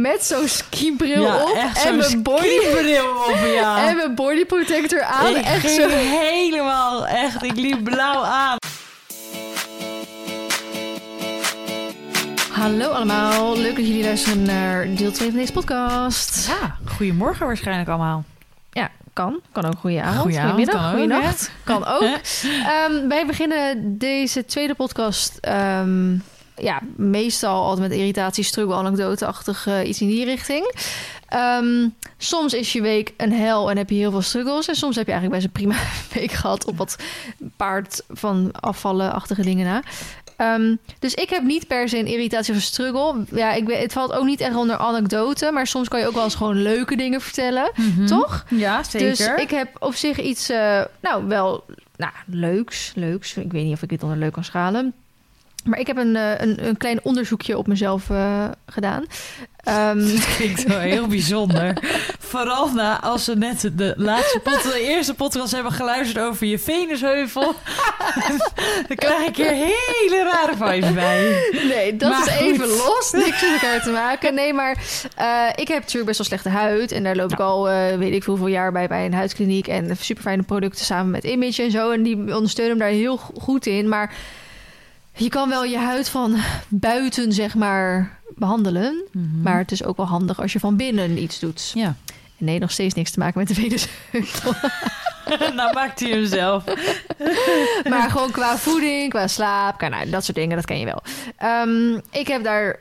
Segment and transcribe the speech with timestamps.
[0.00, 1.56] met zo'n skibril Ja, op
[1.86, 2.58] en mijn body
[3.26, 3.88] op, ja.
[3.88, 5.36] en mijn body protector aan.
[5.36, 5.88] ik echt zo.
[5.88, 8.56] helemaal, echt, ik liep blauw aan.
[12.50, 16.46] Hallo allemaal, leuk dat jullie luisteren naar deel 2 van deze podcast.
[16.46, 18.24] Ja, goedemorgen waarschijnlijk allemaal.
[18.70, 19.40] Ja, kan.
[19.52, 22.00] Kan ook goede avond, Goeie avond, goedemiddag, kan ook.
[22.00, 22.18] Kan ook.
[22.74, 25.38] Ehm, wij beginnen deze tweede podcast...
[25.40, 26.16] ehm,
[26.56, 30.72] ja, meestal altijd met irritatie, struggle, anekdote-achtig eh, iets in die richting.
[31.28, 31.88] Ehm,
[32.18, 34.68] soms is je week een hel en heb je heel veel struggles.
[34.68, 35.82] En soms heb je eigenlijk best een prima
[36.20, 36.96] week gehad op wat
[37.56, 39.82] paard van afvallen-achtige dingen na.
[40.36, 43.24] Ehm, dus ik heb niet per se een irritatie of een struggle.
[43.30, 45.50] Ja, ik weet, het valt ook niet echt onder anekdote.
[45.52, 47.72] Maar soms kan je ook wel eens gewoon leuke dingen vertellen.
[48.06, 48.44] Toch?
[48.48, 49.08] Ja, zeker.
[49.08, 51.64] Dus ik heb op zich iets, eh, nou wel,
[51.96, 53.36] nou, leuks, leuks.
[53.36, 54.94] Ik weet niet of ik dit onder leuk kan schalen.
[55.64, 59.04] Maar ik heb een, eh, een, een klein onderzoekje op mezelf eh, gedaan.
[59.56, 61.76] Ehm, Het klinkt wel heel bijzonder.
[62.18, 66.58] Vooral na als we net de laatste pot, de eerste podcast hebben geluisterd over je
[66.58, 67.42] venusheuvel.
[68.88, 71.48] Dan krijg ik hier hele rare vibes bij.
[71.68, 72.46] nee, dat Maar is goed.
[72.46, 73.10] even los.
[73.12, 74.34] Niks met elkaar te maken.
[74.34, 74.76] Nee, maar
[75.16, 76.92] eh, ik heb natuurlijk best wel slechte huid.
[76.92, 77.64] En daar loop ik al,
[77.98, 79.66] weet ik hoeveel jaar bij, bij een huidkliniek.
[79.68, 81.90] En super fijne producten samen met Image en zo.
[81.90, 83.88] En die ondersteunen me daar heel go- goed in.
[83.88, 84.14] Maar
[85.16, 86.36] je kan wel je huid van
[86.68, 89.02] buiten, zeg maar, behandelen.
[89.42, 91.70] Maar het is ook wel handig als je van binnen iets doet.
[91.74, 91.86] Ja,
[92.38, 94.52] En nee, nog steeds niks te maken met de venusheuvel.
[95.56, 96.64] nou maakt hij hem zelf.
[97.90, 101.02] maar gewoon qua voeding, qua slaap, qua, nou, dat soort dingen, dat ken je wel.
[101.36, 102.80] Ehm, ik heb daar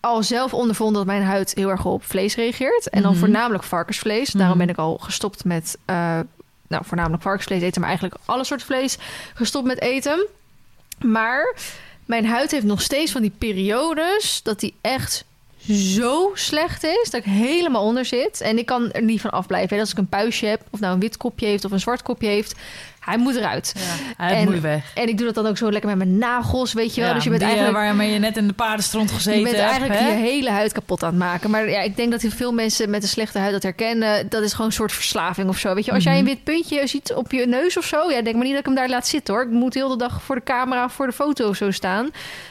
[0.00, 2.88] al zelf ondervonden dat mijn huid heel erg op vlees reageert.
[2.88, 3.20] En dan Mhm.
[3.20, 4.30] voornamelijk varkensvlees.
[4.30, 4.66] Daarom Mhm.
[4.66, 6.18] ben ik al gestopt met, eh,
[6.68, 8.98] nou, voornamelijk varkensvlees eten, maar eigenlijk alle soorten vlees
[9.34, 10.26] gestopt met eten.
[11.04, 11.56] Maar
[12.06, 15.24] mijn huid heeft nog steeds van die periodes dat die echt
[15.68, 18.40] zo slecht is dat ik helemaal onder zit.
[18.40, 19.78] En ik kan er niet van afblijven.
[19.78, 22.28] Als ik een puistje heb, of nou een wit kopje heeft of een zwart kopje
[22.28, 22.54] heeft,
[23.10, 23.72] hij moet eruit.
[23.76, 24.90] Ja, hij En- moet weg.
[24.94, 27.08] En ik doe dat dan ook zo lekker met mijn nagels, weet je wel.
[27.10, 29.56] Ja, dus je bent eh, eigenlijk, Waarmee je net in de paardenstront gezeten je bent
[29.56, 31.50] eigenlijk je hele huid kapot aan het maken.
[31.50, 34.28] Maar ja, ik denk dat veel mensen met een slechte huid dat herkennen.
[34.28, 35.74] Dat is gewoon een soort verslaving of zo.
[35.74, 36.32] Weet je, als jij een Mhm.
[36.32, 38.10] wit puntje ziet op je neus of zo.
[38.10, 39.42] Ja, denk maar niet dat ik hem daar laat zitten hoor.
[39.42, 42.10] Ik moet heel de dag voor de camera, voor de foto of zo staan.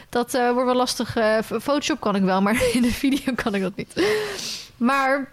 [0.10, 1.16] Dat eh, wordt wel lastig.
[1.16, 3.94] eh, Photoshop kan ik wel, maar in de video kan ik dat niet.
[4.78, 5.28] Maar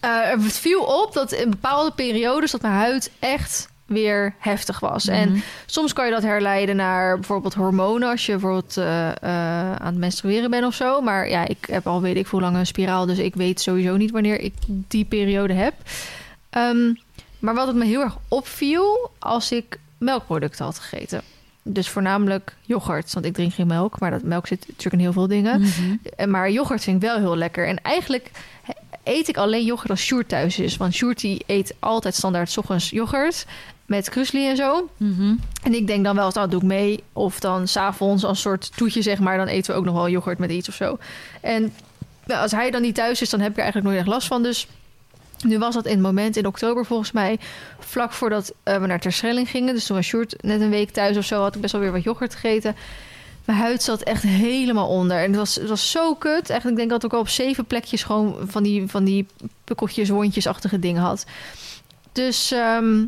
[0.00, 5.06] eh, het viel op dat in bepaalde periodes dat mijn huid echt weer heftig was.
[5.08, 5.38] En Mhm.
[5.66, 9.16] Soms kan je dat herleiden naar bijvoorbeeld hormonen als je bijvoorbeeld eh, eh,
[9.76, 11.00] aan het menstrueren bent of zo.
[11.00, 13.96] Maar ja, ik heb al weet ik hoe lang een spiraal, dus ik weet sowieso
[13.96, 15.74] niet wanneer ik die periode heb.
[16.50, 16.92] Ehm,
[17.38, 21.20] maar wat het me heel erg opviel als ik melkproducten had gegeten.
[21.62, 25.12] Dus voornamelijk yoghurt, want ik drink geen melk, maar dat melk zit natuurlijk in heel
[25.12, 25.60] veel dingen.
[25.60, 26.30] Mhm.
[26.30, 27.66] Maar yoghurt vind ik wel heel lekker.
[27.66, 28.30] En eigenlijk
[29.04, 30.76] eet ik alleen yoghurt als Sjoerd thuis is.
[30.76, 33.46] Want Sjoerd die eet altijd standaard 's ochtends yoghurt
[33.86, 34.88] met krusli en zo.
[34.96, 35.34] Mhm.
[35.62, 37.02] En ik denk dan wel eens, nou doe ik mee.
[37.12, 39.36] Of dan s'avonds als soort toetje, zeg maar.
[39.36, 40.98] Dan eten we ook nog wel yoghurt met iets of zo.
[41.40, 41.72] En
[42.26, 44.26] nou, als hij dan niet thuis is, dan heb ik er eigenlijk nooit echt last
[44.26, 44.42] van.
[44.42, 44.68] Dus
[45.44, 47.38] nu was dat in het moment in oktober volgens mij.
[47.78, 49.74] Vlak voordat eh, we naar Terschelling gingen.
[49.74, 51.40] Dus toen was Sjoerd net een week thuis of zo.
[51.42, 52.76] Had ik best wel weer wat yoghurt gegeten.
[53.44, 55.16] Mijn huid zat echt helemaal onder.
[55.16, 56.50] En het was, het was zo kut.
[56.50, 59.26] Eigenlijk ik denk dat ik al op zeven plekjes gewoon van die, van die
[59.64, 61.26] pukkeltjes, wondjesachtige dingen had.
[62.12, 63.04] Dus ehm,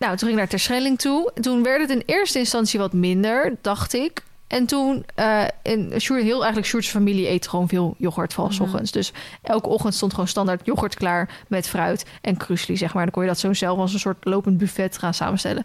[0.00, 1.30] nou, toen ging ik naar Terschelling toe.
[1.34, 4.22] En toen werd het in eerste instantie wat minder, dacht ik.
[4.46, 8.62] En toen, eh in Sjoerd, heel eigenlijk Sjoerd's familie eet gewoon veel yoghurt van Mhm.
[8.62, 8.90] ochtends.
[8.90, 9.12] Dus
[9.42, 13.02] elke ochtend stond gewoon standaard yoghurt klaar met fruit en krusli, zeg maar.
[13.02, 15.62] Dan kon je dat zo zelf als een soort lopend buffet gaan samenstellen.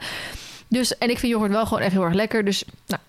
[0.68, 2.46] Dus, en ik vind yoghurt wel gewoon echt heel erg lekker.
[2.46, 3.02] Dus, nou,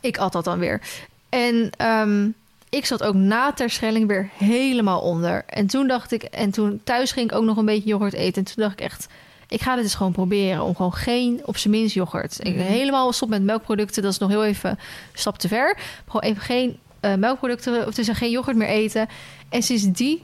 [0.00, 0.80] ik at dat dan weer.
[1.28, 2.28] En ehm,
[2.68, 5.44] ik zat ook na Terschelling weer helemaal onder.
[5.46, 8.44] En toen dacht ik, en toen thuis ging ik ook nog een beetje yoghurt eten.
[8.44, 9.06] En toen dacht ik echt,
[9.54, 10.62] ik ga dit eens gewoon proberen.
[10.62, 12.38] Om gewoon geen, op zijn minst yoghurt.
[12.46, 12.64] Ik Mhm.
[12.64, 14.02] helemaal stop met melkproducten.
[14.02, 14.76] Dat is nog heel even een
[15.12, 15.78] stap te ver.
[16.06, 19.08] Gewoon even geen eh, melkproducten, of dus geen yoghurt meer eten.
[19.48, 20.22] En sinds die,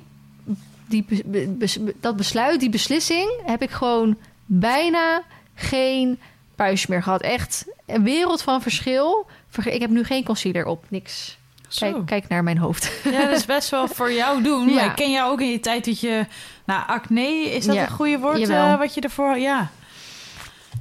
[0.88, 4.16] die bes- be- bes- dat besluit, die beslissing, heb ik gewoon
[4.46, 5.22] bijna
[5.54, 6.18] geen
[6.54, 7.20] puist meer gehad.
[7.22, 9.26] Echt een wereld van verschil.
[9.64, 11.38] Ik heb nu geen concealer op, niks.
[11.78, 12.92] Kijk, kijk naar mijn hoofd.
[13.04, 14.68] Ja, dat is best wel voor jou doen.
[14.68, 14.74] Ja.
[14.74, 16.26] Maar ik ken jou ook in je tijd dat je...
[16.64, 19.38] Nou, acne, is dat Ja, een goede woord eh, wat je ervoor...
[19.38, 19.70] Ja.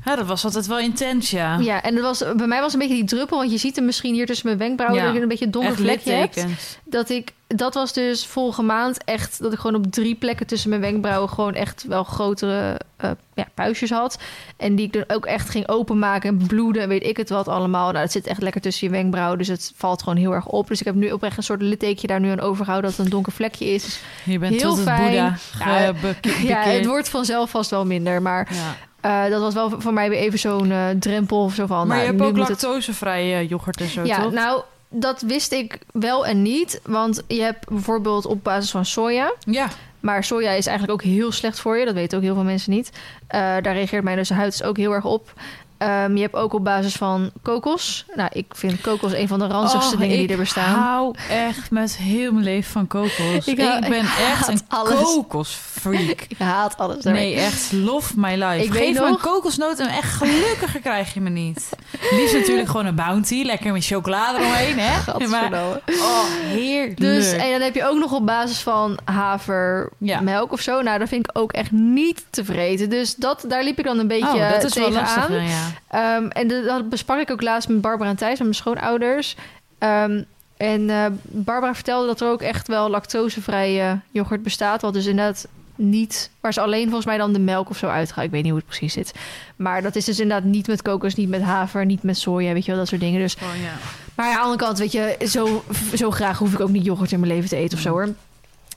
[0.05, 1.57] Ja, dat was altijd wel intens, ja.
[1.57, 3.75] Ja, en het was, bij mij was het een beetje die druppel, want je ziet
[3.75, 5.05] hem misschien hier tussen mijn wenkbrauwen, Ja.
[5.07, 6.45] dat je een beetje een donker vlekje hebt.
[6.83, 10.69] Dat ik, dat was dus vorige maand echt, dat ik gewoon op drie plekken tussen
[10.69, 14.19] mijn wenkbrauwen gewoon echt wel grotere eh, ja, puistjes had.
[14.57, 17.47] En die ik dan ook echt ging openmaken en bloeden en weet ik het wat
[17.47, 17.91] allemaal.
[17.91, 20.67] Nou, het zit echt lekker tussen je wenkbrauwen, dus het valt gewoon heel erg op.
[20.67, 23.11] Dus ik heb nu oprecht een soort litteekje daar nu aan overgehouden dat het een
[23.13, 23.83] donker vlekje is.
[23.83, 25.01] Dus Je bent Heel tot het fijn.
[25.01, 28.75] Boeddha Ja, gebeke- ja, het wordt vanzelf vast wel minder, maar Ja.
[29.01, 31.77] Eh, dat was wel voor mij weer even zo'n eh, drempel of zo van.
[31.77, 34.31] Maar nou, je hebt nu ook het- lactosevrije yoghurt en zo, ja, toch?
[34.31, 36.81] nou, dat wist ik wel en niet.
[36.85, 39.33] Want je hebt bijvoorbeeld op basis van soja.
[39.39, 39.67] Ja,
[39.99, 41.85] Maar soja is eigenlijk ook heel slecht voor je.
[41.85, 42.89] Dat weten ook heel veel mensen niet.
[43.27, 45.33] Eh, daar reageert mijn dus huid dus ook heel erg op.
[45.79, 48.05] Ehm, je hebt ook op basis van kokos.
[48.15, 50.75] Nou, ik vind kokos een van de ranzigste Oh, dingen die ik er bestaan.
[50.79, 53.45] hou echt met heel mijn leven van kokos.
[53.45, 53.55] Ik Ik,
[53.89, 54.93] ben ik echt een alles.
[55.01, 56.21] kokosfreak.
[56.29, 57.35] Ik haat alles daarmee.
[57.35, 58.63] Nee, echt love my life.
[58.63, 61.69] Ik Geef me een kokosnoot en echt gelukkiger krijg je me niet.
[62.11, 63.43] Liefst natuurlijk gewoon een bounty.
[63.43, 65.27] Lekker met chocolade eromheen, hè?
[65.27, 65.53] Maar,
[65.99, 66.99] oh, heerlijk.
[66.99, 70.81] Dus, en dan heb je ook nog op basis van havermelk of zo.
[70.81, 72.89] Nou, dat vind ik ook echt niet tevreden.
[72.89, 75.68] Dus dat, daar liep ik dan een beetje oh, dat is wel lastig, dan, ja.
[75.87, 79.35] Ehm, en de- dat besprak ik ook laatst met Barbara en Thijs, met mijn schoonouders.
[79.77, 80.23] Ehm,
[80.57, 84.81] en eh, Barbara vertelde dat er ook echt wel lactosevrije yoghurt bestaat.
[84.81, 86.29] Wat dus inderdaad niet...
[86.39, 88.23] Waar ze alleen volgens mij dan de melk of zo uitgaan.
[88.23, 89.13] Ik weet niet hoe het precies zit.
[89.55, 92.53] Maar dat is dus inderdaad niet met kokos, niet met haver, niet met soja.
[92.53, 93.19] Weet je wel, dat soort dingen.
[93.19, 93.71] Dus, Gewoon, ja.
[94.15, 95.63] maar aan de andere kant, weet je, zo,
[95.95, 98.09] zo graag hoef ik ook niet yoghurt in mijn leven te eten of zo hoor.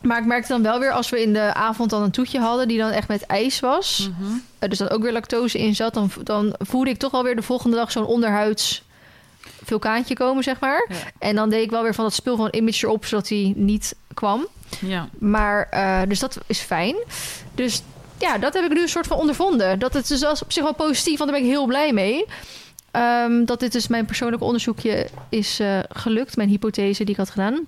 [0.02, 2.68] Maar ik merkte dan wel weer als we in de avond dan een toetje hadden...
[2.68, 4.10] die dan echt met ijs was...
[4.18, 4.32] Mhm.
[4.32, 7.36] Uh, dus dat ook weer lactose in zat, dan, dan voelde ik toch wel weer
[7.36, 8.82] de volgende dag zo'n onderhuids
[9.64, 10.86] vulkaantje komen, zeg maar.
[10.88, 10.96] Ja.
[11.18, 13.94] En dan deed ik wel weer van dat spul van image erop, zodat hij niet
[14.14, 14.46] kwam.
[14.80, 15.08] ja.
[15.18, 16.96] Maar, eh, dus dat is fijn.
[17.54, 17.82] Dus
[18.18, 19.78] ja, dat heb ik nu een soort van ondervonden.
[19.78, 22.24] Dat het dus op zich wel positief, want daar ben ik heel blij mee.
[22.90, 27.30] Ehm, dat dit dus mijn persoonlijke onderzoekje is eh, gelukt, mijn hypothese die ik had
[27.30, 27.66] gedaan.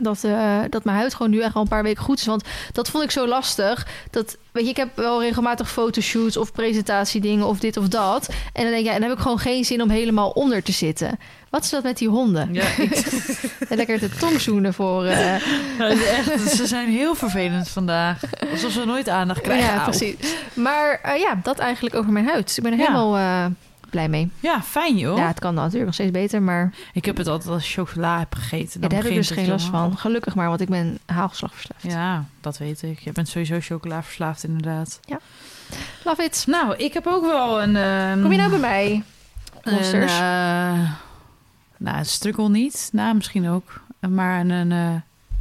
[0.00, 2.26] Dat, eh, dat mijn huid gewoon nu echt al een paar weken goed is.
[2.26, 3.86] Want dat vond ik zo lastig.
[4.10, 8.28] Dat, weet je, ik heb wel regelmatig fotoshoots of presentatiedingen of dit of dat.
[8.52, 10.72] En dan denk ik, ja, dan heb ik gewoon geen zin om helemaal onder te
[10.72, 11.18] zitten.
[11.50, 12.54] Wat is dat met die honden?
[12.54, 12.90] Ja, ik,
[13.68, 15.04] En lekker de tong zoenen voor...
[15.04, 15.16] eh,
[15.78, 18.20] Ja, echt, ze zijn heel vervelend vandaag.
[18.52, 19.66] Alsof ze nooit aandacht krijgen.
[19.74, 20.14] Ja, precies.
[20.54, 22.56] Maar eh, ja, dat eigenlijk over mijn huid.
[22.56, 22.84] Ik ben er Ja.
[22.84, 23.50] helemaal
[23.92, 24.30] blij mee.
[24.40, 25.16] Ja, fijn joh.
[25.18, 28.34] Ja, het kan natuurlijk nog steeds beter, maar Ik heb het altijd als chocola heb
[28.34, 28.70] gegeten.
[28.72, 29.98] ja, Dan daar heb ik dus geen last van.
[29.98, 31.82] Gelukkig maar, want ik ben haalgeslag verslaafd.
[31.84, 32.98] Ja, dat weet ik.
[32.98, 35.00] Je bent sowieso chocola verslaafd inderdaad.
[36.04, 36.44] Love it.
[36.48, 37.76] Nou, ik heb ook wel een...
[37.76, 39.02] ehm, Kom je nou bij mij?
[39.62, 40.12] een, Monsters?
[40.12, 40.20] eh,
[41.76, 42.88] nou, een strukkel niet.
[42.92, 43.80] Nou, misschien ook.
[44.10, 44.94] Maar een, een eh,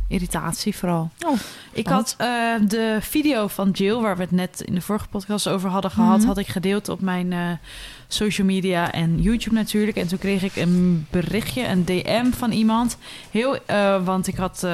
[0.08, 1.10] irritatie vooral.
[1.26, 1.38] Oh,
[1.72, 2.28] ik had eh,
[2.68, 6.18] de video van Jill, waar we het net in de vorige podcast over hadden gehad,
[6.18, 6.28] Mhm.
[6.28, 7.40] had ik gedeeld op mijn eh,
[8.14, 9.98] social media en YouTube natuurlijk.
[9.98, 12.98] En toen kreeg ik een berichtje, een DM van iemand.
[13.32, 14.72] Heel, eh, want ik had, eh,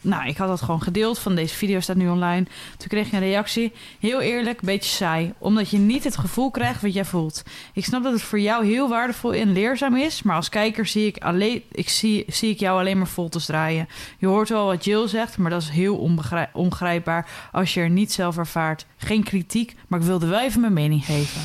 [0.00, 2.46] nou, ik had dat gewoon gedeeld van deze video staat nu online.
[2.76, 3.72] Toen kreeg ik een reactie.
[4.00, 5.32] Heel eerlijk, beetje saai.
[5.38, 7.42] Omdat je niet het gevoel krijgt wat jij voelt.
[7.72, 10.22] Ik snap dat het voor jou heel waardevol en leerzaam is.
[10.22, 13.88] Maar als kijker zie ik, alleen, ik zie, zie ik jou alleen maar voltes draaien.
[14.18, 17.90] Je hoort wel wat Jill zegt, maar dat is heel onbegrij- ongrijpbaar als je er
[17.90, 18.86] niet zelf ervaart.
[18.96, 21.40] Geen kritiek, maar ik wilde wel even mijn mening geven.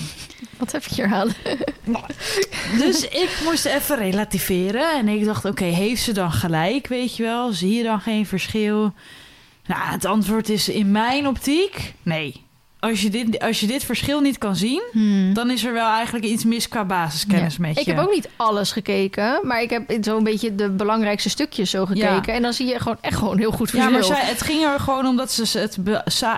[0.57, 1.07] wat heb je hier
[2.77, 4.98] Dus ik moest even relativeren.
[4.98, 7.51] En ik dacht, oké, heeft ze dan gelijk, weet je wel?
[7.51, 8.94] Zie je dan geen verschil?
[9.65, 12.42] Nou, het antwoord is in mijn optiek, nee.
[12.83, 14.81] Als je dit, als je dit verschil niet kan zien,
[15.33, 17.62] dan is er wel eigenlijk iets mis qua basiskennis Ja.
[17.62, 17.80] met je.
[17.81, 21.85] Ik heb ook niet alles gekeken, maar ik heb zo'n beetje de belangrijkste stukjes zo
[21.85, 22.24] gekeken.
[22.25, 22.33] Ja.
[22.33, 24.09] En dan zie je gewoon echt gewoon heel goed Ja, verschil.
[24.09, 25.77] maar zij, het ging er gewoon omdat ze het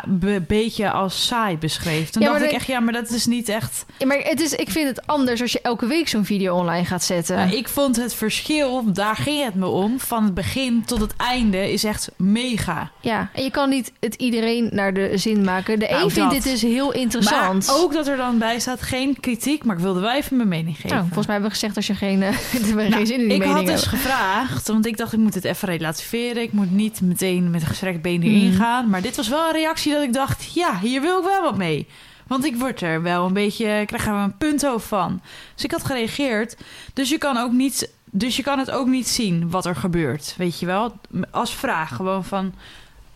[0.08, 2.10] be- beetje als saai beschreef.
[2.10, 3.86] Toen Ja, dacht ik dat- echt, ja, maar dat is niet echt...
[3.98, 6.86] Ja, maar het is, ik vind het anders als je elke week zo'n video online
[6.86, 7.36] gaat zetten.
[7.36, 11.14] Nou, ik vond het verschil, daar ging het me om, van het begin tot het
[11.18, 12.92] einde, is echt mega.
[13.02, 15.80] Ja, en je kan niet het iedereen naar de zin maken.
[15.80, 16.35] De Nou, een vindt dat.
[16.44, 17.68] Dit dus heel interessant.
[17.68, 20.50] Maar ook dat er dan bij staat geen kritiek, maar ik wilde wel even mijn
[20.50, 20.90] mening geven.
[20.90, 22.38] Nou, volgens mij hebben we gezegd als je geen, eh,
[22.76, 25.34] Nou, geen zin in die ik had mening dus gevraagd, want ik dacht ik moet
[25.34, 26.42] het even relativeren.
[26.44, 28.58] Ik moet niet meteen met een gestrekt been erin Mhm.
[28.58, 28.90] gaan.
[28.90, 31.58] Maar dit was wel een reactie dat ik dacht, ja, hier wil ik wel wat
[31.58, 31.88] mee.
[32.28, 35.22] Want ik word er wel een beetje, ik krijg er wel een punthoofd van.
[35.56, 36.58] Dus ik had gereageerd.
[36.94, 40.34] Dus je kan ook niet, dus je kan het ook niet zien wat er gebeurt,
[40.38, 41.00] weet je wel?
[41.32, 42.54] Als vraag gewoon van,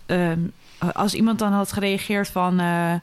[0.06, 0.40] ehm,
[0.94, 2.60] als iemand dan had gereageerd van.
[2.60, 2.94] eh,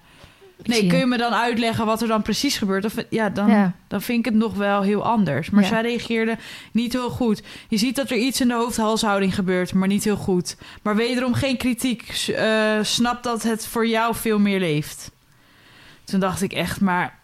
[0.65, 2.85] Nee, zie kun je me dan uitleggen wat er dan precies gebeurt?
[2.85, 3.73] Of, ja, dan, Ja.
[3.89, 5.51] dan vind ik het nog wel heel anders.
[5.51, 5.69] Maar Ja.
[5.69, 6.37] zij reageerde
[6.73, 7.43] niet heel goed.
[7.69, 10.57] Je ziet dat er iets in de hoofd-halshouding gebeurt, maar niet heel goed.
[10.83, 12.09] Maar wederom geen kritiek.
[12.37, 15.11] Eh, snap dat het voor jou veel meer leeft.
[16.05, 17.19] Toen dacht ik echt, maar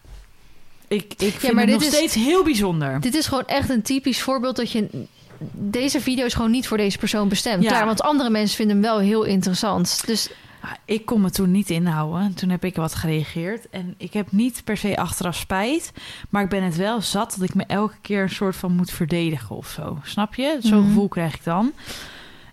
[0.87, 3.01] ik, ik vind maar het nog is- steeds heel bijzonder.
[3.01, 5.07] Dit is gewoon echt een typisch voorbeeld dat je...
[5.51, 7.63] Deze video is gewoon niet voor deze persoon bestemd.
[7.63, 7.69] Ja.
[7.69, 10.03] Klaar, want andere mensen vinden hem wel heel interessant.
[10.05, 10.29] Dus
[10.65, 12.33] Ah, Ik kon me toen niet inhouden.
[12.33, 13.69] Toen heb ik wat gereageerd.
[13.69, 15.91] En ik heb niet per se achteraf spijt.
[16.29, 18.91] Maar ik ben het wel zat dat ik me elke keer een soort van moet
[18.91, 19.97] verdedigen of zo.
[20.03, 20.57] Snap je?
[20.61, 20.87] Zo'n Mhm.
[20.87, 21.71] gevoel krijg ik dan.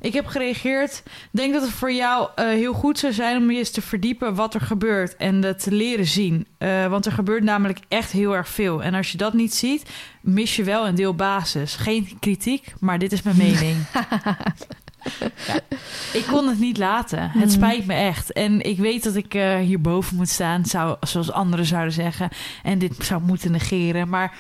[0.00, 1.02] Ik heb gereageerd.
[1.06, 3.82] Ik denk dat het voor jou eh, heel goed zou zijn om je eens te
[3.82, 5.16] verdiepen wat er gebeurt.
[5.16, 6.46] En dat te leren zien.
[6.58, 8.82] Eh, want er gebeurt namelijk echt heel erg veel.
[8.82, 9.82] En als je dat niet ziet,
[10.20, 11.74] mis je wel een deel basis.
[11.76, 13.76] Geen kritiek, maar dit is mijn mening.
[15.46, 15.60] Ja,
[16.12, 17.22] ik kon het niet laten.
[17.22, 17.48] Het Mhm.
[17.50, 18.32] spijt me echt.
[18.32, 22.28] En ik weet dat ik eh, hierboven moet staan, zou, zoals anderen zouden zeggen.
[22.62, 24.08] En dit zou moeten negeren.
[24.08, 24.34] Maar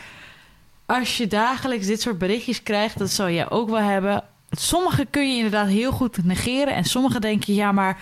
[0.86, 4.24] als je dagelijks dit soort berichtjes krijgt, dat zal jij ook wel hebben.
[4.50, 6.74] Sommige kun je inderdaad heel goed negeren.
[6.74, 8.00] En sommige denk je, ja, maar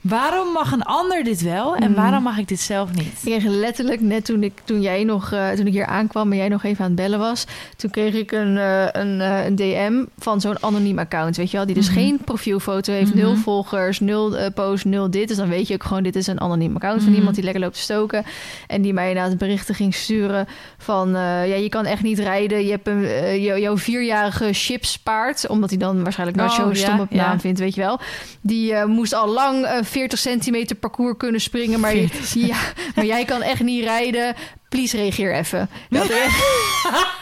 [0.00, 1.76] waarom mag een ander dit wel?
[1.76, 2.00] En Mhm.
[2.00, 3.06] waarom mag ik dit zelf niet?
[3.06, 6.36] Ik kreeg letterlijk net toen ik, toen jij nog, eh, toen ik hier aankwam en
[6.38, 7.44] jij nog even aan het bellen was,
[7.76, 11.56] toen kreeg ik een, eh, een, eh, een DM van zo'n anoniem account, weet je
[11.56, 11.98] wel, die dus Mhm.
[11.98, 13.40] geen profielfoto heeft, nul Mhm.
[13.40, 15.28] volgers, nul posts, nul dit.
[15.28, 17.62] Dus dan weet je ook gewoon, dit is een anoniem account van iemand die lekker
[17.62, 18.24] loopt te stoken.
[18.66, 20.46] En die mij inderdaad berichten ging sturen
[20.78, 22.64] van, ja, je kan echt niet rijden.
[22.64, 23.00] Je hebt een,
[23.40, 27.26] jou- jouw vierjarige chipspaard, omdat hij dan waarschijnlijk Oh, Nacho ja, stom op ja.
[27.26, 27.98] naam vindt, weet je wel.
[28.40, 32.34] Die moest al lang 40 centimeter parcours kunnen springen, maar, je- 40.
[32.48, 32.56] ja,
[32.94, 34.34] maar jij kan echt niet rijden.
[34.68, 35.68] Please reageer even.
[35.88, 36.06] Dat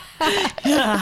[0.62, 0.98] Ja.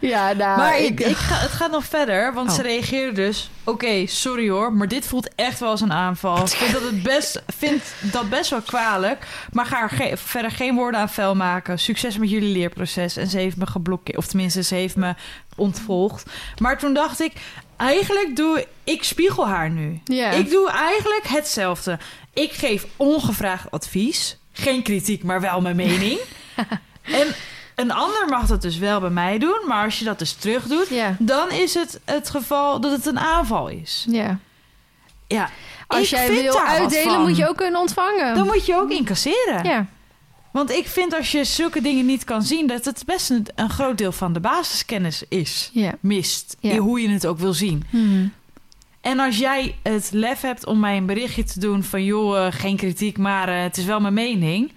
[0.00, 2.54] ja, nou, Maar ik, ik ga, het gaat nog verder, want Oh.
[2.54, 3.50] ze reageerde dus...
[3.64, 6.38] Oké, sorry hoor, maar dit voelt echt wel als een aanval.
[6.42, 10.50] Ik vind dat, het best, vind dat best wel kwalijk, maar ga er ge- verder
[10.50, 11.78] geen woorden aan vuil maken.
[11.78, 13.16] Succes met jullie leerproces.
[13.16, 15.14] En ze heeft me geblokkeerd, of tenminste, ze heeft me
[15.56, 16.30] ontvolgd.
[16.58, 17.32] Maar toen dacht ik,
[17.76, 20.00] eigenlijk doe ik spiegel haar nu.
[20.36, 21.98] Ik doe eigenlijk hetzelfde.
[22.34, 24.38] Ik geef ongevraagd advies.
[24.52, 26.18] Geen kritiek, maar wel mijn mening.
[27.02, 27.26] en
[27.80, 29.60] een ander mag dat dus wel bij mij doen.
[29.66, 31.16] Maar als je dat dus terug doet, ja.
[31.18, 34.06] dan is het het geval dat het een aanval is.
[34.10, 34.38] ja.
[35.26, 35.50] Ja,
[35.86, 38.34] Als ik jij vind wil uitdelen, moet je ook kunnen ontvangen.
[38.34, 39.64] Dan moet je ook incasseren.
[39.64, 39.86] ja.
[40.52, 42.66] Want ik vind als je zulke dingen niet kan zien...
[42.66, 45.70] dat het best een, een groot deel van de basiskennis is.
[45.72, 45.94] Ja.
[46.00, 46.56] Mist.
[46.60, 46.76] Ja.
[46.76, 47.84] Hoe je het ook wil zien.
[47.90, 48.26] Mhm.
[49.00, 52.52] En als jij het lef hebt om mij een berichtje te doen van joh, eh,
[52.52, 54.72] geen kritiek, maar eh, het is wel mijn mening.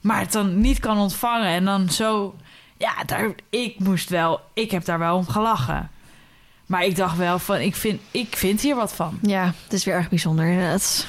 [0.00, 2.34] Maar het dan niet kan ontvangen en dan zo.
[2.76, 4.40] Ja, daar, ik moest wel.
[4.54, 5.90] Ik heb daar wel om gelachen.
[6.66, 9.18] Maar ik dacht wel van, ik vind, ik vind hier wat van.
[9.22, 11.06] ja, het is weer erg bijzonder inderdaad.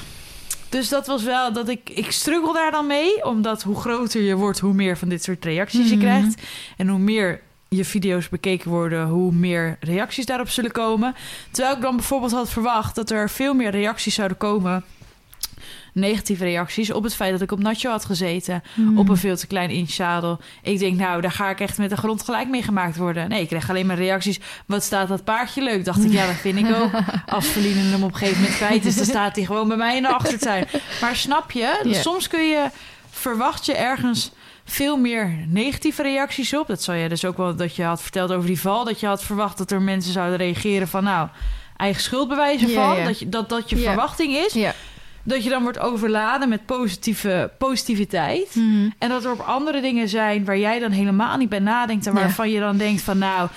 [0.68, 3.24] Dus dat was wel dat ik, ik struggle daar dan mee.
[3.24, 6.04] Omdat hoe groter je wordt, hoe meer van dit soort reacties je Mhm.
[6.04, 6.42] krijgt.
[6.76, 11.14] En hoe meer je video's bekeken worden, hoe meer reacties daarop zullen komen.
[11.50, 14.84] Terwijl ik dan bijvoorbeeld had verwacht dat er veel meer reacties zouden komen.
[15.92, 18.62] Negatieve reacties op het feit dat ik op Nacho had gezeten.
[18.74, 18.98] Mhm.
[18.98, 20.40] Op een veel te klein inchadel.
[20.62, 23.28] Ik denk, nou, daar ga ik echt met de grond gelijk mee gemaakt worden.
[23.28, 24.40] Nee, ik kreeg alleen maar reacties.
[24.66, 25.84] Wat staat dat paardje leuk?
[25.84, 26.90] Dacht ik, ja, dat vind ik ook.
[27.26, 29.96] Als Feline hem op een gegeven moment kwijt is, dan staat hij gewoon bij mij
[29.96, 30.66] in de achtertuin.
[31.00, 31.80] Maar snap je?
[31.82, 32.00] Ja.
[32.00, 32.66] Soms kun je,
[33.10, 34.32] verwacht je ergens
[34.64, 36.66] veel meer negatieve reacties op.
[36.66, 38.84] Dat zou je dus ook wel, dat je had verteld over die val.
[38.84, 41.28] Dat je had verwacht dat er mensen zouden reageren van, nou,
[41.76, 43.04] eigen schuldbewijzen Ja, van.
[43.04, 44.52] Dat, je, dat dat je verwachting is.
[45.22, 48.54] Dat je dan wordt overladen met positieve positiviteit.
[48.54, 48.88] Mhm.
[48.98, 52.06] En dat er op andere dingen zijn waar jij dan helemaal niet bij nadenkt.
[52.06, 52.20] En Ja.
[52.20, 53.48] waarvan je dan denkt van nou,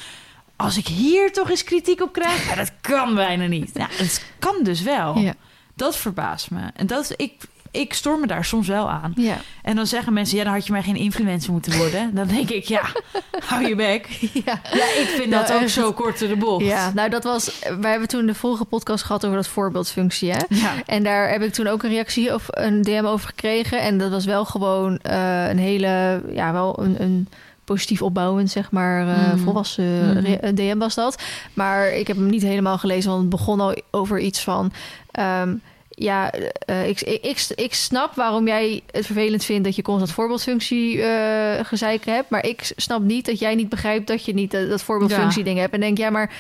[0.56, 2.50] als ik hier toch eens kritiek op krijg.
[2.50, 3.72] Ja, dat kan bijna niet.
[3.74, 5.18] Ja, het kan dus wel.
[5.18, 5.34] Ja.
[5.76, 6.62] Dat verbaast me.
[6.76, 7.34] En dat, ik,
[7.76, 9.14] ik storm me daar soms wel aan.
[9.16, 9.38] Ja.
[9.62, 12.16] En dan zeggen mensen, ja, dan had je maar geen influencer moeten worden.
[12.16, 12.82] Dan denk ik, ja,
[13.48, 14.06] hou je bek.
[14.34, 14.60] Ja.
[14.74, 16.66] Ja, ik vind Nou, dat ook zo kort de bocht.
[16.66, 17.60] ja, nou dat was...
[17.80, 20.40] Wij hebben toen de vorige podcast gehad over dat voorbeeldfunctie, hè?
[20.50, 20.72] Ja.
[20.86, 23.82] En daar heb ik toen ook een reactie of een DM over gekregen.
[23.82, 27.28] En dat was wel gewoon eh, een hele, ja, wel een, een
[27.66, 29.38] positief opbouwend, zeg maar, eh, Mhm.
[29.38, 30.24] volwassen
[30.56, 31.22] DM was dat.
[31.54, 34.72] Maar ik heb hem niet helemaal gelezen, want het begon al over iets van.
[35.12, 35.54] ehm,
[35.96, 41.02] ja, eh, ik, ik, ik, snap waarom jij het vervelend vindt dat je constant voorbeeldfunctie
[41.02, 42.30] eh gezeik hebt.
[42.30, 45.60] Maar ik snap niet dat jij niet begrijpt dat je niet eh, dat voorbeeldfunctie ding
[45.60, 45.74] hebt.
[45.74, 46.34] En denk, ja, maar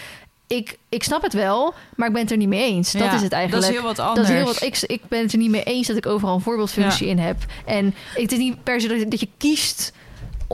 [0.47, 2.91] ik, ik snap het wel, maar ik ben het er niet mee eens.
[2.91, 3.63] Dat Ja, is het eigenlijk.
[3.63, 4.29] Dat is heel wat Dat anders.
[4.29, 4.61] is heel wat.
[4.63, 7.37] Ik, ik ben het er niet mee eens dat ik overal een voorbeeldfunctie in heb.
[7.65, 9.93] En het is niet per se dat, dat je kiest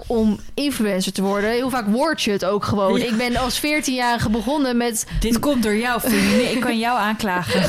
[0.07, 1.49] om influencer te worden.
[1.49, 2.99] Heel vaak word je het ook gewoon.
[2.99, 3.05] Ja.
[3.05, 5.05] Ik ben als 14-jarige begonnen met...
[5.19, 6.51] Dit komt door jou, vriendin.
[6.51, 7.61] Ik kan jou aanklagen.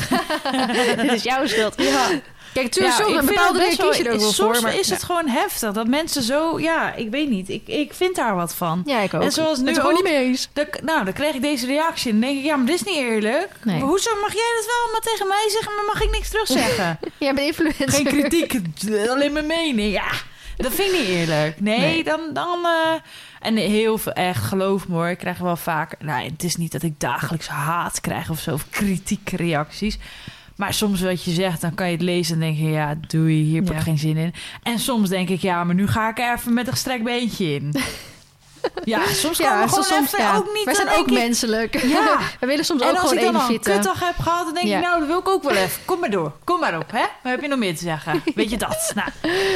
[1.01, 1.73] dit is jouw schuld.
[1.77, 2.09] Ja.
[2.53, 4.61] Kijk, tuurlijk, Ja, vind bepaalde dingen best kies je wel- er ook wel Soms voor.
[4.61, 6.59] Maar, is het gewoon heftig dat mensen zo...
[6.59, 7.49] Ja, ik weet niet.
[7.49, 8.81] Ik, ik vind daar wat van.
[8.85, 9.21] Ja, ik ook.
[9.21, 10.49] En zoals nu het ook- niet mee eens.
[10.83, 12.11] Nou, dan krijg ik deze reactie.
[12.11, 13.49] En dan denk ik, ja, maar dit is niet eerlijk.
[13.63, 13.79] Nee.
[13.79, 16.99] Maar hoezo mag jij dat wel maar tegen mij zeggen, maar mag ik niks terugzeggen?
[17.17, 17.89] Jij bent influencer.
[17.89, 18.59] Geen kritiek,
[19.09, 19.93] alleen mijn mening.
[19.93, 20.11] Ja,
[20.57, 21.59] Dat vind ik niet eerlijk.
[21.61, 22.03] Nee, Nee.
[22.03, 22.19] dan...
[22.33, 22.99] dan eh,
[23.39, 25.95] en heel veel, echt, geloof me hoor, ik krijg wel vaak...
[25.99, 29.97] Nou, het is niet dat ik dagelijks haat krijg of zo, of kritieke reacties.
[30.55, 32.69] Maar soms wat je zegt, dan kan je het lezen en denk je...
[32.69, 33.81] Ja, doei, hier heb ik Ja.
[33.83, 34.33] geen zin in.
[34.63, 37.53] En soms denk ik, ja, maar nu ga ik er even met een gestrekt beentje
[37.55, 37.73] in.
[38.83, 40.35] ja, soms kan Ja, we gewoon soms, even ja.
[40.35, 40.63] ook niet...
[40.65, 41.81] Wij dan zijn ook ik- menselijk.
[41.81, 42.17] Ja.
[42.39, 43.73] We willen soms En ook als gewoon ik dan even al een zitten.
[43.73, 44.77] kutdag heb gehad, dan denk Ja.
[44.77, 45.81] ik, nou, dat wil ik ook wel even.
[45.85, 46.99] Kom maar door, kom maar op, hè?
[47.23, 48.23] Wat heb je nog meer te zeggen?
[48.35, 48.91] Weet je dat?
[48.95, 49.09] Nou,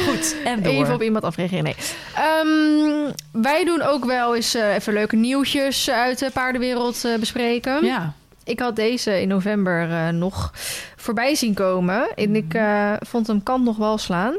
[0.08, 0.72] goed, en door.
[0.72, 1.76] Even op iemand afreageren, nee.
[2.14, 7.84] Ehm, wij doen ook wel eens eh, even leuke nieuwtjes uit de paardenwereld eh, bespreken.
[7.84, 8.12] Ja.
[8.44, 10.50] Ik had deze in november eh, nog
[10.96, 12.08] voorbij zien komen.
[12.14, 12.58] En ik
[13.06, 14.36] vond hem kant nog wel slaan.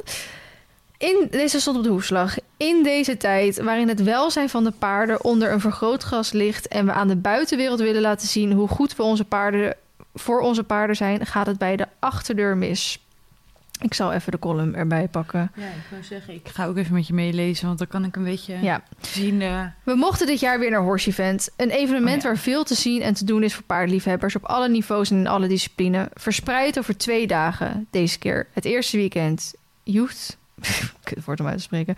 [1.00, 2.36] In, deze stond op de hoefslag.
[2.58, 6.68] In deze tijd waarin het welzijn van de paarden onder een vergrootglas ligt...
[6.68, 9.76] en we aan de buitenwereld willen laten zien hoe goed we onze paarden,
[10.16, 11.26] voor onze paarden zijn...
[11.26, 13.00] gaat het bij de achterdeur mis.
[13.82, 15.52] Ik zal even de column erbij pakken.
[15.56, 18.16] Ja, ik wou zeggen, ik ga ook even met je meelezen, want dan kan ik
[18.16, 18.84] een beetje Ja.
[19.02, 19.42] zien.
[19.42, 21.50] eh, We mochten dit jaar weer naar Horse Event.
[21.56, 22.28] Een evenement Oh ja.
[22.28, 25.28] waar veel te zien en te doen is voor paardliefhebbers op alle niveaus en in
[25.28, 26.08] alle disciplines.
[26.14, 28.48] Verspreid over twee dagen deze keer.
[28.54, 29.54] Het eerste weekend
[29.84, 30.38] youth.
[31.04, 31.96] Kut woord om uit te spreken.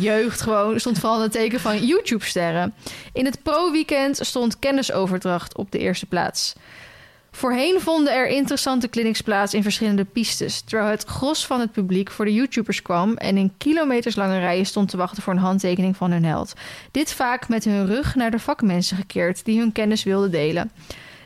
[0.00, 0.80] Jeugd gewoon.
[0.80, 2.74] Stond vooral in het teken van YouTube-sterren.
[3.12, 6.54] In het pro-weekend stond kennisoverdracht op de eerste plaats.
[7.30, 12.10] Voorheen vonden er interessante clinics plaats in verschillende pistes, terwijl het gros van het publiek
[12.10, 16.10] voor de YouTubers kwam en in kilometerslange rijen stond te wachten voor een handtekening van
[16.10, 16.52] hun held.
[16.90, 20.70] Dit vaak met hun rug naar de vakmensen gekeerd die hun kennis wilden delen.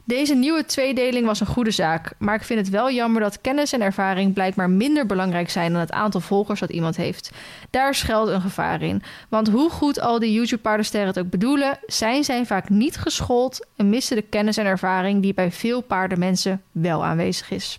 [0.05, 3.73] Deze nieuwe tweedeling was een goede zaak, maar ik vind het wel jammer dat kennis
[3.73, 7.31] en ervaring blijkbaar minder belangrijk zijn dan het aantal volgers dat iemand heeft.
[7.71, 12.25] Daar schuilt een gevaar in, want hoe goed al die YouTube-paardensterren het ook bedoelen, zijn
[12.25, 17.05] zij vaak niet geschoold en missen de kennis en ervaring die bij veel paardenmensen wel
[17.05, 17.79] aanwezig is.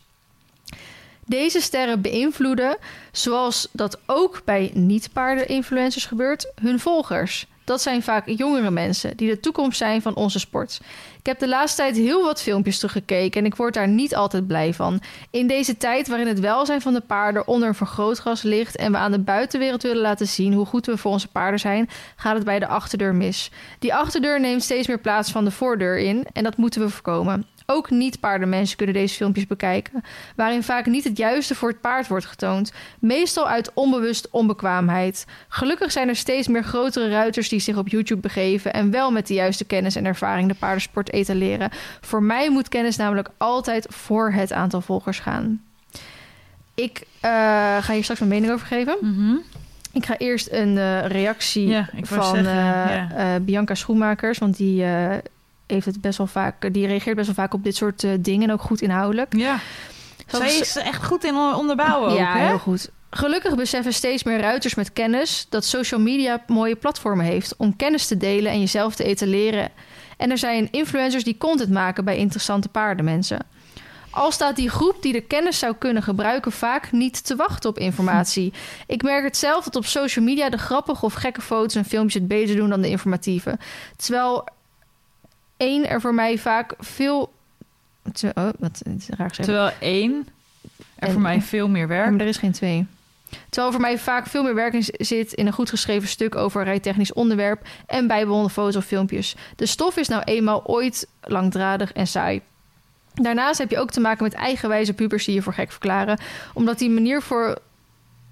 [1.26, 2.78] Deze sterren beïnvloeden,
[3.12, 7.48] zoals dat ook bij niet-paarden-influencers gebeurt, hun volgers.
[7.64, 10.82] Dat zijn vaak jongere mensen die de toekomst zijn van onze sport.
[11.20, 14.48] Ik heb de laatste tijd heel wat filmpjes teruggekeken en ik word daar niet altijd
[14.48, 15.02] blij van.
[15.30, 18.98] In deze tijd waarin het welzijn van de paarden onder een vergrootglas ligt en we
[18.98, 22.44] aan de buitenwereld willen laten zien hoe goed we voor onze paarden zijn, gaat het
[22.44, 23.52] bij de achterdeur mis.
[23.80, 27.46] Die achterdeur neemt steeds meer plaats van de voordeur in en dat moeten we voorkomen.
[27.66, 30.04] Ook niet-paardenmensen kunnen deze filmpjes bekijken,
[30.36, 35.26] waarin vaak niet het juiste voor het paard wordt getoond, meestal uit onbewust onbekwaamheid.
[35.48, 39.28] Gelukkig zijn er steeds meer grotere ruiters die zich op YouTube begeven en wel met
[39.28, 41.70] de juiste kennis en ervaring de paardensport etaleren.
[42.02, 45.62] Voor mij moet kennis namelijk altijd voor het aantal volgers gaan.
[46.76, 47.32] Ik eh,
[47.82, 48.98] ga hier straks mijn mening over geven.
[49.02, 49.36] mhm.
[49.92, 53.40] Ik ga eerst een eh, reactie Ja, van zeggen, eh, ja.
[53.40, 54.86] Bianca Schoenmakers, want die
[55.74, 58.50] heeft het best wel vaak, die reageert best wel vaak op dit soort eh, dingen,
[58.50, 59.36] ook goed inhoudelijk.
[59.38, 59.60] Ja.
[60.28, 62.48] Zoals- Zij is echt goed in onderbouwen ja, ook, hè?
[62.48, 62.90] heel goed.
[63.10, 68.08] Gelukkig beseffen steeds meer ruiters met kennis dat social media mooie platformen heeft om kennis
[68.08, 69.70] te delen en jezelf te etaleren.
[70.18, 73.40] En er zijn influencers die content maken bij interessante paardenmensen.
[74.10, 77.80] Al staat die groep die de kennis zou kunnen gebruiken vaak niet te wachten op
[77.80, 78.54] informatie.
[78.88, 82.14] Ik merk het zelf dat op social media de grappige of gekke foto's en filmpjes
[82.14, 83.58] het beter doen dan de informatieve.
[83.96, 84.48] Terwijl
[85.64, 87.34] één er voor mij vaak veel.
[88.14, 89.48] Te- Oh, wat is raar gezegd.
[89.50, 90.28] Terwijl één
[90.96, 92.12] er En- voor mij veel meer werk.
[92.12, 92.86] maar er is geen twee.
[93.50, 96.60] Terwijl voor mij vaak veel meer werk in zit in een goed geschreven stuk over
[96.62, 99.36] een rijtechnisch onderwerp en bijbehorende foto's of filmpjes.
[99.56, 102.42] De stof is nou eenmaal ooit langdradig en saai.
[103.14, 106.20] Daarnaast heb je ook te maken met eigenwijze pubers die je voor gek verklaren,
[106.54, 107.58] omdat die manier voor,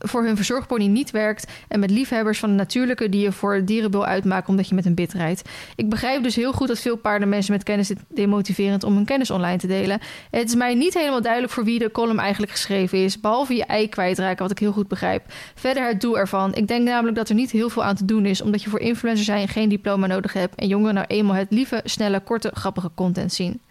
[0.01, 3.67] voor hun verzorgpony niet werkt en met liefhebbers van de natuurlijke die je voor het
[3.67, 5.49] dierenbul uitmaken omdat je met een bit rijdt.
[5.75, 9.57] Ik begrijp dus heel goed dat veel paardenmensen met kennis demotiverend om hun kennis online
[9.57, 9.99] te delen.
[10.31, 13.65] Het is mij niet helemaal duidelijk voor wie de column eigenlijk geschreven is, behalve je
[13.65, 15.23] ei kwijtraken, wat ik heel goed begrijp.
[15.55, 16.53] Verder het doel ervan.
[16.53, 18.79] Ik denk namelijk dat er niet heel veel aan te doen is, omdat je voor
[18.79, 22.91] influencer zijn geen diploma nodig hebt en jongeren nou eenmaal het lieve, snelle, korte, grappige
[22.95, 23.61] content zien.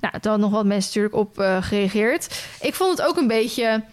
[0.00, 2.44] Nou, daar nog wat mensen natuurlijk op eh, gereageerd.
[2.60, 3.84] Ik vond het ook een beetje,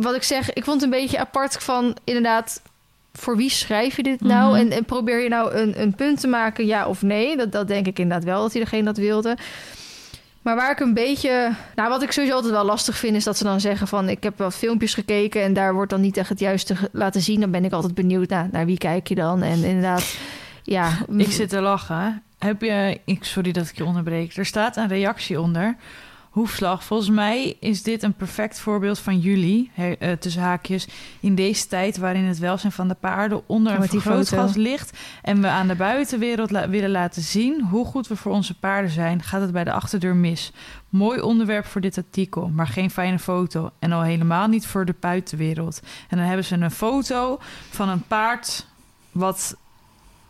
[0.00, 2.62] wat ik zeg, ik vond het een beetje apart van inderdaad
[3.12, 4.50] voor wie schrijf je dit nou?
[4.50, 4.60] Mhm.
[4.60, 7.36] en, en probeer je nou een, een punt te maken, ja of nee?
[7.36, 9.36] Dat, dat denk ik inderdaad wel, dat hij degene dat wilde.
[10.44, 11.52] Maar waar ik een beetje...
[11.74, 13.16] Nou, wat ik sowieso altijd wel lastig vind...
[13.16, 14.08] is dat ze dan zeggen van...
[14.08, 15.42] ik heb wel filmpjes gekeken...
[15.42, 17.40] en daar wordt dan niet echt het juiste laten zien.
[17.40, 19.42] Dan ben ik altijd benieuwd naar, naar wie kijk je dan.
[19.42, 20.16] En inderdaad,
[20.62, 20.90] ja...
[21.16, 22.22] Ik zit te lachen.
[22.38, 23.00] Heb je...
[23.04, 24.36] Ik, sorry dat ik je onderbreek.
[24.36, 25.76] Er staat een reactie onder.
[26.34, 26.84] Hoefslag.
[26.84, 30.88] Volgens mij is dit een perfect voorbeeld van jullie, he, uh, tussen haakjes,
[31.20, 34.98] in deze tijd waarin het welzijn van de paarden onder Ja, een die vergrootglas ligt
[35.22, 38.90] en we aan de buitenwereld la- willen laten zien hoe goed we voor onze paarden
[38.90, 40.52] zijn, gaat het bij de achterdeur mis.
[40.88, 43.70] Mooi onderwerp voor dit artikel, maar geen fijne foto.
[43.78, 45.80] En al helemaal niet voor de buitenwereld.
[46.08, 47.38] En dan hebben ze een foto
[47.70, 48.66] van een paard
[49.12, 49.56] wat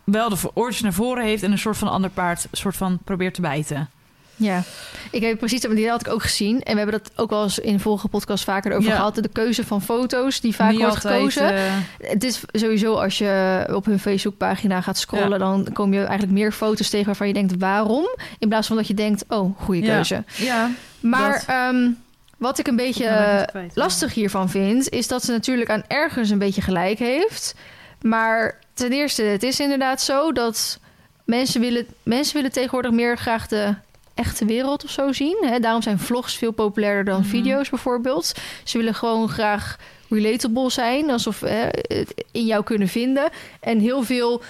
[0.03, 3.33] wel de oortjes naar voren heeft en een soort van ander paard soort van probeert
[3.33, 3.89] te bijten.
[4.35, 4.63] Ja,
[5.11, 6.63] ik heb precies, maar die had ik ook gezien.
[6.63, 8.95] En we hebben dat ook wel eens in vorige podcast vaker over Ja.
[8.95, 9.15] gehad.
[9.15, 11.55] De keuze van foto's die vaak Niet wordt altijd, gekozen.
[11.55, 11.73] eh,
[12.09, 15.37] Het is sowieso als je op hun Facebookpagina gaat scrollen, Ja.
[15.37, 18.07] dan kom je eigenlijk meer foto's tegen waarvan je denkt waarom,
[18.39, 19.93] in plaats van dat je denkt oh goede Ja.
[19.93, 20.23] keuze.
[20.35, 20.69] ja,
[20.99, 21.45] Maar Dat.
[21.47, 21.89] ehm,
[22.37, 23.71] wat ik een beetje Nou ik kwijt.
[23.75, 27.55] lastig hiervan vind, is dat ze natuurlijk aan ergens een beetje gelijk heeft.
[28.01, 30.79] Maar ten eerste, het is inderdaad zo dat
[31.25, 33.73] mensen willen, mensen willen tegenwoordig meer graag de
[34.15, 35.37] echte wereld of zo zien.
[35.45, 35.59] Hè?
[35.59, 37.29] Daarom zijn vlogs veel populairder dan Mhm.
[37.29, 38.33] video's bijvoorbeeld.
[38.63, 39.77] Ze willen gewoon graag
[40.09, 43.29] relatable zijn, alsof hè, het in jou kunnen vinden.
[43.59, 44.41] En heel veel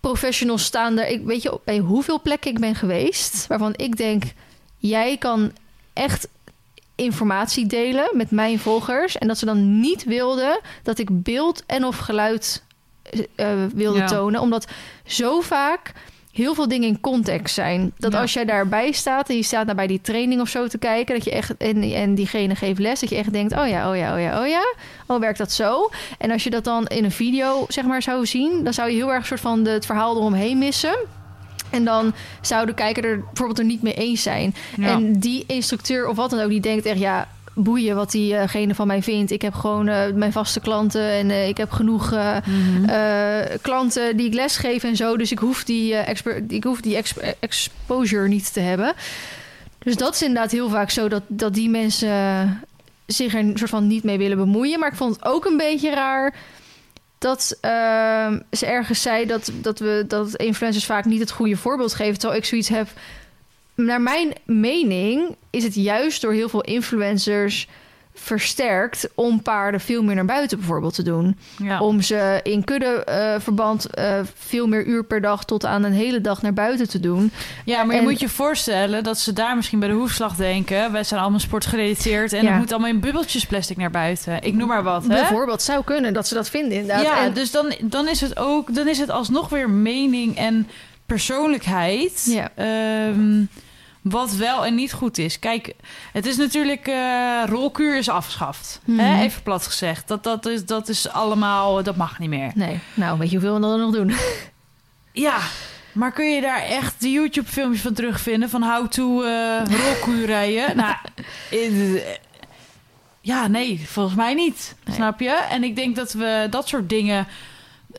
[0.00, 1.08] professionals staan er.
[1.08, 4.22] Ik weet je bij hoeveel plekken ik ben geweest, waarvan ik denk,
[4.78, 5.52] jij kan
[5.92, 6.28] echt
[6.94, 11.84] informatie delen met mijn volgers en dat ze dan niet wilden dat ik beeld en
[11.84, 12.62] of geluid
[13.36, 14.06] eh, wilde Ja.
[14.06, 14.66] tonen, omdat
[15.06, 15.92] zo vaak
[16.36, 17.92] heel veel dingen in context zijn.
[17.98, 18.20] Dat Ja.
[18.20, 21.14] als jij daarbij staat en je staat naar bij die training of zo te kijken,
[21.14, 23.96] dat je echt en, en diegene geeft les, dat je echt denkt, oh ja, oh
[23.96, 24.74] ja, oh ja, oh ja,
[25.06, 25.90] oh werkt dat zo?
[26.18, 28.96] En als je dat dan in een video zeg maar zou zien, dan zou je
[28.96, 30.96] heel erg soort van de, het verhaal eromheen missen.
[31.70, 34.54] En dan zou de kijker er bijvoorbeeld er niet mee eens zijn.
[34.76, 34.88] Ja.
[34.88, 38.86] En die instructeur of wat dan ook, die denkt echt, ja, boeien wat diegene van
[38.86, 39.30] mij vindt.
[39.30, 43.56] Ik heb gewoon eh, mijn vaste klanten en eh, ik heb genoeg eh, Mhm.
[43.62, 45.16] klanten die ik lesgeef en zo.
[45.16, 45.94] Dus ik hoef die,
[46.48, 48.94] ik hoef die exp- exposure niet te hebben.
[49.78, 52.60] Dus dat is inderdaad heel vaak zo dat, dat die mensen
[53.06, 54.78] zich er een soort van niet mee willen bemoeien.
[54.78, 56.34] Maar ik vond het ook een beetje raar
[57.18, 57.42] dat
[58.50, 62.18] ze ergens zei dat, dat, we, dat influencers vaak niet het goede voorbeeld geven.
[62.18, 62.88] Terwijl ik zoiets heb.
[63.76, 67.68] Naar mijn mening is het juist door heel veel influencers
[68.18, 71.38] versterkt om paarden veel meer naar buiten bijvoorbeeld te doen.
[71.62, 71.80] ja.
[71.80, 76.42] Om ze in kuddeverband eh veel meer uur per dag tot aan een hele dag
[76.42, 77.30] naar buiten te doen.
[77.64, 80.92] ja, maar je moet je voorstellen dat ze daar misschien bij de hoefslag denken.
[80.92, 82.50] Wij zijn allemaal sportgerelateerd en Ja.
[82.50, 84.42] het moet allemaal in bubbeltjes plastic naar buiten.
[84.42, 85.02] Ik noem maar wat.
[85.02, 85.08] Hè?
[85.08, 87.04] Bijvoorbeeld zou kunnen dat ze dat vinden inderdaad.
[87.04, 90.68] Ja, En- dus dan, dan is het ook, dan is het alsnog weer mening en
[91.06, 92.22] persoonlijkheid.
[92.30, 92.50] Ja.
[92.54, 93.44] Ehm,
[94.10, 95.38] wat wel en niet goed is.
[95.38, 95.72] Kijk,
[96.12, 96.86] het is natuurlijk.
[96.86, 98.80] eh rolkuur is afgeschaft.
[98.84, 98.98] Mhm.
[98.98, 99.22] Hè?
[99.22, 100.08] Even plat gezegd.
[100.08, 101.82] Dat, dat, is, dat is allemaal.
[101.82, 102.50] Dat mag niet meer.
[102.54, 104.12] Nee, nou weet je hoeveel we dan nog doen?
[105.12, 105.38] Ja.
[105.92, 108.50] Maar kun je daar echt de YouTube-filmpjes van terugvinden?
[108.50, 110.76] Van how to eh rolkuur rijden?
[110.76, 110.96] nou,
[113.20, 114.74] ja, nee, volgens mij niet.
[114.84, 114.94] Nee.
[114.94, 115.30] Snap je?
[115.50, 117.26] En ik denk dat we dat soort dingen.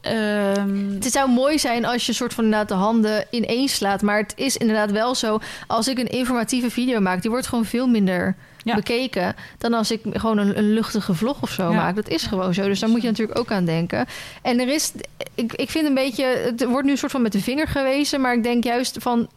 [0.01, 4.01] Ehm, Het zou mooi zijn als je soort van inderdaad de handen ineens slaat.
[4.01, 5.39] Maar het is inderdaad wel zo.
[5.67, 8.75] Als ik een informatieve video maak, die wordt gewoon veel minder Ja.
[8.75, 9.35] bekeken.
[9.57, 11.75] Dan als ik gewoon een, een luchtige vlog of zo Ja.
[11.75, 11.95] maak.
[11.95, 12.63] Dat is gewoon zo.
[12.67, 14.05] Dus daar moet je natuurlijk ook aan denken.
[14.41, 14.91] En er is,
[15.35, 18.21] ik, ik vind een beetje, het wordt nu een soort van met de vinger gewezen.
[18.21, 19.29] Maar ik denk juist van,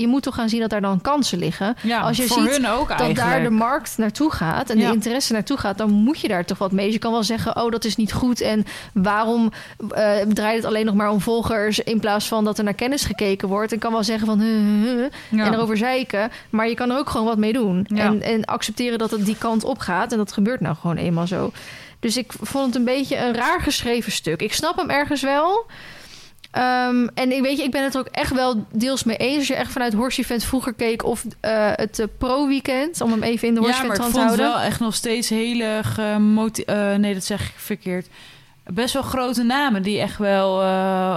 [0.00, 1.76] je moet toch gaan zien dat daar dan kansen liggen.
[1.82, 3.16] ja, als je voor ziet hun ook dat eigenlijk.
[3.30, 4.86] daar de markt naartoe gaat en Ja.
[4.88, 6.84] de interesse naartoe gaat, dan moet je daar toch wat mee.
[6.84, 8.40] Dus je kan wel zeggen, oh, dat is niet goed.
[8.40, 9.52] En waarom
[9.90, 13.04] eh, draait het alleen nog maar om volgers in plaats van dat er naar kennis
[13.04, 13.72] gekeken wordt?
[13.72, 15.44] Ik kan wel zeggen van, huh, huh, huh, Ja.
[15.46, 16.30] en erover zeiken.
[16.50, 17.86] Maar je kan er ook gewoon wat mee doen.
[17.94, 20.12] En, en accepteren dat het die kant op gaat.
[20.12, 21.50] En dat gebeurt nou gewoon eenmaal zo.
[22.00, 24.42] Dus ik vond het een beetje een raar geschreven stuk.
[24.42, 25.66] Ik snap hem ergens wel.
[26.58, 29.36] Ehm, en ik weet je, ik ben het er ook echt wel deels mee eens.
[29.38, 33.22] Als je echt vanuit Horse Event vroeger keek of eh, het eh, pro-weekend, om hem
[33.22, 34.60] even in de Horse ja, maar Event ik te vond het houden.
[34.60, 38.06] wel echt nog steeds hele gemoti- eh, nee, dat zeg ik verkeerd.
[38.72, 40.52] Best wel grote namen die echt wel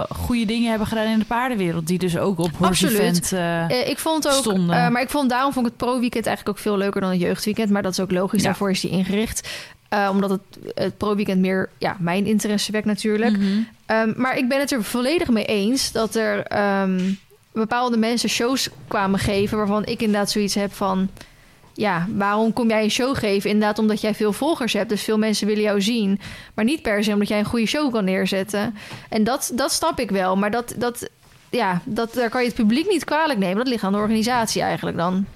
[0.08, 1.86] goede dingen hebben gedaan in de paardenwereld.
[1.86, 3.32] Die dus ook op Horse Absoluut.
[3.32, 3.88] Event...
[3.88, 4.92] ik vond ook, stonden.
[4.92, 7.70] maar ik vond daarom vond ik het pro-weekend eigenlijk ook veel leuker dan het jeugdweekend.
[7.70, 8.46] Maar dat is ook logisch, Ja.
[8.46, 9.48] daarvoor is die ingericht.
[9.92, 10.40] Eh, omdat het,
[10.74, 13.36] het pro-weekend meer ja, mijn interesse wekt natuurlijk.
[13.36, 13.46] mhm.
[13.86, 17.12] Ehm, maar ik ben het er volledig mee eens dat er ehm,
[17.52, 21.10] bepaalde mensen shows kwamen geven waarvan ik inderdaad zoiets heb van.
[21.74, 23.50] Ja, waarom kom jij een show geven?
[23.50, 24.88] Inderdaad, omdat jij veel volgers hebt.
[24.88, 26.20] Dus veel mensen willen jou zien.
[26.54, 28.74] Maar niet per se omdat jij een goede show kan neerzetten.
[29.08, 30.36] En dat, dat snap ik wel.
[30.36, 31.08] Maar dat, dat,
[31.50, 33.56] ja, dat, daar kan je het publiek niet kwalijk nemen.
[33.56, 35.26] Dat ligt aan de organisatie eigenlijk dan.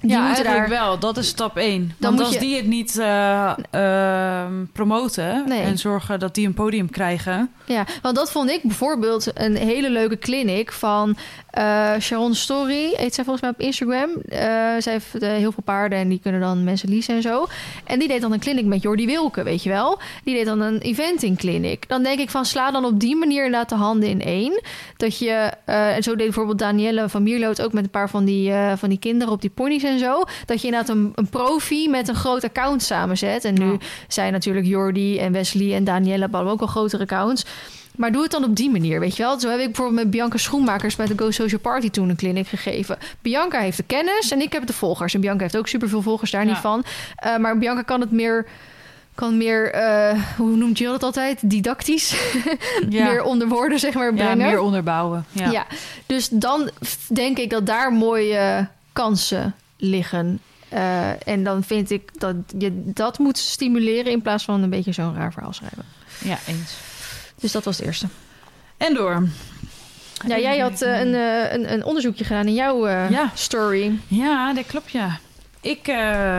[0.00, 0.84] Die ja, moeten eigenlijk daar...
[0.86, 0.98] wel.
[0.98, 1.80] Dat is stap 1.
[1.80, 5.60] Dan Want moet als je- die het niet eh, ehm, promoten Nee.
[5.62, 7.50] en zorgen dat die een podium krijgen.
[7.64, 11.16] Ja, want dat vond ik bijvoorbeeld een hele leuke clinic van
[11.50, 12.92] eh, Sharon Story.
[12.96, 14.10] Heet zij volgens mij op Instagram.
[14.28, 14.38] Eh,
[14.78, 17.46] zij heeft heel veel paarden en die kunnen dan mensen leasen en zo.
[17.84, 19.98] En die deed dan een clinic met Jordi Wilke, weet je wel.
[20.24, 21.88] Die deed dan een eventing clinic.
[21.88, 24.60] Dan denk ik van sla dan op die manier inderdaad de handen in één.
[24.96, 28.24] Dat je, en zo deed bijvoorbeeld Danielle van Mierlo het ook met een paar van
[28.24, 30.22] die, van die kinderen op die ponies en zo.
[30.46, 33.44] Dat je inderdaad een, een profi met een groot account samenzet.
[33.44, 33.78] En nu Ja.
[34.08, 37.44] zijn natuurlijk Jordi en Wesley en Danielle hebben ook al grotere accounts.
[37.96, 39.40] Maar doe het dan op die manier, weet je wel.
[39.40, 42.46] Zo heb ik bijvoorbeeld met Bianca Schoenmakers bij de Go Social Party toen een clinic
[42.46, 42.98] gegeven.
[43.22, 45.14] Bianca heeft de kennis en ik heb de volgers.
[45.14, 46.48] En Bianca heeft ook superveel volgers, daar Ja.
[46.48, 46.84] niet van.
[47.16, 48.46] Eh, maar Bianca kan het meer,
[49.14, 51.50] kan meer eh, hoe noemt je dat altijd?
[51.50, 52.14] Didactisch.
[52.88, 54.36] meer onder woorden, zeg maar, ja, brengen.
[54.36, 55.24] meer onderbouwen.
[55.32, 55.50] Ja.
[55.50, 55.66] Ja.
[56.06, 56.70] dus dan
[57.08, 60.40] denk ik dat daar mooie kansen liggen.
[60.68, 64.92] Eh, en dan vind ik dat je dat moet stimuleren in plaats van een beetje
[64.92, 65.84] zo'n raar verhaal schrijven.
[66.24, 66.76] ja, eens.
[67.40, 68.06] Dus dat was het eerste.
[68.76, 69.28] En door.
[70.26, 73.30] Ja, jij had eh, een, eh, een, een onderzoekje gedaan in jouw Ja.
[73.34, 73.98] story.
[74.08, 75.18] Ja, dat klopt, ja.
[75.60, 75.86] Ik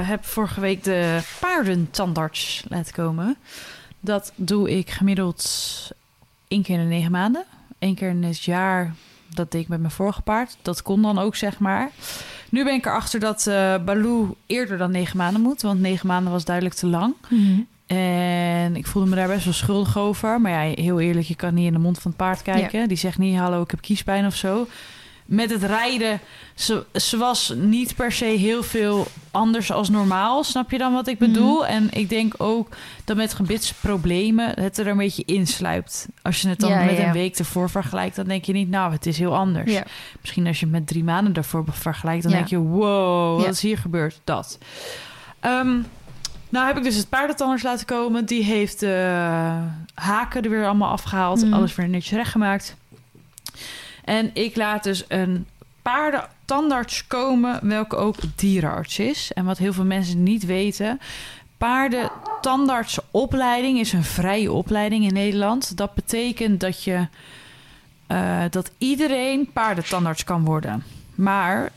[0.04, 3.38] heb vorige week de paardentandarts laten komen.
[4.00, 5.46] Dat doe ik gemiddeld
[6.48, 7.44] één keer in de negen maanden.
[7.80, 8.94] Eén keer in het jaar,
[9.36, 10.58] dat deed ik met mijn vorige paard.
[10.62, 11.90] Dat kon dan ook, zeg maar.
[12.52, 15.62] Nu ben ik erachter dat eh Baloo eerder dan negen maanden moet.
[15.62, 17.14] Want negen maanden was duidelijk te lang.
[17.86, 20.42] En ik voelde me daar best wel schuldig over.
[20.42, 22.88] Maar ja, heel eerlijk, je kan niet in de mond van het paard kijken.
[22.88, 24.68] Die zegt niet, hallo, ik heb kiespijn of zo.
[25.32, 26.20] Met het rijden,
[26.56, 30.44] ze, ze was niet per se heel veel anders als normaal.
[30.44, 31.65] Snap je dan wat ik bedoel?
[31.65, 32.67] En ik denk ook
[33.06, 36.08] dat met gebitsproblemen het er een beetje insluipt.
[36.22, 37.06] Als je het dan Ja, met ja.
[37.08, 39.72] een week ervoor vergelijkt, dan denk je niet, nou, het is heel anders.
[39.72, 39.84] Ja.
[40.22, 43.62] Misschien als je het met drie maanden ervoor vergelijkt, dan denk je, wow, wat is
[43.62, 44.22] hier gebeurd?
[44.24, 44.58] Dat.
[45.39, 45.80] Ehm,
[46.50, 48.26] nou heb ik dus het paardentandarts laten komen.
[48.26, 49.58] Die heeft de
[49.94, 51.44] haken er weer allemaal afgehaald.
[51.44, 51.54] Mhm.
[51.54, 52.76] Alles weer netjes rechtgemaakt.
[54.04, 55.46] En ik laat dus een
[55.82, 59.32] paardentandarts komen, welke ook dierenarts is.
[59.34, 61.00] En wat heel veel mensen niet weten...
[61.58, 65.78] Paardentandartsopleiding is een vrije opleiding in Nederland.
[65.78, 67.08] Dat betekent dat je...
[68.08, 70.84] eh, dat iedereen paardentandarts kan worden.
[71.16, 71.72] Maar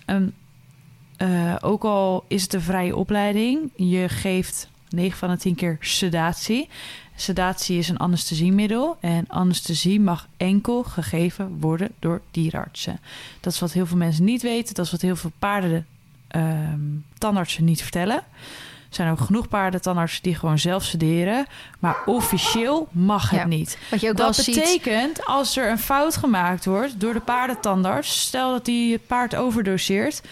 [1.16, 5.76] eh, ook al is het een vrije opleiding, je geeft 9 van de 10 keer
[5.80, 6.68] sedatie.
[7.16, 13.00] Sedatie is een anesthesiemiddel en anesthesie mag enkel gegeven worden door dierenartsen.
[13.40, 15.86] Dat is wat heel veel mensen niet weten, dat is wat heel veel paarden
[16.28, 16.80] ehm,
[17.18, 18.16] tandartsen niet vertellen.
[18.16, 21.46] Er zijn ook genoeg paardentandartsen die gewoon zelf sederen,
[21.78, 23.46] maar officieel mag het Ja.
[23.46, 23.78] niet.
[23.90, 24.54] Wat je ook wel Dat ziet.
[24.54, 28.20] betekent, als er een fout gemaakt wordt door de paardentandarts...
[28.20, 30.22] stel dat die het paard overdoseert...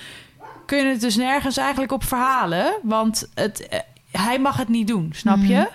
[0.67, 2.75] kun je het dus nergens eigenlijk op verhalen.
[2.83, 3.79] Want het, eh,
[4.11, 5.55] hij mag het niet doen, snap je?
[5.55, 5.67] Mhm.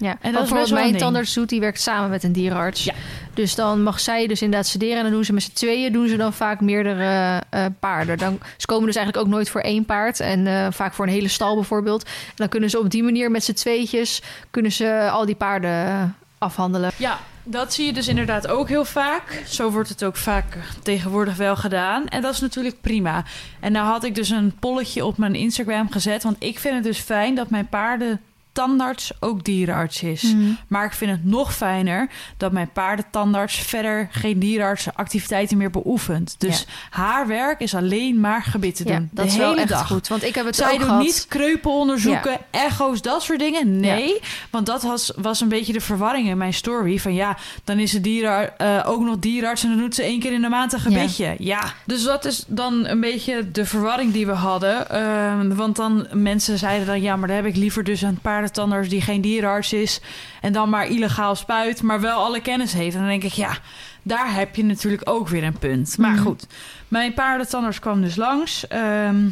[0.00, 2.84] Ja, En dat is mijn tandarts doet, die werkt samen met een dierenarts.
[2.84, 2.94] Ja.
[3.34, 4.96] Dus dan mag zij dus inderdaad sederen.
[4.96, 8.18] En dan doen ze met z'n tweeën doen ze dan vaak meerdere eh, paarden.
[8.18, 10.20] Dan, ze komen dus eigenlijk ook nooit voor één paard.
[10.20, 12.04] En eh, vaak voor een hele stal bijvoorbeeld.
[12.04, 14.22] En dan kunnen ze op die manier met z'n tweetjes...
[14.50, 16.02] kunnen ze al die paarden eh,
[16.38, 16.90] afhandelen.
[16.96, 19.42] Ja, dat zie je dus inderdaad ook heel vaak.
[19.46, 22.08] Zo wordt het ook vaak tegenwoordig wel gedaan.
[22.08, 23.24] En dat is natuurlijk prima.
[23.60, 26.22] En nou had ik dus een polletje op mijn Instagram gezet.
[26.22, 28.20] Want ik vind het dus fijn dat mijn paarden
[28.58, 30.22] tandarts ook dierenarts is.
[30.22, 30.50] Mhm.
[30.68, 36.34] Maar ik vind het nog fijner dat mijn paardentandarts verder geen dierenartsenactiviteiten meer beoefent.
[36.38, 38.94] Dus haar werk is alleen maar gebitten doen.
[38.94, 39.86] Ja, dat de is hele wel echt dag.
[39.86, 40.08] goed.
[40.08, 41.02] Want ik heb het Zij ook doet gehad.
[41.02, 43.80] niet kreupelonderzoeken, echo's, dat soort dingen.
[43.80, 46.98] Nee, want dat was, was een beetje de verwarring in mijn story.
[46.98, 50.20] Van ja, dan is ze dieren, eh, ook nog dierenarts en dan doet ze één
[50.20, 51.34] keer in de maand een gebitje.
[51.38, 51.72] Ja.
[51.86, 54.90] dus dat is dan een beetje de verwarring die we hadden.
[54.90, 58.18] Ehm, want dan mensen zeiden dan ja, maar dan heb ik liever dus een
[58.52, 60.00] paardentandarts die geen dierenarts is
[60.40, 62.94] en dan maar illegaal spuit, maar wel alle kennis heeft.
[62.94, 63.58] En dan denk ik ja,
[64.02, 65.98] daar heb je natuurlijk ook weer een punt.
[65.98, 66.22] Maar Mhm.
[66.22, 66.46] goed,
[66.88, 68.66] mijn paardentandarts kwam dus langs.
[68.68, 69.28] Ehm,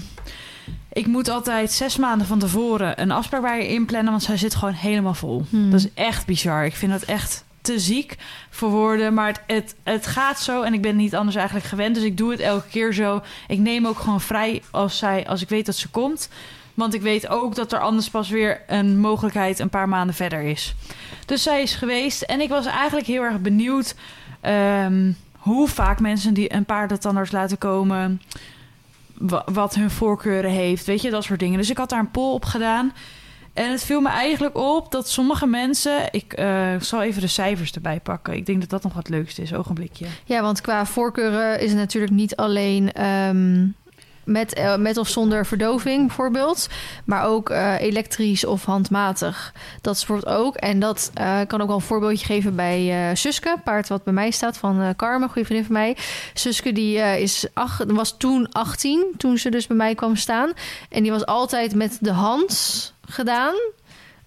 [0.92, 4.54] ik moet altijd zes maanden van tevoren een afspraak bij je inplannen, want zij zit
[4.54, 5.44] gewoon helemaal vol.
[5.50, 5.70] Hmm.
[5.70, 6.64] Dat is echt bizar.
[6.64, 8.16] Ik vind dat echt te ziek
[8.50, 11.94] voor woorden, maar het, het, het gaat zo en ik ben niet anders eigenlijk gewend,
[11.94, 13.22] dus ik doe het elke keer zo.
[13.48, 16.28] Ik neem ook gewoon vrij als, zij, als ik weet dat ze komt,
[16.76, 20.42] want ik weet ook dat er anders pas weer een mogelijkheid een paar maanden verder
[20.42, 20.74] is.
[21.26, 23.94] Dus zij is geweest en ik was eigenlijk heel erg benieuwd
[24.40, 28.22] ehm, hoe vaak mensen die een paardentandarts laten komen,
[29.14, 31.58] wa- wat hun voorkeuren heeft, weet je, dat soort dingen.
[31.58, 32.92] Dus ik had daar een poll op gedaan.
[33.52, 36.08] En het viel me eigenlijk op dat sommige mensen...
[36.10, 38.34] Ik eh, zal even de cijfers erbij pakken.
[38.36, 39.54] Ik denk dat dat nog wat leukste is.
[39.54, 40.06] Ogenblikje.
[40.24, 42.92] Ja, want qua voorkeuren is het natuurlijk niet alleen...
[42.92, 43.66] ehm,
[44.26, 46.68] met, eh, met of zonder verdoving bijvoorbeeld.
[47.04, 49.52] Maar ook eh, elektrisch of handmatig.
[49.80, 50.56] Dat is ook.
[50.56, 53.56] En dat eh, kan ook wel een voorbeeldje geven bij Suske.
[53.64, 55.96] Paard wat bij mij staat van Carmen, goede vriendin van mij.
[56.34, 60.52] Suske die is ach, was toen 18, toen ze dus bij mij kwam staan.
[60.88, 63.54] En die was altijd met de hand gedaan.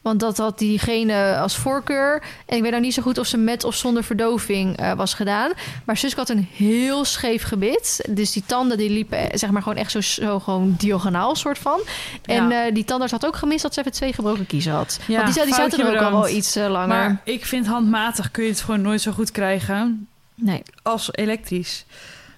[0.02, 2.24] Want dat had diegene als voorkeur.
[2.46, 5.14] En ik weet nou niet zo goed of ze met of zonder verdoving eh, was
[5.14, 5.52] gedaan.
[5.86, 8.06] Maar Suske had een heel scheef gebit.
[8.10, 11.58] Dus die tanden die liepen eh, zeg maar gewoon echt zo, zo gewoon diagonaal soort
[11.58, 11.80] van.
[12.26, 12.66] En Ja.
[12.66, 15.00] eh, die tandarts had ook gemist dat ze even twee gebroken kiezen had.
[15.08, 16.88] Ja, Want die, die zaten er ook al wel iets langer.
[16.88, 20.62] Maar ik vind handmatig kun je het gewoon nooit zo goed krijgen nee.
[20.84, 21.86] als elektrisch.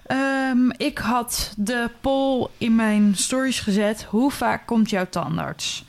[0.06, 4.06] Ehm, ik had de poll in mijn stories gezet.
[4.08, 5.84] Hoe vaak komt jouw tandarts?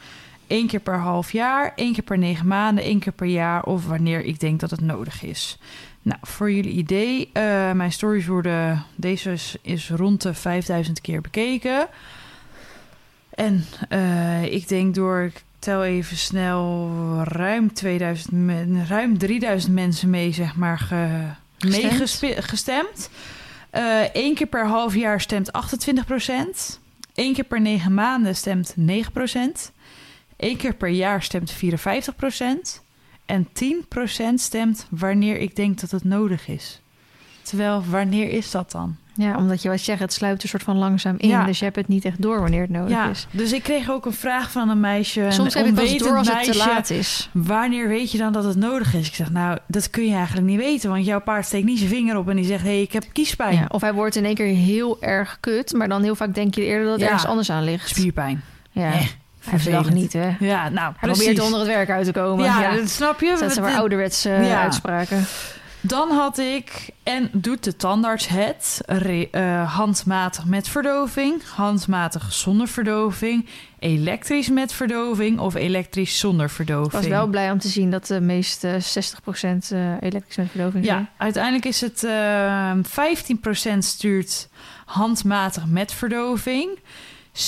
[0.48, 3.88] Eén keer per half jaar, één keer per negen maanden, één keer per jaar of
[3.88, 5.58] wanneer ik denk dat het nodig is.
[6.02, 11.22] Nou, voor jullie idee, eh, mijn stories worden, deze is, is rond de 5000 keer
[11.22, 11.88] bekeken.
[13.30, 16.92] En eh, ik denk door, ik tel even snel,
[17.24, 21.20] ruim, 2000, men- ruim 3000 mensen mee, zeg maar, ge,
[22.38, 23.10] Gestemd?
[24.14, 26.82] Eén keer per half jaar stemt 28%
[27.16, 29.12] Eén keer per negen maanden stemt 9
[30.44, 32.82] Eén keer per jaar stemt 54%
[33.26, 36.82] En 10% stemt wanneer ik denk dat het nodig is.
[37.42, 38.96] Terwijl, wanneer is dat dan?
[39.16, 41.30] Ja, omdat je wat zegt, het sluipt een soort van langzaam in.
[41.30, 41.46] Ja.
[41.46, 43.28] Dus je hebt het niet echt door wanneer het nodig ja, is.
[43.32, 45.28] dus ik kreeg ook een vraag van een meisje.
[45.30, 47.30] Soms een heb het pas door als het te laat is.
[47.32, 49.08] Wanneer weet je dan dat het nodig is?
[49.08, 50.90] Ik zeg, nou, dat kun je eigenlijk niet weten.
[50.90, 52.64] Want jouw paard steekt niet zijn vinger op en die zegt...
[52.64, 53.56] hé, hey, ik heb kiespijn.
[53.56, 55.74] Ja, of hij wordt in één keer heel erg kut.
[55.74, 57.90] Maar dan heel vaak denk je eerder dat het ergens anders aan ligt.
[57.90, 58.44] Spierpijn.
[58.72, 59.06] Ja, Eh,
[59.44, 60.14] hij heeft de dag vervelend.
[60.14, 60.46] niet, hè.
[60.48, 62.46] Ja, nou, probeert onder het werk uit te komen.
[62.46, 63.36] Ja, Ja, dat snap je.
[63.40, 64.62] dat zijn maar De- ouderwetse eh, Ja.
[64.62, 65.26] uitspraken.
[65.86, 72.68] Dan had ik, en doet de tandarts het, re- eh, handmatig met verdoving, handmatig zonder
[72.68, 73.46] verdoving,
[73.80, 76.92] elektrisch met verdoving of elektrisch zonder Ik verdoving.
[76.94, 80.98] was wel blij om te zien dat de meeste 60% eh elektrisch met verdoving zijn.
[81.00, 84.48] Ja, uiteindelijk is het eh 15% stuurt
[84.86, 86.80] handmatig met verdoving.
[87.34, 87.40] 17%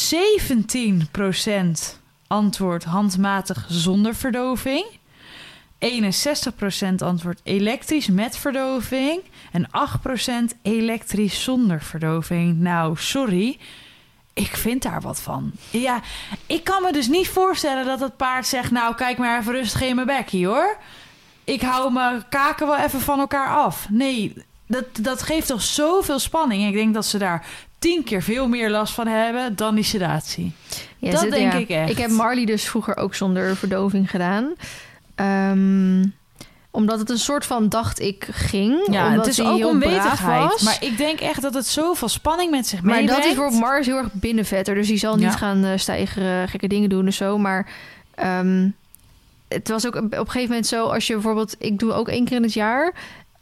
[2.27, 4.85] antwoordt handmatig zonder verdoving.
[5.79, 9.21] 61% antwoordt elektrisch met verdoving.
[9.51, 9.67] En
[10.53, 12.59] 8% elektrisch zonder verdoving.
[12.59, 13.57] Nou, sorry.
[14.33, 15.51] Ik vind daar wat van.
[15.69, 16.01] Ja,
[16.45, 18.71] ik kan me dus niet voorstellen dat het paard zegt...
[18.71, 20.77] nou, kijk maar even rustig in mijn bekkie, hoor
[21.45, 23.87] ik hou mijn kaken wel even van elkaar af.
[23.89, 24.33] Nee,
[24.67, 26.67] dat, dat geeft toch zoveel spanning.
[26.67, 27.47] Ik denk dat ze daar
[27.85, 30.51] tien keer veel meer last van hebben dan die sedatie.
[30.97, 31.57] Ja, Dat zit- denk ja.
[31.59, 31.89] ik echt.
[31.89, 34.53] Ik heb Marley dus vroeger ook zonder verdoving gedaan.
[35.15, 36.05] Ehm,
[36.71, 38.87] omdat het een soort van dacht ik ging.
[38.91, 40.49] Ja, omdat het is hij ook onwetendheid.
[40.51, 40.61] was.
[40.61, 43.15] Maar ik denk echt dat het zoveel spanning met zich Maar meebrengt.
[43.21, 44.75] dat is bijvoorbeeld Mars heel erg binnenvetter.
[44.75, 45.31] Dus die zal niet Ja.
[45.31, 47.37] gaan eh, stijgeren, gekke dingen doen en zo.
[47.37, 47.67] Maar
[48.15, 48.69] ehm,
[49.47, 50.85] het was ook op een gegeven moment zo...
[50.87, 51.55] als je bijvoorbeeld...
[51.59, 52.93] Ik doe ook één keer in het jaar...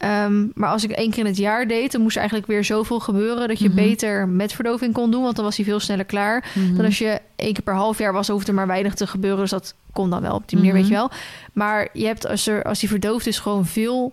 [0.04, 1.92] Ehm, maar als ik één keer in het jaar deed...
[1.92, 3.48] dan moest er eigenlijk weer zoveel gebeuren...
[3.48, 3.76] dat je Mhm.
[3.76, 5.22] beter met verdoving kon doen.
[5.22, 6.50] Want dan was hij veel sneller klaar.
[6.54, 6.74] Mhm.
[6.76, 8.28] Dan als je één keer per half jaar was...
[8.28, 9.40] hoefde er maar weinig te gebeuren.
[9.40, 10.80] Dus dat kon dan wel op die manier, Mhm.
[10.82, 11.10] weet je wel.
[11.52, 14.12] Maar je hebt als, er, als die verdoofd is gewoon veel...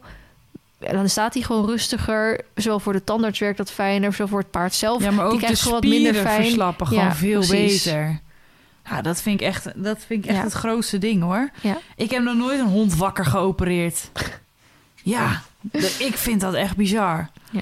[0.80, 2.40] Dan staat hij gewoon rustiger.
[2.56, 4.12] Zowel voor de tandarts werkt dat fijner.
[4.12, 5.04] Zowel voor het paard zelf.
[5.04, 6.44] ja, maar ook die de gewoon wat minder spieren fijn.
[6.44, 7.84] verslappen gewoon Ja, veel precies.
[7.84, 8.20] beter.
[8.90, 10.44] Ja, dat vind ik echt, dat vind ik echt Ja.
[10.44, 11.50] het grootste ding, hoor.
[11.62, 11.78] Ja.
[11.96, 14.10] Ik heb nog nooit een hond wakker geopereerd.
[15.04, 15.42] Ja,
[16.00, 17.30] ik vind dat echt bizar.
[17.52, 17.62] Ja.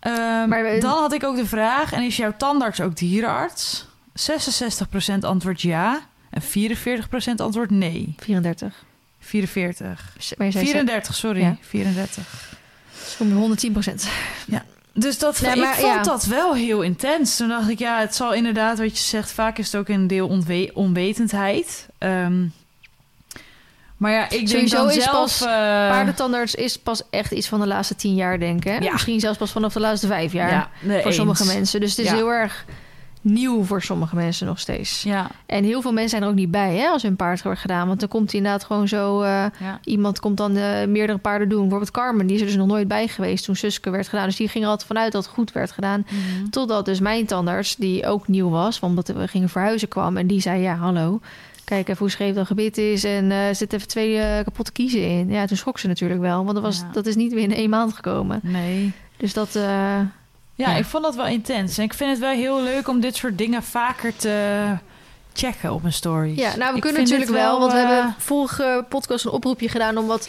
[0.00, 3.86] Ehm, Maar we- dan had ik ook de vraag, en is jouw tandarts ook dierenarts?
[4.14, 6.00] 66% antwoordt ja
[6.30, 8.14] en 44% antwoordt nee.
[8.18, 8.84] 34.
[9.20, 10.12] 44.
[10.38, 11.40] Maar je zei 34, sorry.
[11.40, 11.56] Ja.
[11.60, 12.58] 34.
[13.18, 14.08] Om 110 procent.
[14.94, 16.02] Dus dat, Nee, ik maar vond ja.
[16.02, 17.36] dat wel heel intens.
[17.36, 20.06] Toen dacht ik, ja, het zal inderdaad, wat je zegt, vaak is het ook een
[20.06, 21.88] deel onwe- onwetendheid.
[21.98, 22.42] Ehm,
[24.00, 25.12] maar ja, ik denk Sowieso dan is zelf...
[25.12, 25.46] pas eh,
[25.88, 28.82] Paardentandarts is pas echt iets van de laatste 10 jaar, denk ik.
[28.82, 28.92] Ja.
[28.92, 30.50] Misschien zelfs pas vanaf de laatste vijf jaar.
[30.50, 31.80] ja, nee, voor sommige mensen.
[31.80, 32.14] Dus het is Ja.
[32.16, 32.64] heel erg
[33.22, 35.02] nieuw voor sommige mensen nog steeds.
[35.02, 37.60] Ja, En heel veel mensen zijn er ook niet bij hè, als hun paard wordt
[37.60, 37.86] gedaan.
[37.86, 39.20] Want dan komt inderdaad gewoon zo...
[39.22, 39.44] eh,
[39.84, 41.60] iemand komt dan eh, meerdere paarden doen.
[41.60, 44.26] Bijvoorbeeld Carmen, die is er dus nog nooit bij geweest toen Suske werd gedaan.
[44.26, 46.06] Dus die ging er altijd vanuit dat het goed werd gedaan.
[46.10, 46.48] Mhm.
[46.50, 50.16] Totdat dus mijn tandarts, die ook nieuw was, omdat we gingen verhuizen, kwam.
[50.16, 51.20] En die zei, ja, hallo,
[51.70, 53.04] kijk even hoe scheef dat gebit is.
[53.04, 55.30] En eh er zitten even twee eh, kapotte kiezen in.
[55.30, 56.88] Ja, toen schrok ze natuurlijk wel, want dat, was, Ja.
[56.92, 58.40] dat is niet binnen één maand gekomen.
[58.42, 58.92] Nee.
[59.16, 60.76] Dus dat, eh, Ja, Ja.
[60.76, 61.78] ik vond dat wel intens.
[61.78, 64.66] En ik vind het wel heel leuk om dit soort dingen vaker te
[65.32, 66.36] checken op een story.
[66.38, 69.30] ja, nou, we Ik kunnen natuurlijk dit wel, want we eh, hebben vorige podcast een
[69.30, 70.28] oproepje gedaan om wat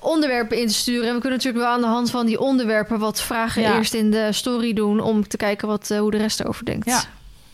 [0.00, 1.08] onderwerpen in te sturen.
[1.08, 3.76] En we kunnen natuurlijk wel aan de hand van die onderwerpen wat vragen Ja.
[3.76, 6.86] eerst in de story doen om te kijken wat, eh, hoe de rest erover denkt.
[6.86, 7.02] Ja.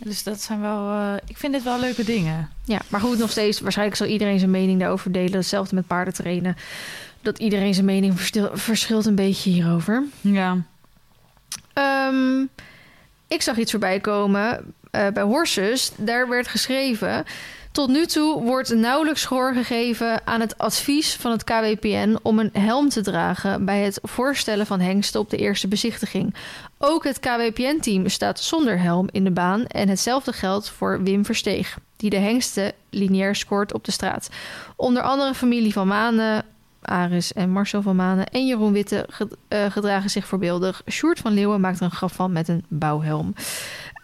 [0.05, 0.91] Dus dat zijn wel...
[0.91, 2.51] eh, ik vind dit wel leuke dingen.
[2.65, 3.61] Ja, maar goed, nog steeds.
[3.61, 5.33] Waarschijnlijk zal iedereen zijn mening daarover delen.
[5.33, 6.57] Hetzelfde met paarden trainen.
[7.21, 8.21] Dat iedereen zijn mening
[8.53, 10.05] verschilt een beetje hierover.
[10.21, 10.57] Ja.
[11.73, 12.41] Ehm,
[13.29, 15.93] ik zag iets voorbij komen eh, bij Horses.
[15.97, 17.25] Daar werd geschreven...
[17.73, 22.51] Tot nu toe wordt nauwelijks gehoor gegeven aan het advies van het KWPN om een
[22.53, 26.35] helm te dragen bij het voorstellen van hengsten op de eerste bezichtiging.
[26.79, 31.79] Ook het KWPN-team staat zonder helm in de baan en hetzelfde geldt voor Wim Versteeg,
[31.97, 34.29] die de hengsten lineair scoort op de straat.
[34.77, 36.45] Onder andere familie van Manen,
[36.83, 39.09] Aris en Marcel van Manen en Jeroen Witte
[39.49, 40.83] eh, gedragen zich voorbeeldig.
[40.91, 43.35] Sjoerd van Leeuwen maakt er een graf van met een bouwhelm.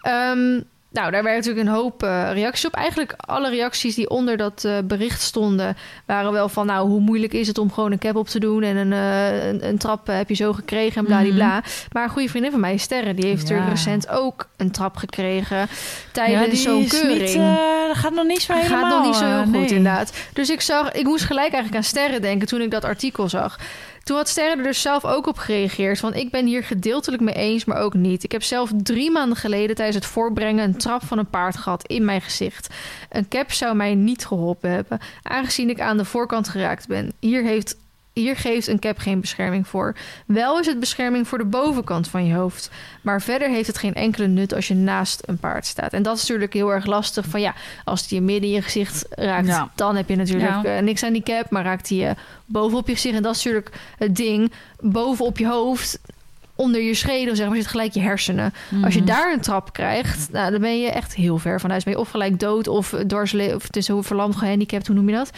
[0.01, 0.59] Ehm,
[0.91, 2.73] nou, daar werd natuurlijk een hoop eh, reacties op.
[2.73, 5.77] Eigenlijk alle reacties die onder dat eh, bericht stonden...
[6.05, 8.63] waren wel van, nou, hoe moeilijk is het om gewoon een cap op te doen...
[8.63, 11.63] en een, eh, een, een trap heb je zo gekregen en bladibla.
[11.91, 13.13] Maar een goede vriendin van mij, Sterre...
[13.13, 13.55] die heeft Ja.
[13.55, 15.67] er recent ook een trap gekregen
[16.11, 17.21] tijdens die zo'n keuring.
[17.21, 18.81] Niet, dat gaat nog niet zo helemaal.
[18.81, 19.67] gaat nog niet zo heel goed, nee.
[19.67, 20.13] inderdaad.
[20.33, 23.59] Dus ik zag, ik moest gelijk eigenlijk aan Sterren denken toen ik dat artikel zag.
[24.03, 25.99] Toen had Sterren er dus zelf ook op gereageerd.
[25.99, 28.23] Van ik ben hier gedeeltelijk mee eens, maar ook niet.
[28.23, 31.87] Ik heb zelf drie maanden geleden tijdens het voorbrengen een trap van een paard gehad
[31.87, 32.73] in mijn gezicht.
[33.09, 37.13] Een cap zou mij niet geholpen hebben, aangezien ik aan de voorkant geraakt ben.
[37.19, 37.77] Hier heeft.
[38.19, 39.95] Hier geeft een cap geen bescherming voor.
[40.25, 42.69] Wel is het bescherming voor de bovenkant van je hoofd.
[43.01, 45.93] Maar verder heeft het geen enkele nut als je naast een paard staat.
[45.93, 47.25] En dat is natuurlijk heel erg lastig.
[47.25, 47.53] Van ja,
[47.85, 49.69] als die je midden in je gezicht raakt, Ja.
[49.75, 50.75] dan heb je natuurlijk Ja.
[50.77, 51.49] eh, niks aan die cap.
[51.49, 52.15] Maar raakt die je
[52.45, 53.15] bovenop je gezicht.
[53.15, 54.51] En dat is natuurlijk het ding.
[54.79, 55.99] Bovenop je hoofd,
[56.55, 58.53] onder je schedel, zeg maar, zit gelijk je hersenen.
[58.83, 59.09] Als je Mhm.
[59.09, 61.83] daar een trap krijgt, nou, dan ben je echt heel ver van huis.
[61.83, 65.15] Ben je of gelijk dood of dwarsle of is hoe verlamd, gehandicapt, hoe noem je
[65.15, 65.29] dat?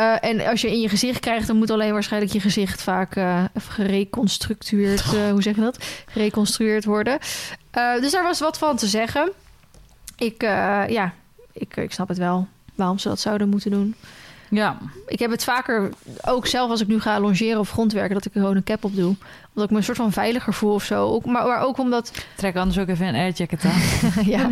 [0.00, 3.16] Eh, en als je in je gezicht krijgt, dan moet alleen waarschijnlijk je gezicht vaak
[3.16, 5.84] eh even gereconstrueerd, eh, hoe zeg je dat?
[6.06, 7.18] Gereconstrueerd worden.
[7.70, 9.32] Eh, dus daar was wat van te zeggen.
[10.16, 11.12] Ik, eh, ja,
[11.52, 13.94] ik, ik snap het wel waarom ze dat zouden moeten doen.
[14.50, 14.78] Ja.
[15.06, 15.90] Ik heb het vaker,
[16.26, 18.84] ook zelf als ik nu ga longeren of grondwerken, dat ik er gewoon een cap
[18.84, 19.14] op doe.
[19.48, 21.06] Omdat ik me een soort van veiliger voel of zo.
[21.06, 23.80] Ook, maar, maar ook omdat, Trek anders ook even een airjacket aan.
[24.34, 24.48] ja,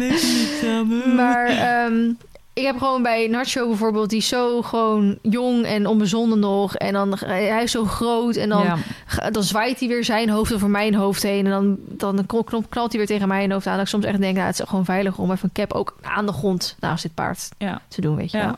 [1.16, 2.12] maar ehm,
[2.58, 6.74] ik heb gewoon bij Nacho bijvoorbeeld, die is zo gewoon jong en onbezonnen nog.
[6.74, 9.30] En dan, hij is zo groot en dan, ja.
[9.30, 11.44] dan zwaait hij weer zijn hoofd over mijn hoofd heen.
[11.46, 12.26] En dan, dan
[12.68, 13.72] knalt hij weer tegen mijn hoofd aan.
[13.72, 15.96] Dat ik soms echt denk, nou, het is gewoon veiliger om even een cap ook
[16.02, 17.80] aan de grond naast dit paard Ja.
[17.88, 18.44] te doen, weet je Ja.
[18.44, 18.56] wel.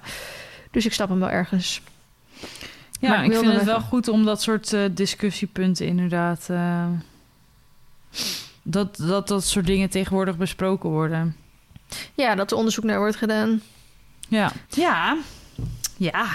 [0.70, 1.82] Dus ik stap hem wel ergens.
[3.00, 6.46] Ja, Maar ik vind het even- wel goed om dat soort eh, discussiepunten inderdaad...
[6.50, 6.84] eh,
[8.62, 11.36] dat, dat dat soort dingen tegenwoordig besproken worden.
[12.14, 13.60] Ja, dat er onderzoek naar wordt gedaan.
[14.30, 14.52] Ja.
[14.68, 15.16] Ja.
[15.96, 16.26] Ja.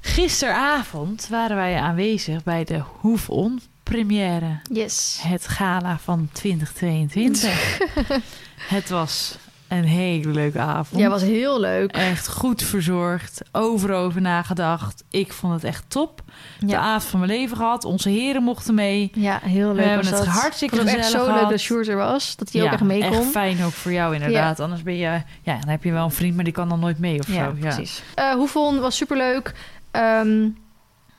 [0.00, 4.60] Gisteravond waren wij aanwezig bij de Hoefon première.
[4.72, 5.18] Yes.
[5.22, 7.78] Het gala van 2022.
[8.74, 9.36] het was
[9.78, 11.00] een hele leuke avond.
[11.00, 11.92] Ja, was heel leuk.
[11.92, 15.04] Echt goed verzorgd, overal over nagedacht.
[15.10, 16.22] Ik vond het echt top.
[16.58, 17.84] De avond van mijn leven gehad.
[17.84, 19.10] Onze heren mochten mee.
[19.14, 20.34] ja heel leuk We hebben was het dat.
[20.34, 22.36] hartstikke Ik vond het echt gezellig zo leuk dat Sjoerd er was.
[22.36, 23.18] Dat hij ook echt mee kon.
[23.18, 24.60] Echt fijn ook voor jou inderdaad.
[24.60, 26.98] Anders ben je, ja, dan heb je wel een vriend, maar die kan dan nooit
[26.98, 27.40] mee of ja, zo.
[27.40, 28.02] Ja, precies.
[28.14, 29.54] Eh Hoefon was superleuk.
[29.90, 30.46] Ehm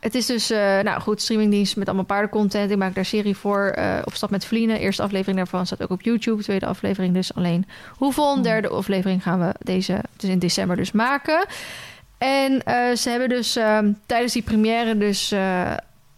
[0.06, 2.72] het is dus, eh, nou goed, streamingdienst met allemaal paardencontent.
[2.72, 3.68] Ik maak daar serie voor.
[3.68, 4.80] eh, op stap met Vlienen.
[4.80, 6.44] Eerste aflevering daarvan staat ook op YouTube.
[6.44, 7.66] Tweede aflevering dus alleen
[7.98, 8.34] Hoefon.
[8.34, 8.44] Hmm.
[8.44, 11.46] Derde aflevering gaan we deze, dus in december dus maken.
[12.18, 15.34] En eh, ze hebben dus ehm, tijdens die première dus...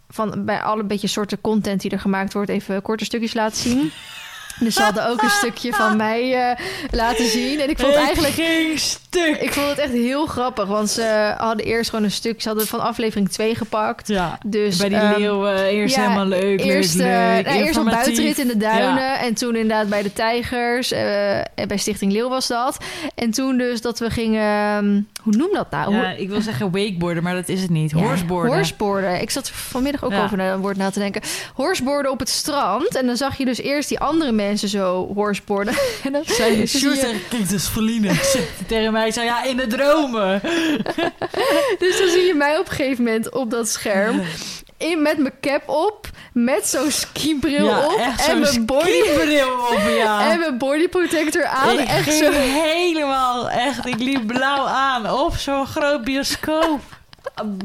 [0.09, 3.91] van bij alle beetje soorten content die er gemaakt wordt, even korte stukjes laten zien.
[4.59, 7.59] Dus ze hadden ook een stukje van mij eh, laten zien.
[7.59, 9.37] En ik vond het eigenlijk geen stuk.
[9.41, 12.41] ik vond het echt heel grappig, want ze hadden eerst gewoon een stuk...
[12.41, 14.07] Ze hadden van aflevering 2 gepakt.
[14.07, 17.45] Ja, Dus, bij die ehm, leeuw eh, eerst ja, helemaal leuk, Eerst, leuk, eh, leuk,
[17.45, 19.03] nou, eerst een buitenrit in de duinen.
[19.03, 19.19] Ja.
[19.21, 20.91] En toen inderdaad bij de tijgers.
[20.91, 22.77] eh, en bij Stichting Leeuw was dat.
[23.15, 24.41] En toen dus dat we gingen...
[24.41, 25.95] ehm, hoe noem dat nou?
[25.95, 27.91] Ja, ik wil zeggen wakeboarden, maar dat is het niet.
[27.91, 28.55] Horseboarden.
[28.55, 29.21] Horseboarden.
[29.21, 31.21] Ik zat vanmiddag ook over een woord na te denken.
[31.53, 32.95] Horseboarden op het strand.
[32.95, 35.73] En dan zag je dus eerst die andere mensen zo horseboarden.
[36.03, 38.07] en dan Zei zie Sjoerd je- tegen, kijk, dat is Verline.
[38.13, 40.41] Zegt hij tegen mij, zei, ja, in de dromen.
[41.79, 44.21] Dus dan zie je mij op een gegeven moment op dat scherm.
[44.77, 46.07] In, met mijn cap op.
[46.33, 47.97] Met zo'n skibril Ja, op.
[48.27, 49.01] en mijn body,
[49.71, 50.31] op, ja.
[50.31, 51.79] en mijn body protector aan.
[51.79, 52.31] ik echt ging zo.
[52.39, 56.79] helemaal, echt, ik liep blauw aan op zo'n groot bioscoop.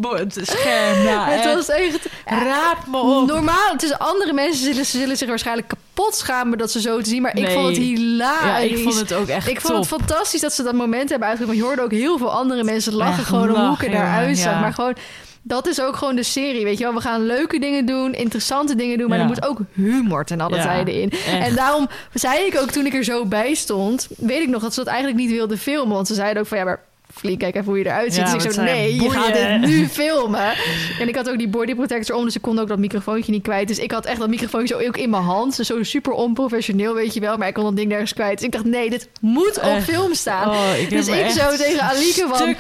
[0.00, 1.54] Het Scherm, ja, Het echt.
[1.54, 1.98] was echt...
[2.26, 3.26] Raap me op.
[3.26, 7.22] Normaal, tussen andere mensen zullen, zullen zich waarschijnlijk kapot schamen dat ze zo te zien.
[7.22, 7.52] Maar ik Nee.
[7.54, 8.70] vond het hilarisch.
[8.70, 9.90] Ja, ik vond het ook echt Ik vond top.
[9.90, 11.56] het fantastisch dat ze dat moment hebben uitgevoerd.
[11.56, 13.18] Maar je hoorde ook heel veel andere mensen lachen.
[13.18, 14.60] Echt gewoon hoe ik er ja, zag.
[14.60, 14.96] Maar gewoon
[15.44, 16.94] dat is ook gewoon de serie, weet je wel.
[16.94, 19.08] We gaan leuke dingen doen, interessante dingen doen...
[19.08, 19.22] maar Ja.
[19.24, 21.10] er moet ook humor ten alle Ja, tijden in.
[21.10, 21.26] echt.
[21.48, 24.08] En daarom zei ik ook toen ik er zo bij stond...
[24.18, 25.94] weet ik nog dat ze dat eigenlijk niet wilden filmen.
[25.94, 26.80] Want ze zeiden ook van, ja, maar...
[27.14, 28.26] Flink, kijk even hoe je eruit ziet.
[28.26, 30.52] Ja, dus ik zo, nee, je gaat dit nu filmen.
[31.00, 33.42] En ik had ook die body protector om, dus ik kon ook dat microfoontje niet
[33.42, 33.68] kwijt.
[33.68, 35.56] Dus ik had echt dat microfoontje ook in mijn hand.
[35.56, 37.36] Dus zo super onprofessioneel, weet je wel.
[37.36, 38.36] Maar ik kon dat ding nergens kwijt.
[38.36, 39.84] Dus ik dacht, nee, dit moet op Echt.
[39.84, 40.48] film staan.
[40.48, 42.54] Oh, ik dus ik zo tegen Alieke van,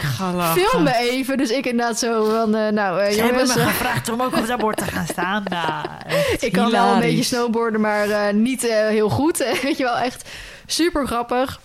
[0.56, 1.36] film me even.
[1.38, 4.36] Dus ik inderdaad zo van, eh, nou eh, Ze hebben me eh, gevraagd om ook
[4.36, 5.42] op dat bord te gaan staan.
[5.50, 5.86] Nou,
[6.40, 9.38] ik kan wel een beetje snowboarden, maar eh, niet eh, heel goed.
[9.62, 10.28] weet je wel, echt
[10.66, 11.60] super grappig.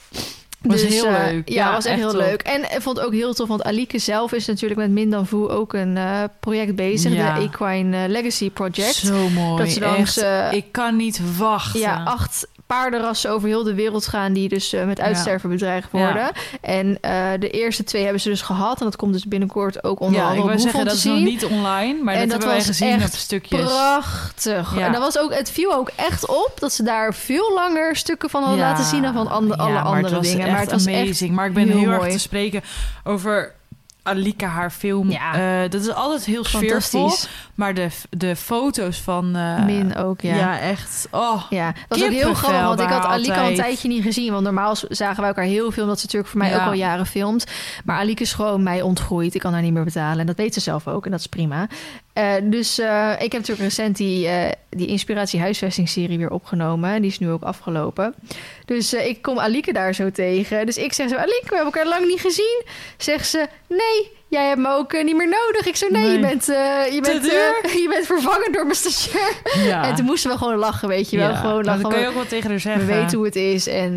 [0.71, 1.49] Was heel eh, leuk.
[1.49, 2.41] Ja, Ja, was echt, echt heel leuk.
[2.41, 5.27] En ik vond het ook heel tof, want Alieke zelf is natuurlijk met Min Dan
[5.27, 7.13] Vu ook een eh, project bezig.
[7.13, 7.35] Ja.
[7.35, 8.93] De Equine eh, Legacy Project.
[8.95, 9.57] Zo mooi.
[9.63, 10.13] Dat ze dan echt.
[10.13, 11.79] ze- Ik kan niet wachten.
[11.79, 15.03] Ja, acht paardenrassen over heel de wereld gaan die dus eh, met Ja.
[15.03, 16.31] uitsterven bedreigd worden.
[16.61, 18.79] En eh, de eerste twee hebben ze dus gehad.
[18.79, 21.19] En dat komt dus binnenkort ook onder ja, ik andere op zeggen, dat is nog
[21.19, 23.61] niet online, maar En dat, dat hebben wij gezien op stukjes.
[23.61, 24.75] Prachtig.
[24.75, 24.85] Ja.
[24.85, 28.29] En dat was ook, het viel ook echt op dat ze daar veel langer stukken
[28.29, 30.51] van hadden laten zien dan van alle andere dingen.
[30.51, 31.09] Maar het was amazing.
[31.09, 32.11] echt maar ik ben heel heel, erg mooi.
[32.11, 32.61] te spreken
[33.03, 33.55] over
[34.07, 35.09] Alika, haar film.
[35.11, 35.33] Ja.
[35.63, 36.69] Eh, dat is altijd heel sfeervol.
[37.09, 37.29] fantastisch.
[37.55, 39.35] Maar de, de foto's van...
[39.35, 40.35] eh, Min ook, ja.
[40.35, 40.59] ja.
[40.59, 41.07] echt.
[41.11, 44.03] Oh, Ja, dat was ook heel grappig, want ik had Alike al een tijdje niet
[44.03, 44.31] gezien.
[44.31, 46.55] Want normaal zagen wij elkaar heel veel, omdat ze natuurlijk voor mij Ja.
[46.55, 47.45] ook al jaren filmt.
[47.85, 49.35] Maar Alike is gewoon mij ontgroeid.
[49.35, 50.19] Ik kan haar niet meer betalen.
[50.19, 51.67] En dat weet ze zelf ook, en dat is prima.
[52.17, 57.01] Eh, dus eh, ik heb natuurlijk recent die, eh, die Inspiratie Huisvesting-serie weer opgenomen.
[57.01, 58.15] Die is nu ook afgelopen.
[58.65, 60.65] Dus ik kom Alike daar zo tegen.
[60.65, 62.63] Dus ik zeg zo, Alike, we hebben elkaar lang niet gezien.
[62.97, 65.65] Zegt ze, nee, jij hebt me ook niet meer nodig.
[65.65, 67.23] Ik zo, nee, je bent, je, bent,
[67.83, 69.41] je bent vervangen door mijn stagiair.
[69.65, 69.83] ja.
[69.87, 71.29] En toen moesten we gewoon lachen, weet je wel.
[71.29, 71.81] Ja, Gewoon nou, lachen.
[71.81, 72.87] dan kan je ook wel tegen haar We zeggen.
[72.87, 73.95] weten hoe het is en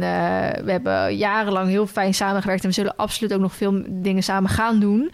[0.65, 2.63] we hebben jarenlang heel fijn samengewerkt.
[2.63, 5.11] En we zullen absoluut ook nog veel dingen samen gaan doen.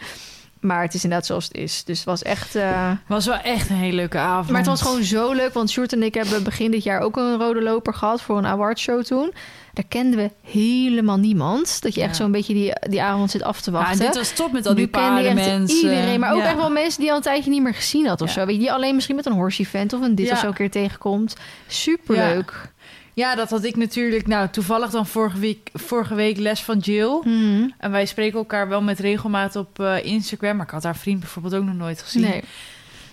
[0.66, 1.84] Maar het is inderdaad zoals het is.
[1.84, 2.54] Dus het was echt...
[2.54, 4.48] eh, was wel echt een hele leuke avond.
[4.48, 7.16] Maar het was gewoon zo leuk, want Sjoerd en ik hebben begin dit jaar ook
[7.16, 9.32] een rode loper gehad voor een awardshow toen.
[9.72, 11.82] Daar kenden we helemaal niemand.
[11.82, 12.22] Dat je echt Ja.
[12.22, 14.00] zo'n beetje die, die avond zit af te Ja, wachten.
[14.00, 15.76] en dit was top met al die echt paardenmensen.
[15.76, 16.46] iedereen, maar ook Ja.
[16.46, 18.34] echt wel mensen die je al een tijdje niet meer gezien had of Ja.
[18.40, 18.46] zo.
[18.46, 20.32] Weet je, die alleen misschien met een horse event of een dit Ja.
[20.32, 21.36] of zo keer tegenkomt.
[21.66, 22.72] Superleuk.
[23.16, 24.26] Ja, dat had ik natuurlijk.
[24.26, 27.20] Nou, toevallig dan vorige week, vorige week les van Jill.
[27.24, 27.68] Mhm.
[27.78, 30.56] En wij spreken elkaar wel met regelmaat op eh, Instagram.
[30.56, 32.22] Maar ik had haar vriend bijvoorbeeld ook nog nooit gezien.
[32.22, 32.42] Nee.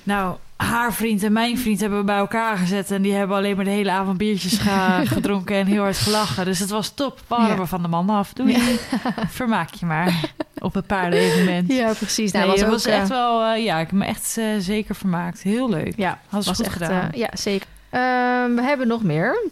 [0.04, 2.92] Nou, haar vriend en mijn vriend hebben we bij elkaar gezet.
[2.92, 4.58] En die hebben alleen maar de hele avond biertjes
[5.16, 6.46] gedronken en heel hard gelachen.
[6.46, 7.20] Dus het was top.
[7.30, 7.58] Ja.
[7.58, 8.34] we van de man af.
[8.34, 8.58] Doei.
[9.30, 10.20] Vermaak je maar
[10.58, 11.72] op het paardenevenement.
[11.74, 12.32] Ja, precies.
[12.32, 13.44] Nou, nee, was ook, was eh, echt wel...
[13.44, 15.42] eh, ja, ik heb me echt eh, zeker vermaakt.
[15.42, 15.94] Heel leuk.
[15.98, 17.12] Ja, was goed echt, gedaan.
[17.12, 17.68] eh, ja, zeker.
[17.90, 19.50] Ehm, we hebben nog meer.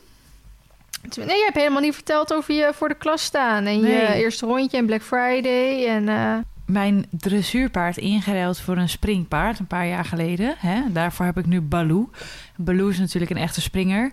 [1.16, 3.66] Nee, je hebt helemaal niet verteld over je voor de klas staan.
[3.66, 5.88] En je eerste rondje en Black Friday.
[5.88, 10.56] En, eh, Mijn dressuurpaard ingeruild voor een springpaard een paar jaar geleden.
[10.58, 10.82] Hè?
[10.91, 12.10] Daarvoor heb ik nu Baloo.
[12.56, 14.12] Baloo is natuurlijk een echte springer.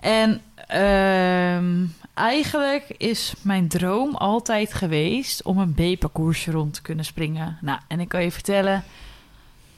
[0.00, 1.84] En ehm,
[2.14, 7.58] eigenlijk is mijn droom altijd geweest om een B-parcoursje rond te kunnen springen.
[7.60, 8.84] Nou, en ik kan je vertellen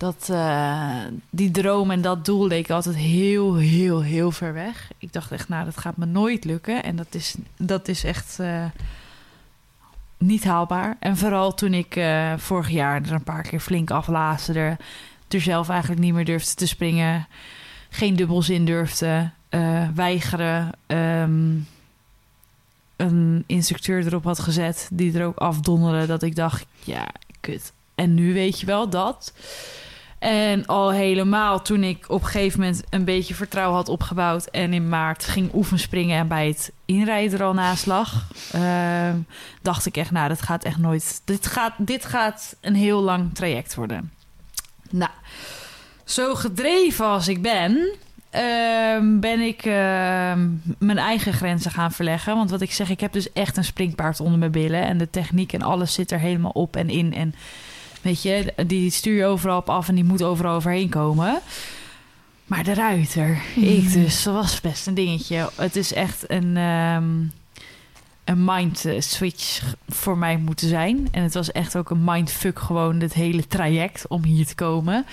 [0.02, 0.98] dat eh,
[1.30, 4.90] die droom en dat doel leek altijd heel, heel, heel ver weg.
[4.98, 6.82] Ik dacht echt, nou, dat gaat me nooit lukken.
[6.82, 8.64] En dat is, dat is echt eh,
[10.18, 10.96] niet haalbaar.
[11.00, 14.76] En vooral toen ik eh, vorig jaar er een paar keer flink aflaasde.
[15.28, 17.26] Er zelf eigenlijk niet meer durfde te springen.
[17.90, 19.30] Geen dubbels in durfde.
[19.94, 20.70] weigeren.
[20.86, 21.56] ehm,
[22.96, 26.06] een instructeur erop had gezet die er ook afdonderde.
[26.06, 27.08] Dat ik dacht, ja,
[27.40, 27.72] kut.
[27.94, 29.32] En nu weet je wel dat.
[30.22, 34.72] En al helemaal toen ik op een gegeven moment een beetje vertrouwen had opgebouwd en
[34.72, 39.16] in maart ging oefenspringen en bij het inrijden er al naast lag, ehm,
[39.62, 41.22] dacht ik echt, nou, dat gaat echt nooit.
[41.24, 44.12] Dit gaat, dit gaat een heel lang traject worden.
[44.90, 45.10] Nou,
[46.04, 47.94] zo gedreven als ik ben,
[48.30, 50.48] ehm, ben ik ehm,
[50.78, 52.36] mijn eigen grenzen gaan verleggen.
[52.36, 55.10] Want wat ik zeg, ik heb dus echt een springpaard onder mijn billen en de
[55.10, 57.34] techniek en alles zit er helemaal op en in en
[58.02, 61.40] Weet je, die stuur je overal op af en die moet overal overheen komen.
[62.46, 65.50] Maar de ruiter, ik dus, dat was best een dingetje.
[65.54, 67.12] Het is echt een, ehm,
[68.24, 71.08] een mind eh, switch voor mij moeten zijn.
[71.10, 75.06] En het was echt ook een mindfuck gewoon, het hele traject om hier te komen.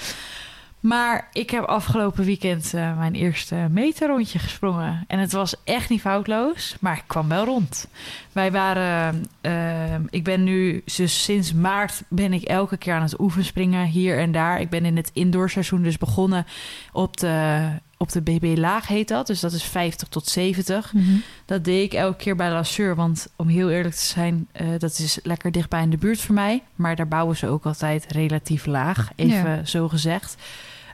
[0.80, 5.04] Maar ik heb afgelopen weekend eh, mijn eerste meterrondje gesprongen.
[5.08, 7.88] En het was echt niet foutloos, maar ik kwam wel rond.
[8.32, 13.20] Wij waren, eh, ik ben nu, dus sinds maart ben ik elke keer aan het
[13.20, 14.62] oefenspringen hier en daar.
[14.62, 16.46] Ik ben in het indoorseizoen dus begonnen
[16.92, 17.68] op de
[18.02, 19.28] op de BB laag heet dat.
[19.28, 20.94] Dus dat is 50 tot 70.
[20.94, 21.06] Mhm.
[21.46, 22.96] Dat deed ik elke keer bij Lasseur.
[22.96, 26.36] Want om heel eerlijk te zijn, eh, dat is lekker dichtbij in de buurt voor
[26.36, 26.64] mij.
[26.76, 30.36] Maar daar bouwen ze ook altijd relatief laag, even zo gezegd.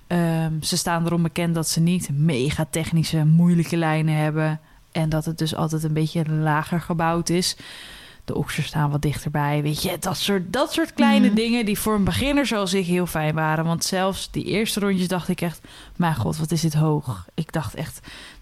[0.08, 4.60] Ehm, ze staan erom bekend dat ze niet mega technische, moeilijke lijnen hebben.
[4.92, 7.56] En dat het dus altijd een beetje lager gebouwd is.
[8.26, 9.62] De oksers staan wat dichterbij.
[9.62, 11.36] Weet je, dat soort, dat soort kleine Mhm.
[11.36, 13.66] dingen die voor een beginner zoals ik heel fijn waren.
[13.66, 15.60] Want zelfs die eerste rondjes dacht ik echt...
[15.96, 17.26] Mijn god, wat is dit hoog.
[17.34, 18.00] Ik dacht echt...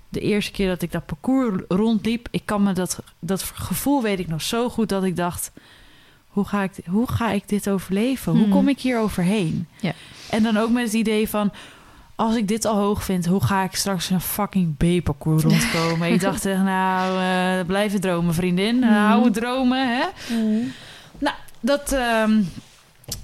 [0.09, 2.27] De eerste keer dat ik dat parcours rondliep...
[2.31, 5.51] Ik kan me dat, dat gevoel weet ik nog zo goed dat ik dacht...
[6.27, 8.31] Hoe ga ik, hoe ga ik dit overleven?
[8.31, 8.51] Hoe Mhm.
[8.51, 9.67] kom ik hier overheen?
[9.79, 9.93] Ja.
[10.29, 11.51] En dan ook met het idee van...
[12.23, 16.11] Als ik dit al hoog vind, hoe ga ik straks een fucking B-parcours rondkomen?
[16.11, 18.79] ik dacht echt, nou, eh blijven dromen, vriendin.
[18.79, 18.93] Mhm.
[18.93, 20.05] Hou het dromen, hè?
[21.17, 22.41] Nou, dat ehm,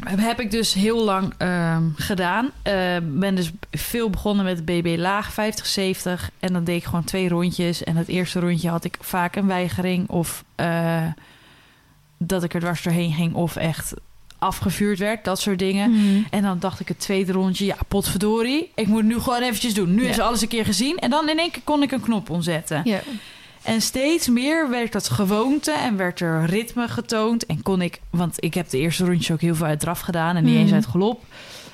[0.05, 2.49] heb ik dus heel lang ehm, gedaan.
[2.61, 6.29] Eh, ben dus veel begonnen met BB laag 50, 70.
[6.39, 7.83] En dan deed ik gewoon twee rondjes.
[7.83, 10.09] En het eerste rondje had ik vaak een weigering.
[10.09, 11.05] Of eh,
[12.17, 13.33] dat ik er dwars doorheen ging.
[13.33, 13.93] Of echt
[14.39, 15.23] afgevuurd werd.
[15.25, 15.91] Dat soort dingen.
[15.91, 16.21] Mhm.
[16.29, 18.71] En dan dacht ik het tweede rondje, ja, potverdorie.
[18.75, 19.95] Ik moet het nu gewoon eventjes doen.
[19.95, 20.09] Nu Ja.
[20.09, 20.97] is alles een keer gezien.
[20.97, 22.81] En dan in één keer kon ik een knop omzetten.
[22.83, 22.99] Ja.
[23.61, 27.45] En steeds meer werd dat gewoonte en werd er ritme getoond.
[27.45, 30.35] En kon ik, want ik heb de eerste rondjes ook heel veel uit draf gedaan
[30.35, 30.61] en niet Mhm.
[30.63, 31.23] eens uit galop.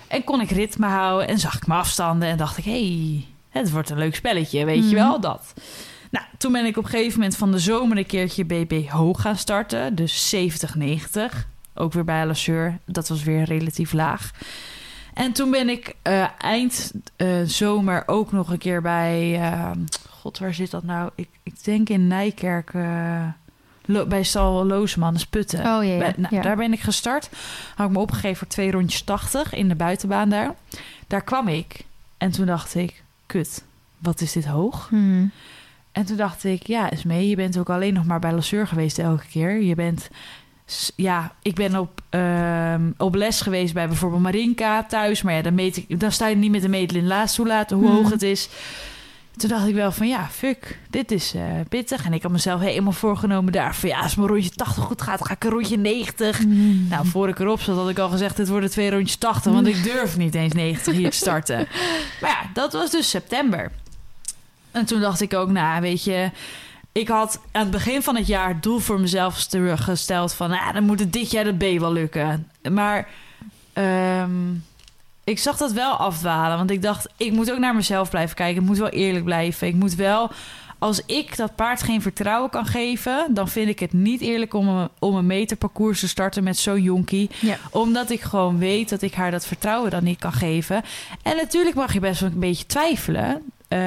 [0.07, 3.25] En kon ik ritme houden en zag ik mijn afstanden en dacht ik, hé, hey,
[3.49, 5.07] het wordt een leuk spelletje, weet je Mhm.
[5.07, 5.53] wel, dat.
[6.11, 9.21] Nou, toen ben ik op een gegeven moment van de zomer een keertje BB hoog
[9.21, 9.95] gaan starten.
[9.95, 11.47] Dus 70, 90.
[11.75, 12.77] Ook weer bij Lasseur.
[12.85, 14.31] Dat was weer relatief laag.
[15.13, 19.35] En toen ben ik eh, eind eh, zomer ook nog een keer bij...
[19.41, 19.71] eh,
[20.09, 21.09] God, waar zit dat nou?
[21.15, 22.73] Ik, ik denk in Nijkerk...
[22.73, 23.27] eh,
[24.07, 25.59] bij Stal Loosman, Sputten.
[25.59, 25.97] Oh ja, ja.
[25.97, 26.41] Bij- nou, ja.
[26.41, 27.29] Daar ben ik gestart.
[27.75, 30.55] Had ik me opgegeven voor twee rondjes 80 in de buitenbaan daar.
[31.07, 31.85] Daar kwam ik.
[32.17, 33.63] En toen dacht ik, kut,
[33.97, 34.91] wat is dit hoog?
[34.91, 35.25] Mhm.
[35.91, 38.99] En toen dacht ik, ja, Esmee, je bent ook alleen nog maar bij Lasseur geweest
[38.99, 39.61] elke keer.
[39.61, 40.09] Je bent,
[40.95, 45.21] ja, ik ben op, ehm, op les geweest bij bijvoorbeeld Marinka thuis.
[45.21, 47.77] Maar ja, dan, meet ik, dan sta je niet met de meter in laatst toelaten
[47.77, 47.95] hoe Hmm.
[47.95, 48.49] hoog het is.
[49.37, 52.05] Toen dacht ik wel van, ja, fuck, dit is eh, pittig.
[52.05, 55.25] En ik had mezelf helemaal voorgenomen daar van, ja, als mijn rondje 80 goed gaat,
[55.25, 56.39] ga ik een rondje 90.
[56.45, 56.87] Mhm.
[56.87, 59.67] Nou, voor ik erop zat, had ik al gezegd: dit worden twee rondjes 80, want
[59.67, 61.67] ik durf niet eens 90 hier te starten.
[62.21, 63.71] Maar ja, dat was dus september.
[64.71, 66.29] En toen dacht ik ook, nou, weet je,
[66.97, 70.73] ik had aan het begin van het jaar het doel voor mezelf teruggesteld van, nou,
[70.73, 72.51] dan moet het dit jaar de B wel lukken.
[72.71, 73.07] Maar
[73.73, 74.53] ehm,
[75.23, 78.61] ik zag dat wel afdwalen, want ik dacht, ik moet ook naar mezelf blijven kijken.
[78.61, 79.67] Ik moet wel eerlijk blijven.
[79.67, 80.31] Ik moet wel
[80.79, 84.67] als ik dat paard geen vertrouwen kan geven, dan vind ik het niet eerlijk om
[84.67, 87.29] een, om een meterparcours te starten met zo'n jonkie.
[87.39, 87.57] Ja.
[87.71, 90.83] Omdat ik gewoon weet dat ik haar dat vertrouwen dan niet kan geven.
[91.21, 93.41] En natuurlijk mag je best wel een beetje twijfelen.
[93.67, 93.79] Eh,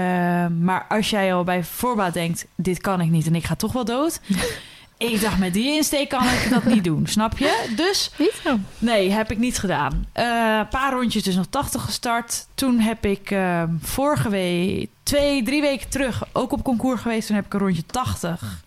[0.46, 3.72] maar als jij al bij voorbaat denkt, dit kan ik niet en ik ga toch
[3.72, 4.20] wel dood.
[4.98, 7.72] ik dacht, met die insteek kan ik dat niet doen, snap je?
[7.76, 8.40] Dus Niet?
[8.46, 8.52] Oh.
[8.78, 10.06] Nee, heb ik niet gedaan.
[10.12, 10.24] Eh,
[10.58, 12.46] Een paar rondjes dus nog 80 gestart.
[12.54, 17.26] Toen heb ik eh, vorige week, twee, drie weken terug ook op concours geweest.
[17.26, 18.62] Toen heb ik een rondje 80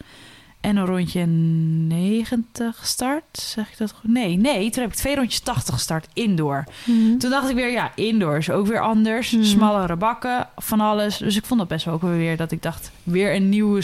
[0.62, 3.24] en een rondje 90 gestart.
[3.32, 4.10] Zeg ik dat goed?
[4.12, 4.70] Nee, nee.
[4.70, 6.64] Toen heb ik twee rondjes 80 gestart, indoor.
[6.86, 7.18] Mhm.
[7.18, 9.32] Toen dacht ik weer, ja, indoor is ook weer anders.
[9.32, 9.44] Hmm.
[9.44, 11.18] Smallere bakken, van alles.
[11.18, 12.92] Dus ik vond dat best wel ook weer dat ik dacht...
[13.04, 13.82] weer een nieuwe,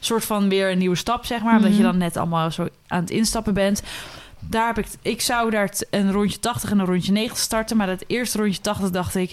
[0.00, 1.56] soort van weer een nieuwe stap, zeg maar.
[1.56, 1.84] Omdat je Mhm.
[1.86, 3.82] dan net allemaal zo aan het instappen bent.
[4.48, 7.76] Daar heb ik, ik zou daar een rondje 80 en een rondje 90 starten.
[7.76, 9.32] Maar dat eerste rondje 80 dacht ik...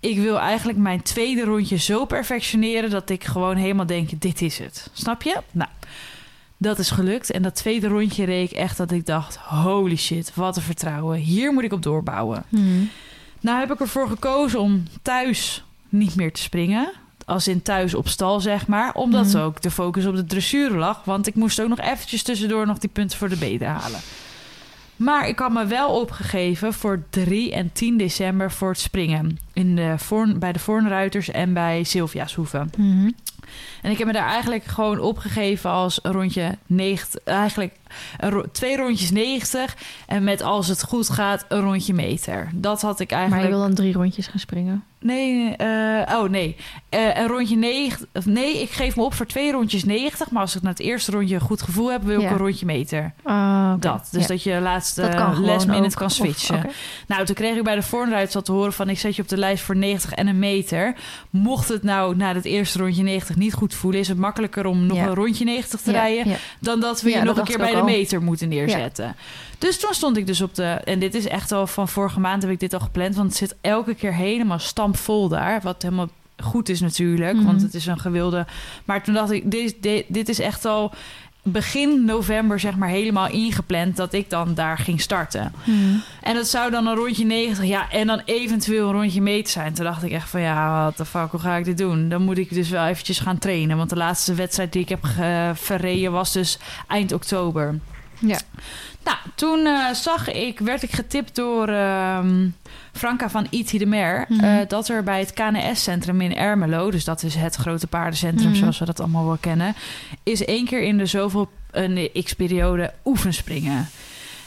[0.00, 2.90] ik wil eigenlijk mijn tweede rondje zo perfectioneren...
[2.90, 4.90] dat ik gewoon helemaal denk, dit is het.
[4.92, 5.36] Snap je?
[5.50, 5.70] Nou,
[6.58, 7.30] dat is gelukt.
[7.30, 9.36] En dat tweede rondje reed ik echt dat ik dacht...
[9.36, 11.18] holy shit, wat een vertrouwen.
[11.18, 12.44] Hier moet ik op doorbouwen.
[12.48, 12.64] Mhm.
[13.40, 16.92] Nou heb ik ervoor gekozen om thuis niet meer te springen.
[17.24, 18.94] Als in thuis op stal, zeg maar.
[18.94, 19.36] Omdat Mhm.
[19.38, 21.04] ook de focus op de dressuur lag.
[21.04, 24.00] Want ik moest ook nog eventjes tussendoor nog die punten voor de beden halen.
[24.96, 29.38] Maar ik had me wel opgegeven voor 3 en 10 december voor het springen.
[29.52, 32.70] In de Voorn, bij de Voornruiters en bij Sylvia's Hoeven.
[32.76, 33.10] Mhm.
[33.82, 37.22] En ik heb me daar eigenlijk gewoon opgegeven als rondje 90.
[37.24, 37.74] Eigenlijk
[38.18, 39.76] ro- twee rondjes 90.
[40.06, 42.48] En met als het goed gaat, een rondje meter.
[42.54, 43.48] Dat had ik Maar eigenlijk.
[43.50, 44.84] je wil dan drie rondjes gaan springen.
[45.00, 46.56] Nee, eh, oh nee.
[46.88, 48.06] Eh, een rondje 90.
[48.14, 50.30] of Nee, ik geef me op voor twee rondjes 90.
[50.30, 52.30] Maar als ik na het eerste rondje een goed gevoel heb, wil ik Ja.
[52.30, 53.12] een rondje meter.
[53.22, 53.80] Ah, oké.
[53.80, 54.08] Dat.
[54.10, 54.26] Dus Ja.
[54.28, 55.02] dat je laatste
[55.40, 55.94] last minute ook.
[55.94, 56.66] kan Of- switchen.
[57.06, 58.88] Nou, toen kreeg ik bij de Voornruit al te horen van...
[58.88, 60.94] ik zet je op de lijst voor 90 en een meter.
[61.30, 64.00] Mocht het nou na het eerste rondje 90 niet goed voelen...
[64.00, 65.06] is het makkelijker om nog Ja.
[65.06, 66.36] een rondje 90 te rijden...
[66.60, 69.16] dan dat we je nog dat een keer bij de meter moeten neerzetten.
[69.58, 70.64] Dus toen stond ik dus op de...
[70.64, 73.14] en dit is echt al van vorige maand heb ik dit al gepland...
[73.14, 75.60] want het zit elke keer helemaal stampvol daar...
[75.62, 76.08] wat helemaal
[76.42, 77.44] goed is natuurlijk, Mhm.
[77.44, 78.46] want het is een gewilde.
[78.84, 80.92] Maar toen dacht ik, dit, dit, dit is echt al
[81.52, 85.52] begin november zeg maar helemaal ingepland dat ik dan daar ging starten.
[85.64, 85.96] Mhm.
[86.22, 89.74] En dat zou dan een rondje 90, ja, en dan eventueel een rondje meter zijn.
[89.74, 92.08] Toen dacht ik echt van, ja, what the fuck, hoe ga ik dit doen?
[92.08, 93.76] Dan moet ik dus wel eventjes gaan trainen.
[93.76, 95.06] Want de laatste wedstrijd die ik heb
[95.54, 97.78] verreden was dus eind oktober.
[98.18, 98.38] Ja.
[99.04, 102.48] Nou, toen eh, zag ik, werd ik getipt door ehm,
[102.96, 104.24] Franka van Iti de Mer...
[104.28, 104.44] Mhm.
[104.44, 106.90] eh, dat er bij het KNS-centrum in Ermelo...
[106.90, 108.58] dus dat is het grote paardencentrum Mhm.
[108.58, 109.74] zoals we dat allemaal wel kennen...
[110.22, 113.88] is één keer in de zoveel een x-periode oefenspringen.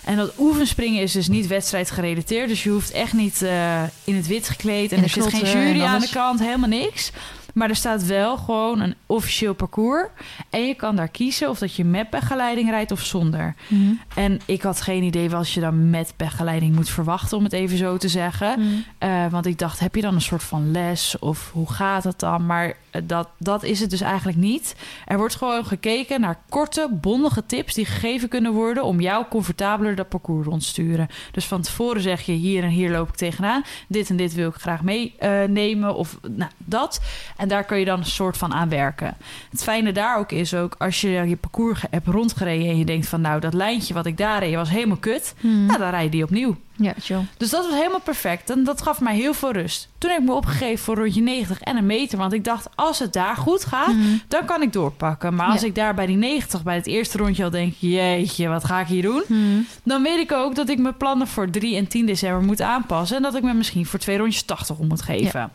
[0.04, 2.48] En dat oefenspringen is dus niet wedstrijdgerelateerd.
[2.50, 4.92] Dus je hoeft echt niet eh, in het wit gekleed.
[4.92, 7.12] En er zit geen jury aan de kant, helemaal niks.
[7.60, 10.08] Maar er staat wel gewoon een officieel parcours.
[10.50, 13.56] En je kan daar kiezen of dat je met begeleiding rijdt of zonder.
[13.68, 13.94] Mhm.
[14.16, 17.78] En ik had geen idee wat je dan met begeleiding moet verwachten, om het even
[17.78, 18.60] zo te zeggen.
[18.60, 18.70] Mhm.
[18.98, 22.20] Eh, want ik dacht, heb je dan een soort van les of hoe gaat het
[22.20, 22.46] dan?
[22.46, 22.74] Maar
[23.04, 24.76] dat, dat is het dus eigenlijk niet.
[25.06, 29.96] Er wordt gewoon gekeken naar korte, bondige tips die gegeven kunnen worden om jou comfortabeler
[29.96, 31.08] dat parcours rond te sturen.
[31.32, 33.64] Dus van tevoren zeg je, hier en hier loop ik tegenaan.
[33.88, 37.02] Dit en dit wil ik graag meenemen of nou, dat.
[37.38, 39.18] En daar kun je dan een soort van aan werken.
[39.50, 43.08] Het fijne daar ook is ook, als je je parcours hebt rondgereden en je denkt
[43.08, 45.34] van nou, dat lijntje wat ik daar reed was helemaal kut.
[45.40, 45.66] Mhm.
[45.66, 46.56] Nou, dan rij je die opnieuw.
[46.82, 47.26] Ja, chill.
[47.38, 48.50] Dus dat was helemaal perfect.
[48.50, 49.90] En dat gaf mij heel veel rust.
[49.98, 52.18] Toen heb ik me opgegeven voor rondje 90 en een meter.
[52.18, 54.08] Want ik dacht, als het daar goed gaat, Mhm.
[54.28, 55.36] dan kan ik doorpakken.
[55.36, 55.68] Maar als Ja.
[55.68, 57.74] ik daar bij die 90, bij het eerste rondje al denk...
[57.78, 59.24] jeetje, wat ga ik hier doen?
[59.28, 59.60] Mhm.
[59.84, 63.18] Dan weet ik ook dat ik mijn plannen voor 3 en 10 december moet aanpassen.
[63.18, 65.52] En dat ik me misschien voor twee rondjes 80 om moet geven.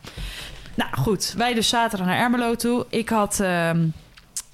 [0.75, 2.87] Nou goed, wij dus zaterdag naar Ermelo toe.
[2.89, 3.41] Ik had...
[3.41, 3.87] ehm,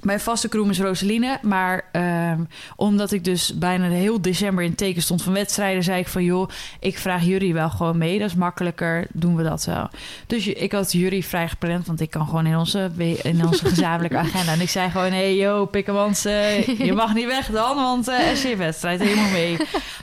[0.00, 1.38] mijn vaste crew is Roseline.
[1.42, 2.40] Maar ehm,
[2.76, 6.24] omdat ik dus bijna de heel december in teken stond van wedstrijden, zei ik van
[6.24, 6.48] joh,
[6.80, 8.18] ik vraag jullie wel gewoon mee.
[8.18, 9.88] Dat is makkelijker, doen we dat wel.
[10.26, 12.90] Dus ik had jullie vrij gepland, want ik kan gewoon in onze,
[13.22, 14.52] in onze gezamenlijke agenda.
[14.52, 18.08] En ik zei gewoon, hé hey, yo, Pikkemans, eh, je mag niet weg dan, want
[18.08, 19.56] eh er zit wedstrijd helemaal mee.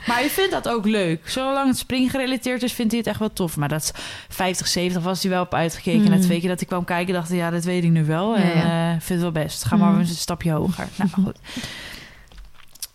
[0.06, 1.28] Maar je vindt dat ook leuk.
[1.28, 3.56] Zolang het springgerelateerd is, vindt hij het echt wel tof.
[3.56, 3.90] Maar dat is
[4.28, 6.02] 50, 70 was hij wel op uitgekeken.
[6.02, 6.10] Mm.
[6.10, 8.36] Na twee keer dat ik kwam kijken, dacht ik, ja, dat weet ik nu wel.
[8.36, 8.90] En Ja, ja.
[8.90, 9.64] eh, vind het wel best.
[9.64, 9.98] Ga maar Mm.
[9.98, 10.88] een stapje hoger.
[10.96, 11.36] Nou, goed.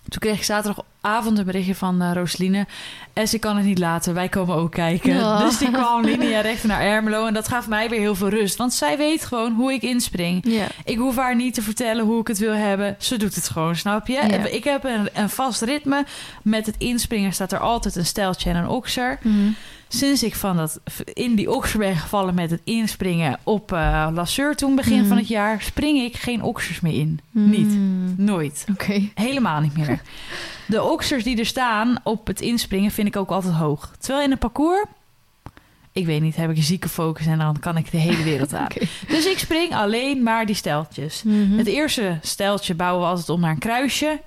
[0.10, 2.68] Toen kreeg ik zaterdagavond een berichtje van eh Roosline.
[3.14, 5.16] En ze kan het niet laten, wij komen ook kijken.
[5.16, 5.40] Ja.
[5.40, 7.26] Dus die kwam linea recht naar Ermelo.
[7.26, 8.56] En dat gaf mij weer heel veel rust.
[8.58, 10.62] Want zij weet gewoon hoe ik inspring.
[10.84, 12.96] Ik hoef haar niet te vertellen hoe ik het wil hebben.
[13.00, 14.18] Ze doet het gewoon, snap je?
[14.52, 16.06] Ik heb een, een vast ritme.
[16.42, 19.20] Met het inspringen staat er altijd een steltje en een okser.
[19.22, 19.50] Mhm.
[19.96, 20.80] Sinds ik van dat,
[21.14, 25.08] in die okser ben gevallen met het inspringen op eh Lasseur toen begin Mhm.
[25.08, 25.62] van het jaar...
[25.62, 27.20] spring ik geen oksers meer in.
[27.32, 27.68] Niet.
[27.68, 28.14] Mhm.
[28.18, 28.66] Nooit.
[28.72, 29.10] Oké.
[29.16, 30.02] Helemaal niet meer.
[30.68, 33.92] De oksers die er staan op het inspringen vind ik ook altijd hoog.
[34.00, 34.86] Terwijl in een parcours,
[35.92, 38.54] ik weet niet, heb ik een zieke focus en dan kan ik de hele wereld
[38.54, 38.68] aan.
[39.08, 41.24] Dus ik spring alleen maar die steltjes.
[41.24, 41.58] Mhm.
[41.58, 44.20] Het eerste steltje bouwen we altijd om naar een kruisje.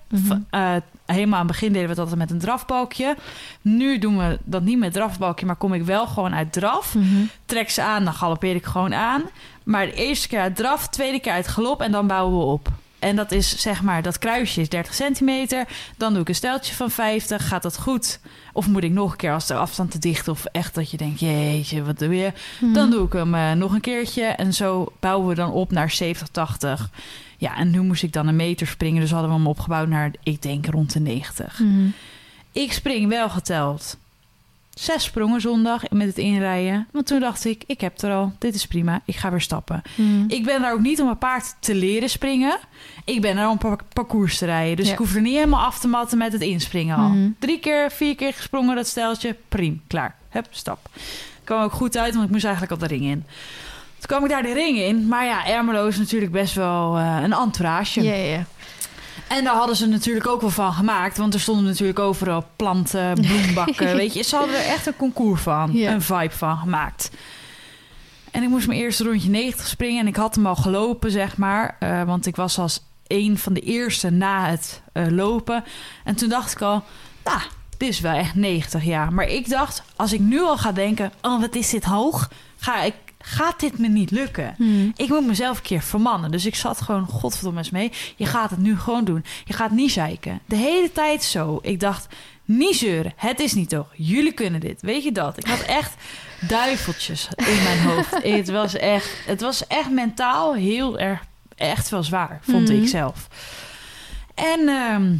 [0.51, 0.75] Eh,
[1.07, 3.17] helemaal aan het begin deden we altijd met een drafbalkje.
[3.63, 6.95] Nu doen we dat niet met drafbalkje, maar kom ik wel gewoon uit draf.
[6.95, 7.25] Mhm.
[7.47, 9.23] Trek ze aan, dan galoppeer ik gewoon aan.
[9.65, 12.69] Maar de eerste keer uit draf, tweede keer uit galop en dan bouwen we op.
[12.99, 15.65] En dat is zeg maar, dat kruisje is 30 centimeter.
[15.97, 17.49] Dan doe ik een steltje van 50.
[17.49, 18.21] Gaat dat goed?
[18.57, 20.97] Of moet ik nog een keer als de afstand te dicht of echt dat je
[20.97, 22.33] denkt, jeetje, wat doe je?
[22.61, 22.73] Mhm.
[22.73, 24.23] Dan doe ik hem eh, nog een keertje.
[24.25, 26.91] En zo bouwen we dan op naar 70, 80.
[27.37, 29.01] Ja, en nu moest ik dan een meter springen.
[29.01, 31.59] Dus hadden we hem opgebouwd naar, ik denk, rond de 90.
[31.59, 31.87] Mhm.
[32.53, 33.97] Ik spring wel geteld.
[34.79, 36.87] Zes sprongen zondag met het inrijden.
[36.93, 38.33] Want toen dacht ik, ik heb het er al.
[38.39, 39.01] Dit is prima.
[39.05, 39.83] Ik ga weer stappen.
[39.95, 40.24] Mhm.
[40.29, 42.59] Ik ben daar ook niet om mijn paard te leren springen.
[43.05, 44.77] Ik ben daar om par- parcours te rijden.
[44.77, 44.93] Dus Ja.
[44.93, 47.09] ik hoef er niet helemaal af te matten met het inspringen al.
[47.09, 47.29] Mhm.
[47.39, 49.37] Drie keer, vier keer gesprongen, dat steltje.
[49.49, 50.14] Prima, klaar.
[50.31, 50.89] Hup, stap.
[51.45, 53.24] kwam ook goed uit, want ik moest eigenlijk al de ring in.
[53.99, 55.09] Toen kwam ik daar de ring in.
[55.09, 58.03] Maar ja, Ermelo is natuurlijk best wel eh, een entourage.
[58.03, 58.45] Ja, ja.
[59.29, 61.16] En daar hadden ze natuurlijk ook wel van gemaakt.
[61.16, 63.97] Want er stonden natuurlijk overal planten, bloembakken.
[63.97, 65.72] weet je, ze hadden er echt een concours van.
[65.72, 65.93] Ja.
[65.93, 67.11] Een vibe van gemaakt.
[68.31, 70.01] En ik moest mijn eerste rondje 90 springen.
[70.01, 71.77] En ik had hem al gelopen, zeg maar.
[71.79, 75.64] eh, want ik was als een van de eerste na het eh, lopen.
[76.05, 76.83] En toen dacht ik al,
[77.24, 77.39] nou,
[77.79, 79.12] dit is wel echt 90 jaar.
[79.12, 82.31] Maar ik dacht, als ik nu al ga denken, oh, wat is dit hoog?
[82.59, 82.95] Ga ik,
[83.29, 84.55] gaat dit me niet lukken?
[84.59, 84.91] Mhm.
[84.97, 86.31] Ik moet mezelf een keer vermannen.
[86.31, 87.93] Dus ik zat gewoon, godverdomme eens mee.
[88.16, 89.24] Je gaat het nu gewoon doen.
[89.45, 90.41] Je gaat niet zeiken.
[90.47, 91.59] De hele tijd zo.
[91.62, 92.07] Ik dacht,
[92.45, 93.12] niet zeuren.
[93.16, 93.87] Het is niet toch.
[93.95, 94.83] Jullie kunnen dit.
[94.83, 95.39] Weet je dat?
[95.39, 95.95] Ik had echt
[96.49, 98.22] duiveltjes in mijn hoofd.
[98.37, 101.20] Het was echt, het was echt mentaal heel erg,
[101.57, 102.81] echt wel zwaar, vond Mhm.
[102.83, 103.29] ik zelf.
[104.35, 105.14] En ehm,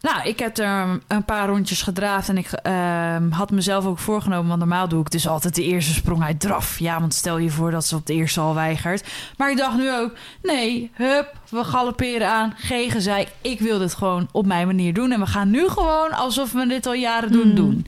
[0.00, 4.46] Nou, ik heb er een paar rondjes gedraafd en ik ehm, had mezelf ook voorgenomen,
[4.46, 6.78] want normaal doe ik dus altijd de eerste sprong uit draf.
[6.78, 9.08] Ja, want stel je voor dat ze op de eerste al weigert.
[9.36, 12.54] Maar ik dacht nu ook, nee, hup, we galopperen aan.
[12.56, 15.12] Geen zei, ik wil dit gewoon op mijn manier doen.
[15.12, 17.54] En we gaan nu gewoon alsof we dit al jaren doen, Mm.
[17.54, 17.86] doen.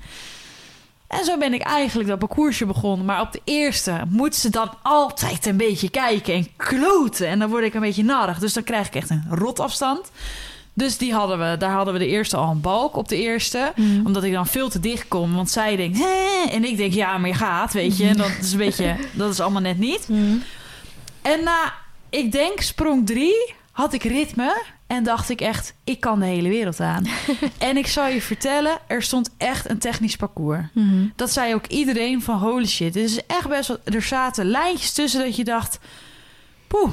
[1.06, 3.06] En zo ben ik eigenlijk dat parcoursje begonnen.
[3.06, 7.26] Maar op de eerste moet ze dan altijd een beetje kijken en kloten.
[7.26, 8.38] En dan word ik een beetje narig.
[8.38, 10.10] Dus dan krijg ik echt een rotafstand.
[10.74, 13.72] Dus die hadden we, daar hadden we de eerste al een balk op de eerste.
[13.76, 14.06] Mm.
[14.06, 15.34] Omdat ik dan veel te dicht kom.
[15.34, 16.50] Want zij denkt, Hè?
[16.50, 18.08] en ik denk, ja, maar je gaat, weet je.
[18.08, 20.08] En dat is een beetje, dat is allemaal net niet.
[20.08, 20.42] Mm.
[21.22, 21.72] En na,
[22.10, 24.62] ik denk, sprong drie, had ik ritme.
[24.86, 27.06] En dacht ik echt, ik kan de hele wereld aan.
[27.58, 30.66] en ik zal je vertellen, er stond echt een technisch parcours.
[30.72, 31.06] Mhm.
[31.16, 32.92] Dat zei ook iedereen van holy shit.
[32.92, 33.78] Dit is echt best wel...
[33.84, 35.78] Er zaten lijntjes tussen dat je dacht...
[36.66, 36.92] Poeh,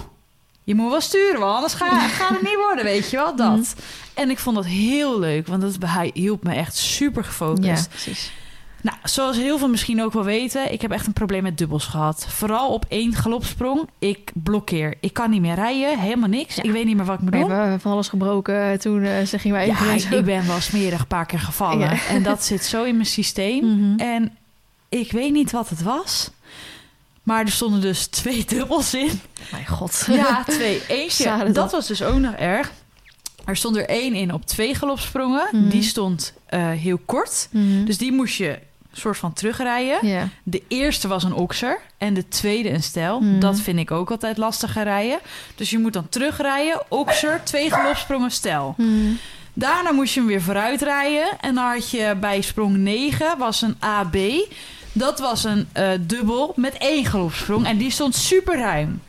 [0.69, 3.51] je moet wel sturen, want anders ga- gaat het niet worden, weet je wel, dat.
[3.57, 3.63] Mhm.
[4.13, 7.65] En ik vond dat heel leuk, want dat, hij hielp me echt super gefocust.
[7.83, 8.31] Ja, precies.
[8.81, 11.85] Nou, zoals heel veel misschien ook wel weten, ik heb echt een probleem met dubbels
[11.85, 12.25] gehad.
[12.29, 13.87] Vooral op één galopsprong.
[13.99, 14.93] Ik blokkeer.
[14.99, 16.55] Ik kan niet meer rijden, helemaal niks.
[16.55, 16.63] Ja.
[16.63, 17.49] Ik weet niet meer wat ik moet We doen.
[17.51, 21.07] hebben van alles gebroken toen ze gingen wij even Ja, ik, ben wel smerig een
[21.07, 21.79] paar keer gevallen.
[21.79, 21.97] Ja.
[22.09, 23.65] En dat zit zo in mijn systeem.
[23.77, 23.99] Mhm.
[23.99, 24.37] En
[24.89, 26.31] ik weet niet wat het was.
[27.29, 29.21] Maar er stonden dus twee dubbels in.
[29.51, 30.05] Mijn god.
[30.11, 30.81] Ja, twee.
[30.87, 31.51] Eentje.
[31.51, 32.71] Dat was dus ook nog erg.
[33.45, 35.47] Er stond er één in op twee galopsprongen.
[35.51, 35.69] Mhm.
[35.69, 37.47] Die stond eh, heel kort.
[37.51, 37.85] Mhm.
[37.85, 38.59] Dus die moest je
[38.91, 40.31] soort van terugrijden.
[40.43, 43.19] De eerste was een okser en de tweede een stijl.
[43.19, 43.39] Mhm.
[43.39, 45.19] Dat vind ik ook altijd lastiger rijden.
[45.55, 48.75] Dus je moet dan terugrijden, okser, twee galopsprongen, stijl.
[49.53, 51.27] Daarna moest je hem weer vooruit rijden.
[51.39, 54.15] En dan had je bij sprong 9 was een AB.
[54.99, 57.65] Dat was een eh, dubbel met één galopsprong.
[57.65, 59.01] En die stond super ruim.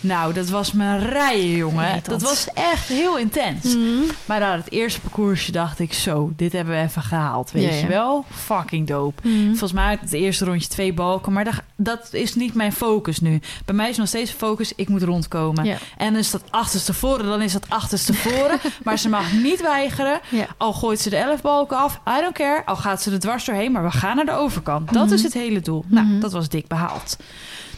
[0.00, 2.00] Nou, dat was mijn rijden, jongen.
[2.02, 3.64] Dat was echt heel intens.
[3.74, 3.82] Mhm.
[4.24, 6.32] Maar na het eerste parcoursje dacht ik zo...
[6.36, 8.24] dit hebben we even gehaald, weet Ja, je wel?
[8.30, 9.28] Fucking dope.
[9.28, 9.46] Mhm.
[9.48, 11.32] Volgens mij had het eerste rondje twee balken.
[11.32, 13.40] Maar dat, dat is niet mijn focus nu.
[13.64, 15.64] Bij mij is nog steeds focus, ik moet rondkomen.
[15.64, 15.76] Ja.
[15.96, 18.58] En is dat achterstevoren, dan is dat achterstevoren.
[18.84, 20.20] maar ze mag niet weigeren.
[20.56, 22.64] Al gooit ze de elf balken af, I don't care.
[22.64, 24.92] Al gaat ze er dwars doorheen, maar we gaan naar de overkant.
[24.92, 25.14] Dat Mhm.
[25.14, 25.84] is het hele doel.
[25.86, 27.16] Nou, dat was dik behaald.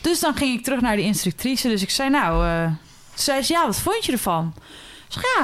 [0.03, 1.69] Dus dan ging ik terug naar de instructrice.
[1.69, 2.47] Dus ik zei, nou...
[2.47, 2.71] eh
[3.15, 4.53] zei ze, ja, wat vond je ervan?
[5.09, 5.43] Ik zeg, ja.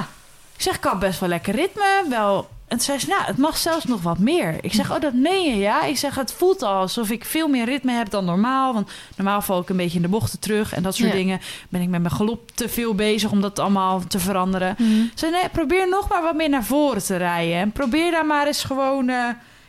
[0.56, 2.04] Ik zeg, ik had best wel lekker ritme.
[2.08, 2.48] Wel...
[2.68, 4.56] En zei ze, nou, het mag zelfs nog wat meer.
[4.60, 5.82] Ik zeg, oh, dat meen je, ja?
[5.84, 8.74] Ik zeg, het voelt al alsof ik veel meer ritme heb dan normaal.
[8.74, 10.72] Want normaal val ik een beetje in de bochten terug.
[10.74, 11.14] En dat soort Ja.
[11.16, 11.40] dingen.
[11.68, 14.74] Ben ik met mijn galop te veel bezig om dat allemaal te veranderen.
[14.78, 14.90] Mhm.
[14.90, 17.54] Ze zei, nee, probeer nog maar wat meer naar voren te rijden.
[17.56, 19.08] En probeer daar maar eens gewoon...
[19.08, 19.28] eh,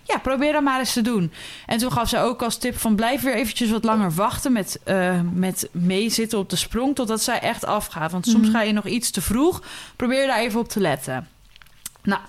[0.10, 1.32] ja, probeer dat maar eens te doen.
[1.66, 2.96] En toen gaf ze ook als tip van...
[2.96, 6.96] blijf weer eventjes wat langer wachten met, eh, met meezitten op de sprong...
[6.96, 8.12] totdat zij echt afgaat.
[8.12, 8.56] Want soms Mhm.
[8.56, 9.62] ga je nog iets te vroeg.
[9.96, 11.28] Probeer daar even op te letten.
[12.04, 12.22] Nou,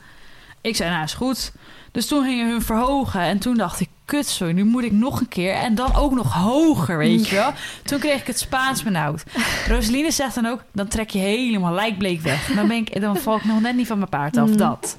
[0.61, 1.53] ik zei, nou is goed.
[1.93, 3.21] Dus toen gingen hun verhogen.
[3.21, 5.55] En toen dacht ik, kut zo, nu moet ik nog een keer.
[5.55, 7.53] En dan ook nog hoger, weet je wel.
[7.85, 9.23] Toen kreeg ik het Spaans benauwd.
[9.69, 12.47] Rosaline zegt dan ook, dan trek je helemaal lijkbleek weg.
[12.55, 14.57] Dan, ben ik, dan val ik nog net niet van mijn paard af, Mm.
[14.57, 14.97] dat.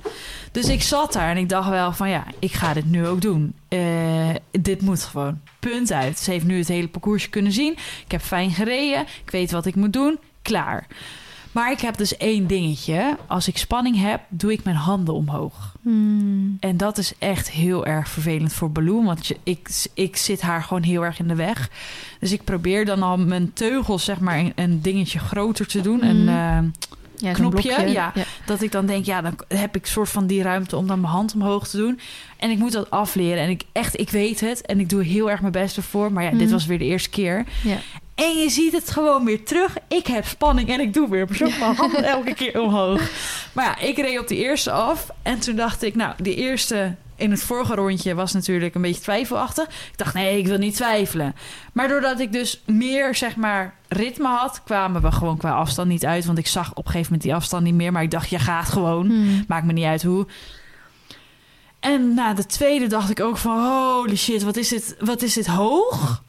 [0.51, 3.21] Dus ik zat daar en ik dacht wel van, ja, ik ga dit nu ook
[3.21, 3.53] doen.
[3.67, 5.39] Eh, dit moet gewoon.
[5.59, 6.19] Punt uit.
[6.19, 7.71] Ze heeft nu het hele parcoursje kunnen zien.
[8.05, 9.01] Ik heb fijn gereden.
[9.23, 10.19] Ik weet wat ik moet doen.
[10.41, 10.87] Klaar.
[11.51, 13.17] Maar ik heb dus één dingetje.
[13.27, 15.75] Als ik spanning heb, doe ik mijn handen omhoog.
[15.81, 16.49] Mhm.
[16.59, 19.03] En dat is echt heel erg vervelend voor Baloo.
[19.03, 21.69] Want je, ik, ik zit haar gewoon heel erg in de weg.
[22.19, 26.05] Dus ik probeer dan al mijn teugels, zeg maar, een, een dingetje groter te doen.
[26.05, 26.29] Een, Mhm.
[26.29, 26.57] eh,
[27.21, 28.13] Ja, knopje, ja.
[28.45, 31.13] dat ik dan denk, ja, dan heb ik soort van die ruimte om dan mijn
[31.13, 31.99] hand omhoog te doen.
[32.37, 33.43] En ik moet dat afleren.
[33.43, 34.61] En ik echt, ik weet het.
[34.61, 36.11] En ik doe heel erg mijn best ervoor.
[36.11, 36.51] Maar ja, dit Mhm.
[36.51, 37.45] was weer de eerste keer.
[37.63, 37.77] Ja.
[38.15, 39.75] En je ziet het gewoon weer terug.
[39.87, 43.01] Ik heb spanning en ik doe weer zo mijn handen elke keer omhoog.
[43.53, 45.09] Maar ja, ik reed op de eerste af.
[45.21, 49.01] En toen dacht ik, nou, de eerste in het vorige rondje was natuurlijk een beetje
[49.01, 49.65] twijfelachtig.
[49.65, 51.35] Ik dacht, nee, ik wil niet twijfelen.
[51.73, 54.61] Maar doordat ik dus meer, zeg maar, ritme had...
[54.63, 56.25] kwamen we gewoon qua afstand niet uit.
[56.25, 57.91] Want ik zag op een gegeven moment die afstand niet meer.
[57.91, 59.07] Maar ik dacht, je gaat gewoon.
[59.07, 59.43] Mhm.
[59.47, 60.27] Maakt me niet uit hoe.
[61.79, 63.63] En na de tweede dacht ik ook van...
[63.65, 66.23] holy shit, wat is dit, wat is dit hoog?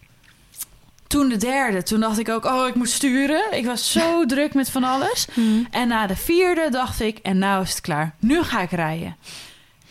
[1.06, 2.44] Toen de derde, toen dacht ik ook...
[2.44, 3.42] oh, ik moet sturen.
[3.50, 5.26] Ik was zo druk met van alles.
[5.34, 5.64] Mhm.
[5.70, 7.18] En na de vierde dacht ik...
[7.18, 8.14] en nou is het klaar.
[8.18, 9.16] Nu ga ik rijden.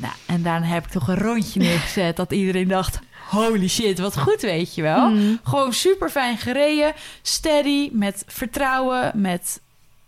[0.01, 2.15] Nou, en daarna heb ik toch een rondje neergezet...
[2.15, 2.99] dat iedereen dacht...
[3.29, 5.09] holy shit, wat goed, weet je wel.
[5.09, 5.35] Mhm.
[5.43, 6.93] Gewoon super fijn gereden.
[7.21, 9.61] Steady, met vertrouwen, met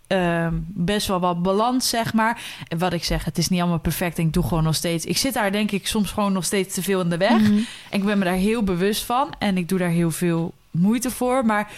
[0.08, 2.42] ehm, best wel wat balans, zeg maar.
[2.68, 4.18] En wat ik zeg, het is niet allemaal perfect.
[4.18, 5.06] En ik doe gewoon nog steeds.
[5.06, 7.40] Ik zit daar, denk ik, soms gewoon nog steeds te veel in de weg.
[7.40, 7.54] Mhm.
[7.90, 9.34] En ik ben me daar heel bewust van.
[9.40, 11.46] En ik doe daar heel veel moeite voor.
[11.46, 11.72] Maar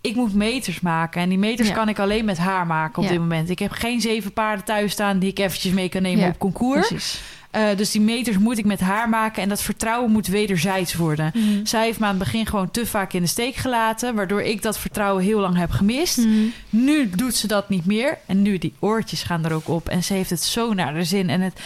[0.00, 1.22] ik moet meters maken.
[1.22, 1.74] En die meters Ja.
[1.74, 3.10] kan ik alleen met haar maken op Ja.
[3.10, 3.50] dit moment.
[3.50, 6.38] Ik heb geen zeven paarden thuis staan die ik eventjes mee kan nemen Ja, op
[6.38, 6.86] concours.
[6.88, 7.20] Precies.
[7.54, 9.42] Eh, dus die meters moet ik met haar maken.
[9.42, 11.30] En dat vertrouwen moet wederzijds worden.
[11.34, 11.64] Mhm.
[11.66, 14.14] Zij heeft me aan het begin gewoon te vaak in de steek gelaten.
[14.14, 16.16] Waardoor ik dat vertrouwen heel lang heb gemist.
[16.18, 16.28] Mhm.
[16.70, 18.18] Nu doet ze dat niet meer.
[18.26, 19.88] En nu die oortjes gaan er ook op.
[19.88, 21.30] En ze heeft het zo naar de zin.
[21.30, 21.60] En het,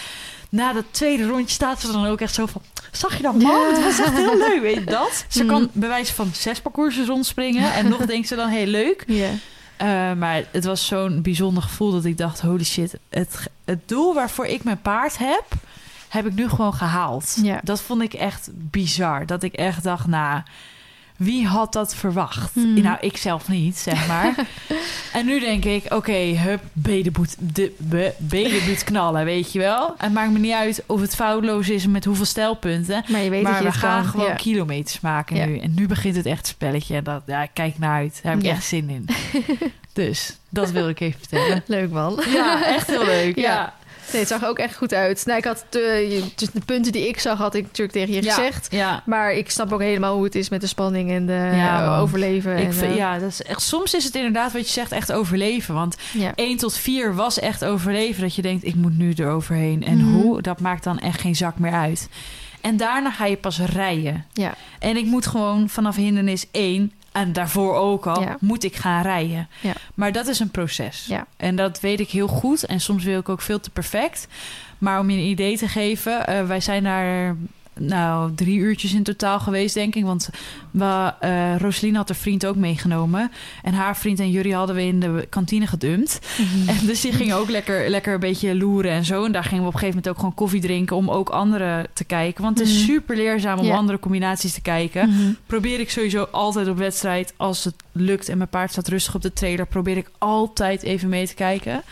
[0.49, 2.63] na dat tweede rondje staat ze dan ook echt zo van...
[2.93, 3.41] Zag je dat, man?
[3.61, 3.69] Ja.
[3.75, 5.25] Het was echt heel leuk, weet je dat?
[5.29, 5.53] Ze Mhm.
[5.53, 7.73] kan bij wijze van zes parcoursen rondspringen.
[7.75, 9.05] En nog denkt ze dan heel leuk.
[9.77, 12.41] Eh, maar het was zo'n bijzonder gevoel dat ik dacht...
[12.41, 15.45] holy shit, het, het doel waarvoor ik mijn paard heb...
[16.09, 17.37] heb ik nu gewoon gehaald.
[17.43, 17.61] Ja.
[17.63, 19.27] Dat vond ik echt bizar.
[19.27, 20.41] Dat ik echt dacht, nou...
[21.17, 22.55] Wie had dat verwacht?
[22.55, 22.81] Hmm.
[22.83, 24.35] Nou, ik zelf niet, zeg maar.
[25.13, 29.95] en nu denk ik, oké, hup, bedenboet, de be- bedenboet knallen, weet je wel.
[29.97, 33.05] Het maakt me niet uit of het foutloos is met hoeveel stelpunten.
[33.09, 34.11] Maar je weet maar dat je we gaan kan.
[34.11, 34.35] gewoon Ja.
[34.35, 35.45] kilometers maken Ja.
[35.47, 35.59] nu.
[35.59, 36.97] En nu begint het echt spelletje.
[36.97, 38.21] En dat, ja, ik kijk naar uit.
[38.23, 38.53] Daar heb ik Ja.
[38.55, 39.09] echt zin in.
[40.07, 41.63] dus, dat wil ik even vertellen.
[41.77, 42.21] Leuk man.
[42.33, 43.37] Ja, echt heel leuk.
[43.37, 43.43] Ja.
[43.43, 43.77] Ja.
[44.13, 45.23] Nee, het zag ook echt goed uit.
[45.27, 48.15] Nou, ik had de, je- dus de punten die ik zag, had ik natuurlijk tegen
[48.15, 48.35] je Ja.
[48.35, 48.67] gezegd.
[48.71, 49.03] Ja.
[49.07, 52.01] Maar ik snap ook helemaal hoe het is met de spanning en de Ja, eh,
[52.01, 52.57] overleven.
[52.59, 54.93] Ik en, vind, eh, ja, dat is echt, soms is het inderdaad wat je zegt
[54.93, 55.75] echt overleven.
[55.75, 56.33] Want ja.
[56.35, 58.23] 1 tot 4 was echt overleven.
[58.23, 59.85] Dat je denkt, ik moet nu eroverheen.
[59.85, 60.13] En Mhm.
[60.15, 62.09] hoe, dat maakt dan echt geen zak meer uit.
[62.61, 64.25] En daarna ga je pas rijden.
[64.33, 64.55] Ja.
[64.79, 66.93] En ik moet gewoon vanaf hindernis 1...
[67.19, 68.37] en daarvoor ook al, Ja.
[68.41, 69.49] moet ik gaan rijden.
[69.61, 69.73] Ja.
[69.95, 71.07] Maar dat is een proces.
[71.09, 71.27] Ja.
[71.37, 72.65] En dat weet ik heel goed.
[72.65, 74.27] En soms wil ik ook veel te perfect.
[74.79, 76.27] Maar om je een idee te geven...
[76.27, 77.37] eh, wij zijn daar
[77.79, 80.05] nou, drie uurtjes in totaal geweest, denk ik.
[80.05, 80.29] Want
[80.71, 83.31] we, eh Roselien had haar vriend ook meegenomen.
[83.63, 86.19] En haar vriend en Jury hadden we in de kantine gedumpt.
[86.39, 86.69] Mhm.
[86.69, 89.25] En dus die gingen ook lekker, lekker een beetje loeren en zo.
[89.25, 90.97] En daar gingen we op een gegeven moment ook gewoon koffie drinken...
[90.97, 92.43] om ook anderen te kijken.
[92.43, 92.85] Want het is Mhm.
[92.85, 95.09] super leerzaam om andere combinaties te kijken.
[95.11, 95.33] Mhm.
[95.47, 97.35] Probeer ik sowieso altijd op wedstrijd...
[97.37, 99.67] als het lukt en mijn paard staat rustig op de trailer...
[99.67, 101.83] probeer ik altijd even mee te kijken.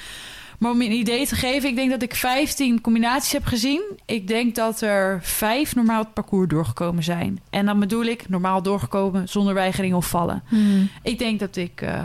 [0.59, 1.69] Maar om je een idee te geven...
[1.69, 3.83] ik denk dat ik 15 combinaties heb gezien.
[4.07, 7.41] Ik denk dat er vijf normaal het parcours doorgekomen zijn.
[7.51, 9.29] En dan bedoel ik normaal doorgekomen...
[9.29, 10.43] zonder weigering of vallen.
[10.49, 10.85] Mhm.
[11.03, 12.03] Ik denk dat ik eh,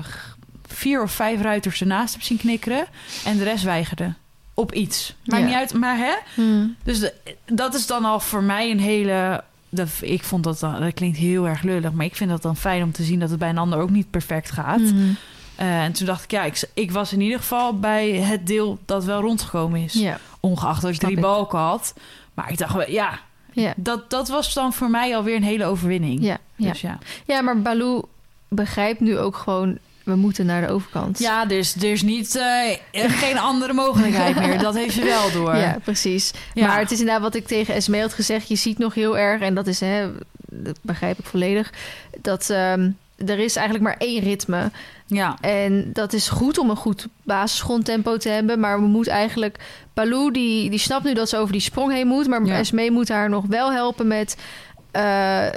[0.68, 2.86] vier of vijf ruiters ernaast heb zien knikkeren.
[3.26, 4.14] En de rest weigerde.
[4.54, 5.16] Op iets.
[5.26, 5.48] Maakt Ja.
[5.48, 6.14] niet uit, maar hè?
[6.44, 6.68] Mhm.
[6.84, 7.14] Dus de-
[7.46, 9.44] dat is dan al voor mij een hele...
[9.70, 10.80] Dat, ik vond dat dan...
[10.80, 11.92] Dat klinkt heel erg lullig.
[11.92, 13.90] Maar ik vind dat dan fijn om te zien dat het bij een ander ook
[13.90, 14.80] niet perfect gaat.
[14.80, 15.10] Mhm.
[15.62, 18.80] Eh, en toen dacht ik, ja, ik, ik was in ieder geval bij het deel
[18.86, 19.94] dat wel rondgekomen is.
[19.94, 20.20] Ja.
[20.40, 21.22] Ongeacht dat ik drie ik.
[21.22, 21.94] balken had.
[22.34, 23.20] Maar ik dacht, wel, ja,
[23.52, 23.74] Ja.
[23.76, 26.24] dat, dat was dan voor mij alweer een hele overwinning.
[26.24, 26.38] Ja.
[26.56, 26.70] Ja.
[26.70, 26.98] Dus ja.
[27.26, 28.02] ja, maar Baloo
[28.48, 29.78] begrijpt nu ook gewoon...
[30.04, 31.20] we moeten naar de overkant.
[31.20, 34.60] Ja, dus er is niet, eh, geen andere mogelijkheid meer.
[34.60, 35.56] Dat heeft ze wel door.
[35.56, 36.32] Ja, precies.
[36.54, 36.68] Ja.
[36.68, 38.48] Maar het is inderdaad wat ik tegen Esme had gezegd.
[38.48, 40.10] Je ziet nog heel erg, en dat is, hè,
[40.50, 41.74] dat begrijp ik volledig,
[42.22, 42.90] dat ehm,
[43.26, 44.72] er is eigenlijk maar één ritme.
[45.06, 45.38] Ja.
[45.42, 48.60] En dat is goed om een goed basisgrondtempo te hebben.
[48.60, 49.58] Maar we moeten eigenlijk...
[49.94, 52.28] Baloo, die, die snapt nu dat ze over die sprong heen moet.
[52.28, 52.90] Maar Ja.
[52.92, 54.38] Moet haar nog wel helpen met
[54.92, 55.02] eh,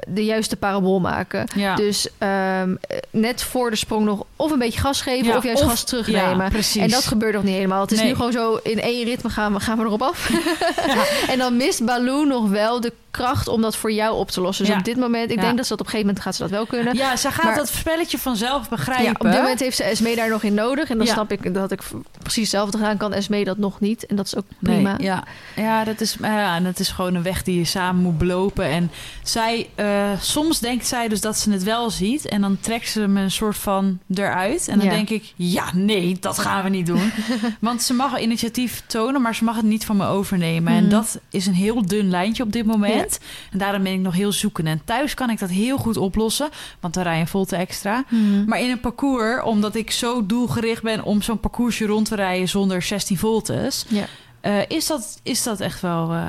[0.08, 1.46] de juiste parabool maken.
[1.54, 1.74] Ja.
[1.74, 2.74] Dus ehm,
[3.10, 5.26] net voor de sprong nog of een beetje gas geven...
[5.26, 6.36] Ja, of juist of- gas terugnemen.
[6.44, 6.82] Ja, precies.
[6.82, 7.80] En dat gebeurt nog niet helemaal.
[7.80, 8.08] Het is Nee.
[8.08, 10.30] nu gewoon zo in één ritme gaan we, gaan we erop af.
[11.30, 14.64] en dan mist Baloo nog wel de kracht om dat voor jou op te lossen.
[14.64, 14.78] Dus Ja.
[14.80, 15.42] op dit moment, ik Ja.
[15.42, 16.96] denk dat ze dat op een gegeven moment gaat ze dat wel kunnen.
[16.96, 19.04] Ja, ze gaat Maar- dat spelletje vanzelf begrijpen.
[19.04, 20.90] Ja, op dit moment heeft ze Esme daar nog in nodig.
[20.90, 21.80] En dan snap ik dat ik
[22.22, 23.12] precies hetzelfde gaan kan.
[23.12, 24.06] Esme dat nog niet.
[24.06, 24.94] En dat is ook Nee, prima.
[24.98, 25.24] ja.
[25.56, 28.64] ja, dat is, ja, dat is gewoon een weg die je samen moet belopen.
[28.64, 28.90] En
[29.22, 32.28] zij, eh, soms denkt zij dus dat ze het wel ziet.
[32.28, 34.68] En dan trekt ze me een soort van eruit.
[34.68, 37.12] En dan denk ik, ja, nee, dat gaan we niet doen.
[37.60, 40.72] Want ze mag initiatief tonen, maar ze mag het niet van me overnemen.
[40.72, 40.90] En Mhm.
[40.90, 43.03] dat is een heel dun lijntje op dit moment.
[43.52, 44.68] En daarom ben ik nog heel zoekend.
[44.68, 46.48] En thuis kan ik dat heel goed oplossen.
[46.80, 48.04] Want dan rij je een volte extra.
[48.08, 48.44] Hmm.
[48.46, 52.48] Maar in een parcours, omdat ik zo doelgericht ben om zo'n parcoursje rond te rijden
[52.48, 54.04] zonder 16 voltes, Ja.
[54.40, 56.26] eh, is, dat, is dat echt wel eh,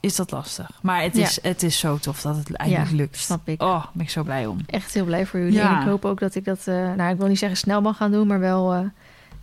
[0.00, 0.70] is dat lastig.
[0.82, 1.22] Maar het, Ja.
[1.22, 3.16] is, het is zo tof dat het eindelijk Ja, lukt.
[3.18, 3.62] snap ik.
[3.62, 4.58] Oh, ben ik zo blij om.
[4.66, 5.54] Echt heel blij voor jullie.
[5.54, 5.74] Ja.
[5.76, 7.96] En ik hoop ook dat ik dat, eh, nou ik wil niet zeggen snel mag
[7.96, 8.90] gaan doen, maar wel...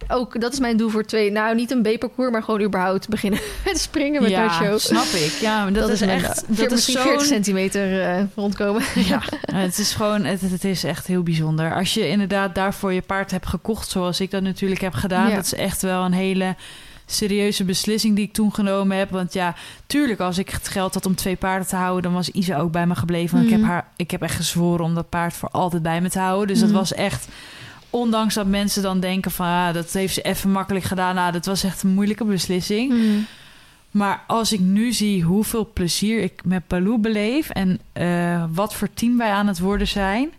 [0.08, 1.32] eh, ook, dat is mijn doel voor twee.
[1.32, 4.80] Nou, niet een B-parcours, maar gewoon überhaupt beginnen met springen met ja, haar show.
[4.80, 5.38] snap ik.
[5.42, 6.44] Ja, maar dat, is, mijn- echt.
[6.52, 8.82] veer- Dat is zo'n 40 centimeter eh, rondkomen.
[8.96, 9.22] Ja,
[9.64, 11.76] het is gewoon, het, het is echt heel bijzonder.
[11.76, 15.36] Als je inderdaad daarvoor je paard hebt gekocht, zoals ik dat natuurlijk heb gedaan, Ja.
[15.36, 16.56] dat is echt wel een hele
[17.06, 19.10] serieuze beslissing die ik toen genomen heb.
[19.10, 19.56] Want ja,
[19.88, 22.72] tuurlijk, als ik het geld had om twee paarden te houden, dan was Isa ook
[22.72, 23.38] bij me gebleven.
[23.38, 23.62] Want ik, Mhm.
[23.62, 26.48] heb haar, ik heb echt gezworen om dat paard voor altijd bij me te houden.
[26.48, 26.78] Dus dat Mhm.
[26.78, 27.28] was echt.
[27.94, 31.16] Ondanks dat mensen dan denken van ah, dat heeft ze even makkelijk gedaan.
[31.16, 32.92] Nou, dat was echt een moeilijke beslissing.
[32.92, 33.26] Hmm.
[33.92, 38.94] Maar als ik nu zie hoeveel plezier ik met Palou beleef en eh, wat voor
[38.94, 40.34] team wij aan het worden zijn,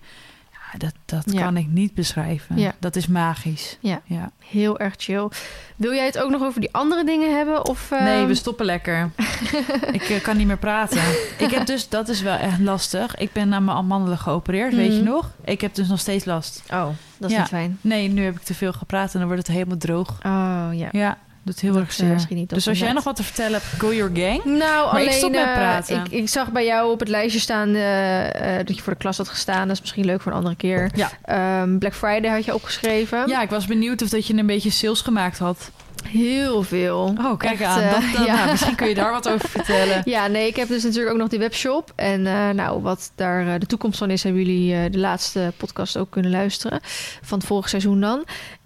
[0.79, 1.43] dat, dat Ja.
[1.43, 2.59] kan ik niet beschrijven.
[2.59, 2.75] Ja.
[2.79, 3.79] Dat is magisch.
[3.81, 4.01] Ja.
[4.05, 4.31] ja.
[4.39, 5.29] Heel erg chill.
[5.77, 7.67] Wil jij het ook nog over die andere dingen hebben?
[7.67, 9.11] Of, Nee, ehm, we stoppen lekker.
[9.93, 11.01] ik eh, kan niet meer praten.
[11.39, 13.17] ik heb dus, dat is wel echt lastig.
[13.17, 15.11] Ik ben aan mijn amandelen geopereerd, weet je Mhm.
[15.11, 15.31] nog?
[15.45, 16.63] Ik heb dus nog steeds last.
[16.73, 16.87] Oh,
[17.19, 17.79] dat is niet fijn.
[17.81, 20.09] Nee, nu heb ik te veel gepraat en dan wordt het helemaal droog.
[20.27, 20.89] Oh, ja.
[20.93, 22.27] Ja, doet heel Dat, erg eh, zeer.
[22.37, 24.45] niet, dus als jij nog wat te vertellen hebt, go your gang.
[24.45, 25.97] Nou, Maar alleen ik stop met eh, praten.
[26.05, 29.17] ik, ik zag bij jou op het lijstje staan eh, dat je voor de klas
[29.17, 29.67] had gestaan.
[29.67, 30.91] Dat is misschien leuk voor een andere keer.
[30.95, 31.11] Ja.
[31.25, 33.29] Ehm, Black Friday had je opgeschreven.
[33.29, 35.71] Ja, ik was benieuwd of dat je een beetje sales gemaakt had.
[36.09, 37.15] Heel veel.
[37.19, 37.83] Oh, kijk Echt, aan.
[37.91, 38.35] Dat, dat- ja.
[38.35, 40.03] nou, misschien kun je daar wat over vertellen.
[40.05, 41.93] Ja, nee, ik heb dus natuurlijk ook nog die webshop.
[41.95, 42.23] En
[42.57, 46.81] nou, wat daar de toekomst van is, hebben jullie de laatste podcast ook kunnen luisteren.
[47.23, 48.25] Van het vorige seizoen dan.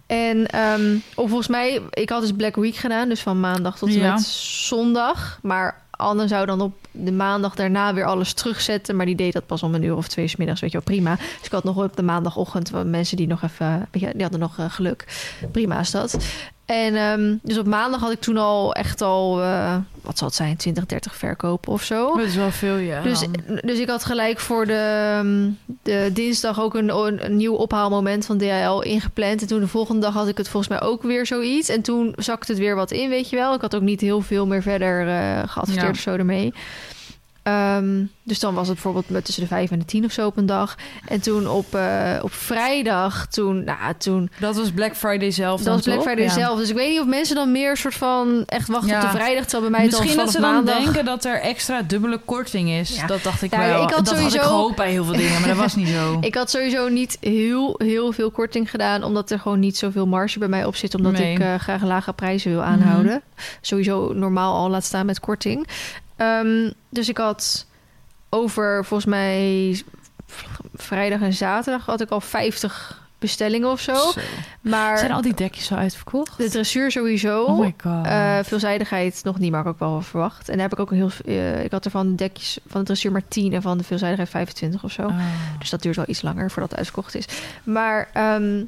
[0.08, 3.88] En ehm, of volgens mij, ik had dus Black Week gedaan, dus van maandag tot
[3.88, 4.12] en Ja.
[4.12, 5.38] met zondag.
[5.42, 8.96] Maar Anne zou dan op de maandag daarna weer alles terugzetten.
[8.96, 10.96] Maar die deed dat pas om een uur of twee 's middags, weet je wel,
[10.96, 11.14] prima.
[11.16, 14.70] Dus ik had nog op de maandagochtend mensen die nog even, die hadden nog eh,
[14.70, 15.04] geluk.
[15.52, 16.16] Prima is dat.
[16.68, 20.36] En ehm, dus op maandag had ik toen al echt al, eh, wat zal het
[20.36, 22.16] zijn, 20, 30 verkopen of zo.
[22.16, 23.02] Dat is wel veel, ja.
[23.02, 23.26] Dus,
[23.62, 25.50] dus ik had gelijk voor de, ehm,
[25.82, 26.88] de dinsdag ook een,
[27.24, 29.40] een, nieuw ophaalmoment van DHL ingepland.
[29.40, 31.68] En toen de volgende dag had ik het volgens mij ook weer zoiets.
[31.68, 33.54] En toen zakte het weer wat in, weet je wel.
[33.54, 35.90] Ik had ook niet heel veel meer verder eh geadverteerd Ja.
[35.90, 36.52] of zo ermee.
[37.48, 40.36] Ehm, dus dan was het bijvoorbeeld tussen de vijf en de tien of zo op
[40.36, 40.76] een dag.
[41.06, 45.74] En toen op, eh, op vrijdag, toen, nou, toen dat was Black Friday zelf dat
[45.74, 46.02] was Black?
[46.02, 46.30] Friday Ja.
[46.30, 46.58] zelf.
[46.58, 48.96] Dus ik weet niet of mensen dan meer soort van echt wachten Ja.
[49.04, 49.42] op de vrijdag.
[49.44, 50.82] Terwijl bij mij het Misschien dat ze dan maandag...
[50.82, 52.96] denken dat er extra dubbele korting is.
[52.96, 53.06] Ja.
[53.06, 53.68] Dat dacht ik Ja, wel.
[53.68, 55.88] ik had dat had sowieso- ik gehoopt bij heel veel dingen, maar dat was niet
[55.88, 56.18] zo.
[56.28, 60.38] Ik had sowieso niet heel, heel veel korting gedaan, omdat er gewoon niet zoveel marge
[60.38, 61.32] bij mij op zit, omdat Nee.
[61.32, 63.22] ik eh, graag lage prijzen wil aanhouden.
[63.60, 65.66] Sowieso normaal al laat staan met korting.
[66.18, 67.66] Ehm, dus ik had
[68.28, 69.82] over volgens mij
[70.74, 73.94] vrijdag en zaterdag had ik al 50 bestellingen of zo.
[73.94, 74.20] Zo.
[74.60, 76.36] Maar Zijn al die dekjes al uitverkocht?
[76.38, 77.44] de dressuur sowieso.
[77.44, 78.06] Oh my god.
[78.06, 80.48] Eh, veelzijdigheid nog niet, maar ik ook wel verwacht.
[80.48, 81.10] En daar heb ik ook een heel.
[81.24, 83.84] eh, ik had er van de dekjes van de dressuur maar 10 en van de
[83.84, 85.02] veelzijdigheid 25 of zo.
[85.02, 85.18] Oh.
[85.58, 87.24] Dus dat duurt wel iets langer voordat het uitverkocht is.
[87.64, 88.62] Maar, ehm,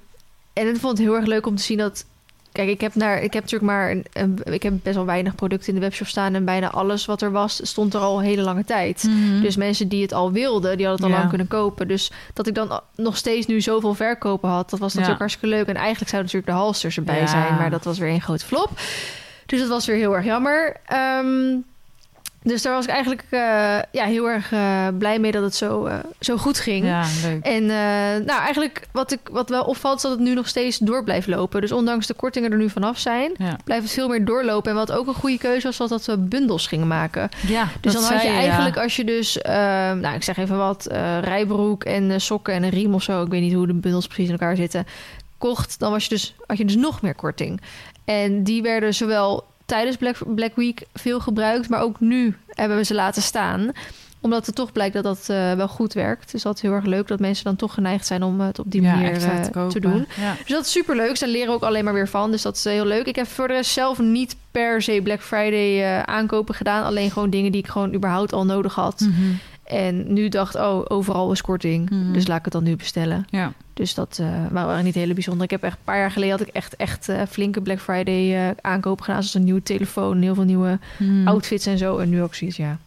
[0.52, 2.04] en ik vond het heel erg leuk om te zien dat...
[2.52, 3.90] Kijk, ik heb, naar, ik heb natuurlijk maar...
[3.90, 6.34] Een, een- ik heb best wel weinig producten in de webshop staan...
[6.34, 9.04] en bijna alles wat er was, stond er al een hele lange tijd.
[9.08, 9.40] Mhm.
[9.40, 11.16] Dus mensen die het al wilden, die hadden het al Ja.
[11.16, 11.88] lang kunnen kopen.
[11.88, 14.70] Dus dat ik dan nog steeds nu zoveel verkopen had...
[14.70, 15.26] dat was natuurlijk Ja.
[15.26, 15.66] hartstikke leuk.
[15.66, 17.26] En eigenlijk zouden natuurlijk de halsters erbij Ja.
[17.26, 17.54] zijn...
[17.54, 18.70] maar dat was weer een grote flop.
[19.46, 20.76] Dus dat was weer heel erg jammer.
[20.86, 21.56] Ehm,
[22.42, 23.40] dus daar was ik eigenlijk eh,
[23.92, 26.84] ja, heel erg eh, blij mee dat het zo, eh, zo goed ging.
[26.84, 27.44] Ja, leuk.
[27.44, 27.66] En
[28.26, 31.26] nou, eigenlijk wat, ik, wat wel opvalt is dat het nu nog steeds door blijft
[31.26, 31.60] lopen.
[31.60, 33.56] Dus ondanks de kortingen er nu vanaf zijn, Ja.
[33.64, 34.70] blijft het veel meer doorlopen.
[34.70, 37.28] En wat ook een goede keuze was, was dat we bundels gingen maken.
[37.46, 38.34] ja, Dus dan had je ja.
[38.34, 39.38] eigenlijk, als je dus,
[40.00, 40.88] nou ik zeg even wat,
[41.20, 43.22] rijbroek en sokken en een riem of zo.
[43.22, 44.86] Ik weet niet hoe de bundels precies in elkaar zitten.
[45.38, 47.60] Kocht, dan was je dus, had je dus nog meer korting.
[48.04, 52.84] En die werden zowel tijdens Black, Black Week veel gebruikt, maar ook nu hebben we
[52.84, 53.72] ze laten staan
[54.22, 56.32] omdat het toch blijkt dat dat eh, wel goed werkt.
[56.32, 58.64] Dus dat is heel erg leuk dat mensen dan toch geneigd zijn om het op
[58.68, 59.80] die Ja, manier eh, te, kopen.
[59.80, 60.06] doen.
[60.20, 60.34] Ja.
[60.38, 61.16] Dus dat is super leuk.
[61.16, 62.30] Ze leren ook alleen maar weer van.
[62.30, 63.06] Dus dat is eh, heel leuk.
[63.06, 66.84] Ik heb voor de rest zelf niet per se Black Friday eh, aankopen gedaan.
[66.84, 69.00] Alleen gewoon dingen die ik gewoon überhaupt al nodig had.
[69.00, 69.32] Mhm.
[69.70, 71.90] En nu dacht, oh, overal is korting.
[71.90, 72.12] Mhm.
[72.12, 73.24] Dus laat ik het dan nu bestellen.
[73.30, 73.52] ja.
[73.74, 75.44] Dus dat maar waren niet hele bijzonder.
[75.44, 78.48] Ik heb echt een paar jaar geleden had ik echt, echt eh, flinke Black Friday
[78.48, 79.20] eh, aankopen gedaan.
[79.22, 81.28] Zoals een nieuwe telefoon, heel veel nieuwe Mhm.
[81.28, 81.98] outfits en zo.
[81.98, 82.78] En nu ook zoiets, ja,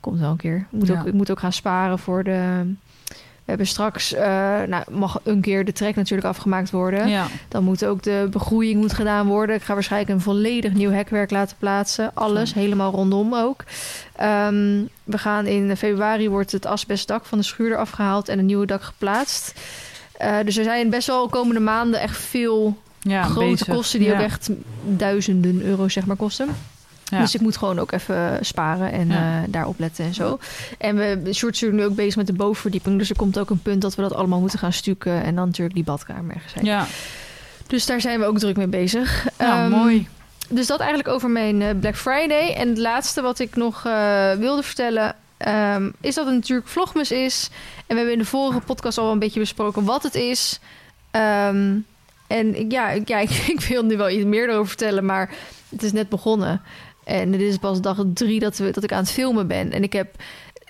[0.00, 0.56] komt wel een keer.
[0.56, 1.00] Ik moet, Ja.
[1.00, 2.72] ook, ik moet ook gaan sparen voor de...
[3.44, 4.22] We hebben straks, eh,
[4.62, 7.08] nou, mag een keer de trek natuurlijk afgemaakt worden.
[7.08, 7.26] Ja.
[7.48, 9.56] Dan moet ook de begroeiing moet gedaan worden.
[9.56, 12.10] Ik ga waarschijnlijk een volledig nieuw hekwerk laten plaatsen.
[12.14, 13.64] Alles, helemaal rondom ook.
[14.16, 18.46] Ehm, we gaan in februari wordt het asbestdak van de schuur eraf gehaald en een
[18.46, 19.60] nieuwe dak geplaatst.
[20.12, 23.68] Eh, dus er zijn best wel komende maanden echt veel ja, grote bezig.
[23.74, 24.50] kosten die ook echt
[24.84, 26.48] duizenden euro's zeg maar kosten.
[27.14, 27.20] Ja.
[27.20, 29.42] Dus ik moet gewoon ook even sparen en Ja.
[29.42, 30.38] eh, daarop letten en zo.
[30.78, 31.04] En we
[31.34, 32.98] Sjoerd is natuurlijk nu ook bezig met de bovenverdieping.
[32.98, 35.22] Dus er komt ook een punt dat we dat allemaal moeten gaan stukken.
[35.24, 36.64] En dan natuurlijk die badkamer ergens heen.
[36.64, 36.86] Ja,
[37.66, 39.26] Dus daar zijn we ook druk mee bezig.
[39.36, 40.08] Ehm, mooi.
[40.48, 42.52] Dus dat eigenlijk over mijn eh, Black Friday.
[42.54, 45.14] En het laatste wat ik nog eh, wilde vertellen...
[45.36, 47.48] ehm, is dat het natuurlijk Vlogmas is.
[47.76, 50.60] En we hebben in de vorige podcast al een beetje besproken wat het is.
[51.10, 51.72] Ehm,
[52.26, 55.30] en ja, ik, ja ik, ik wil nu wel iets meer erover vertellen, maar
[55.68, 56.60] het is net begonnen.
[57.04, 59.72] En dit is pas dag drie dat, we, dat ik aan het filmen ben.
[59.72, 60.14] En ik heb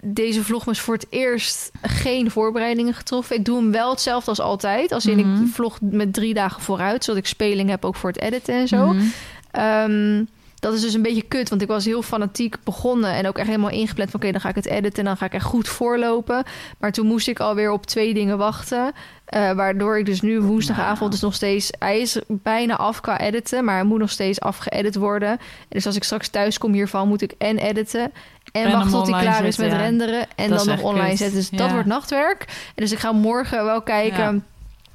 [0.02, 3.36] deze vlogmas voor het eerst geen voorbereidingen getroffen.
[3.36, 4.92] Ik doe hem wel hetzelfde als altijd.
[4.92, 5.42] Als in Mhm.
[5.42, 8.68] ik vlog met drie dagen vooruit, zodat ik speling heb ook voor het editen en
[8.68, 8.86] zo.
[8.86, 9.04] Mhm.
[9.50, 10.24] Ehm,
[10.64, 13.46] dat is dus een beetje kut, want ik was heel fanatiek begonnen en ook echt
[13.46, 15.68] helemaal ingepland van oké, dan ga ik het editen en dan ga ik echt goed
[15.68, 16.44] voorlopen.
[16.78, 18.92] Maar toen moest ik alweer op twee dingen wachten.
[19.24, 21.10] eh, waardoor ik dus nu woensdagavond Nou.
[21.10, 21.70] dus nog steeds...
[21.78, 25.28] Hij is bijna af qua editen, maar hij moet nog steeds afgeëdit worden.
[25.30, 25.38] En
[25.68, 28.00] dus als ik straks thuis kom hiervan, moet ik en editen...
[28.52, 29.76] en, En wachten tot hij klaar is met ja.
[29.76, 30.26] renderen...
[30.34, 31.18] en Dat dan nog online kut.
[31.18, 31.36] zetten.
[31.36, 31.56] Dus Ja.
[31.56, 32.44] dat wordt nachtwerk.
[32.48, 34.34] En dus ik ga morgen wel kijken...
[34.34, 34.40] Ja.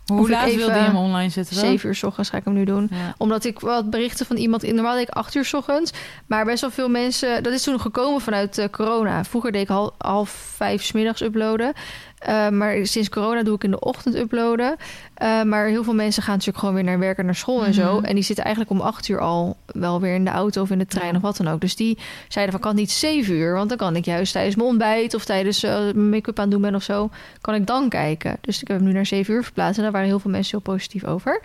[0.10, 1.65] Hoe laat wilde je hem online zetten dan?
[1.65, 2.88] Zeven uur s ochtends ga ik hem nu doen.
[2.91, 3.14] Ja.
[3.18, 4.72] Omdat ik wat berichten van iemand...
[4.73, 5.91] Normaal deed ik acht uur s ochtends.
[6.27, 7.44] Maar best wel veel mensen...
[7.44, 9.23] Dat is toen gekomen vanuit eh, corona.
[9.23, 11.73] Vroeger deed ik half, half vijf 's middags uploaden.
[12.19, 14.75] Eh, maar sinds corona doe ik in de ochtend uploaden.
[15.13, 17.73] Eh, maar heel veel mensen gaan natuurlijk gewoon weer naar werk en naar school en
[17.73, 17.95] zo.
[17.95, 18.05] Mhm.
[18.05, 20.77] En die zitten eigenlijk om acht uur al wel weer in de auto of in
[20.79, 21.15] de trein Ja.
[21.15, 21.61] of wat dan ook.
[21.61, 21.97] Dus die
[22.27, 23.53] zeiden van kan het niet zeven uur.
[23.53, 26.51] Want dan kan ik juist tijdens mijn ontbijt of tijdens eh, mijn make-up aan het
[26.53, 27.09] doen ben of zo.
[27.41, 28.37] Kan ik dan kijken.
[28.41, 29.77] Dus ik heb hem nu naar zeven uur verplaatst.
[29.77, 31.41] En daar waren heel veel mensen heel positief over.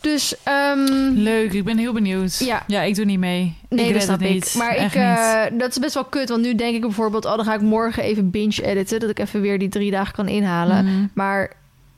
[0.00, 2.38] Dus ehm, Leuk, ik ben heel benieuwd.
[2.38, 2.64] Ja.
[2.66, 3.56] ja ik doe niet mee.
[3.68, 4.34] Nee, ik dat red snap het ik.
[4.34, 4.54] niet.
[4.58, 6.28] Maar ik, Echt eh, dat is best wel kut.
[6.28, 7.24] Want nu denk ik bijvoorbeeld...
[7.24, 9.00] oh, dan ga ik morgen even binge editen.
[9.00, 10.84] Dat ik even weer die drie dagen kan inhalen.
[10.84, 11.06] Mhm.
[11.12, 11.52] Maar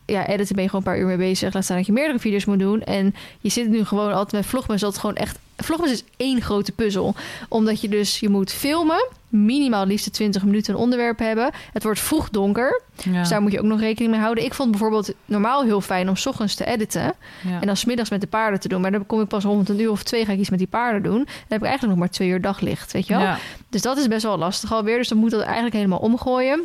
[0.07, 1.55] ja, editen ben je gewoon een paar uur mee bezig.
[1.55, 2.83] Laat staan dat je meerdere video's moet doen.
[2.83, 4.81] En je zit nu gewoon altijd met Vlogmas.
[4.81, 5.39] Dat is gewoon echt...
[5.57, 7.15] Vlogmas is één grote puzzel.
[7.49, 8.21] Omdat je dus...
[8.21, 9.09] Je moet filmen.
[9.31, 11.51] Minimaal liefst 20 minuten een onderwerp hebben.
[11.73, 12.82] Het wordt vroeg donker.
[13.05, 13.19] Ja.
[13.19, 14.44] Dus daar moet je ook nog rekening mee houden.
[14.44, 17.12] Ik vond bijvoorbeeld normaal heel fijn om 's ochtends te editen.
[17.43, 17.61] ja.
[17.61, 18.81] En dan smiddags met de paarden te doen.
[18.81, 20.69] Maar dan kom ik pas rond een uur of twee ga ik iets met die
[20.69, 21.19] paarden doen.
[21.19, 23.23] Dan heb ik eigenlijk nog maar twee uur daglicht, weet je wel?
[23.23, 23.39] Ja.
[23.69, 24.97] Dus dat is best wel lastig alweer.
[24.97, 26.61] Dus dan moet dat eigenlijk helemaal omgooien.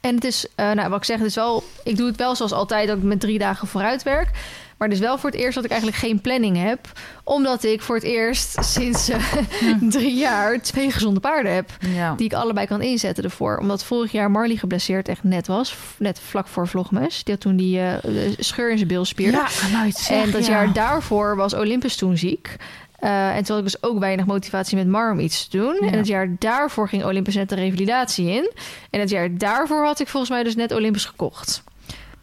[0.00, 2.34] En het is, eh, nou wat ik zeg, het is wel, ik doe het wel
[2.34, 4.30] zoals altijd, dat ik met drie dagen vooruit werk.
[4.78, 6.92] Maar is wel voor het eerst dat ik eigenlijk geen planning heb.
[7.24, 9.20] Omdat ik voor het eerst sinds eh,
[9.80, 11.70] drie jaar twee gezonde paarden heb.
[11.80, 12.14] Ja.
[12.14, 13.58] Die ik allebei kan inzetten ervoor.
[13.58, 15.76] Omdat vorig jaar Marley geblesseerd echt net was.
[15.96, 17.24] Net vlak voor Vlogmas.
[17.24, 19.30] Die had toen die eh, scheur in zijn bilspier.
[19.30, 19.48] Ja,
[19.90, 20.52] zeg, En dat ja.
[20.52, 22.56] jaar daarvoor was Olympus toen ziek.
[22.98, 25.76] Eh, en toen had ik dus ook weinig motivatie met Mar om iets te doen.
[25.80, 25.90] Ja.
[25.90, 28.50] En het jaar daarvoor ging Olympus net de revalidatie in.
[28.90, 31.62] En het jaar daarvoor had ik volgens mij dus net Olympus gekocht.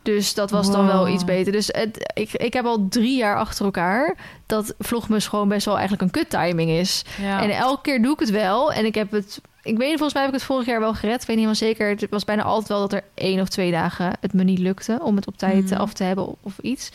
[0.05, 1.51] Dus dat was dan wel iets beter.
[1.51, 5.77] Dus het, ik, ik heb al drie jaar achter elkaar dat Vlogmus gewoon best wel
[5.77, 7.03] eigenlijk een kut timing is.
[7.21, 7.43] Ja.
[7.43, 8.73] En elke keer doe ik het wel.
[8.73, 9.41] En ik heb het.
[9.63, 11.21] Ik weet niet, volgens mij heb ik het vorig jaar wel gered.
[11.21, 11.89] Ik weet niet helemaal zeker.
[11.89, 14.99] Het was bijna altijd wel dat er één of twee dagen het me niet lukte
[15.01, 16.89] om het op tijd eh, af te hebben of, of iets.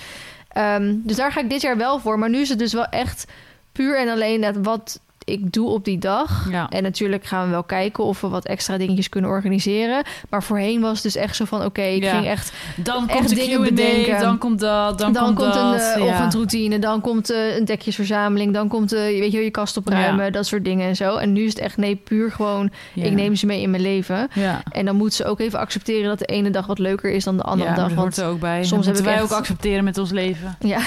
[0.49, 2.19] Ehm, dus daar ga ik dit jaar wel voor.
[2.19, 3.27] Maar nu is het dus wel echt
[3.73, 5.01] puur en alleen dat wat
[5.31, 6.47] ik doe op die dag.
[6.51, 6.69] Ja.
[6.69, 10.03] En natuurlijk gaan we wel kijken of we wat extra dingetjes kunnen organiseren.
[10.31, 12.11] Maar voorheen was het dus echt zo van: oké, ik Ja.
[12.15, 14.19] ging echt Dan echt komt de dingen bedenken.
[14.21, 15.95] dan komt dat, dan, dan, komt, een dat.
[15.97, 16.05] ja.
[16.07, 20.47] ochtendroutine, dan komt eh, een dekjesverzameling, dan komt eh, weet je, je kast opruimen, dat
[20.47, 21.17] soort dingen en zo.
[21.17, 24.29] En nu is het echt nee, puur gewoon, ik neem ze mee in mijn leven.
[24.71, 27.37] En dan moet ze ook even accepteren dat de ene dag wat leuker is dan
[27.37, 27.77] de andere dag.
[27.89, 28.57] dat Want hoort er ook bij.
[28.65, 30.57] soms Soms heb moeten ik wij echt- ook accepteren met ons leven.
[30.61, 30.81] ja,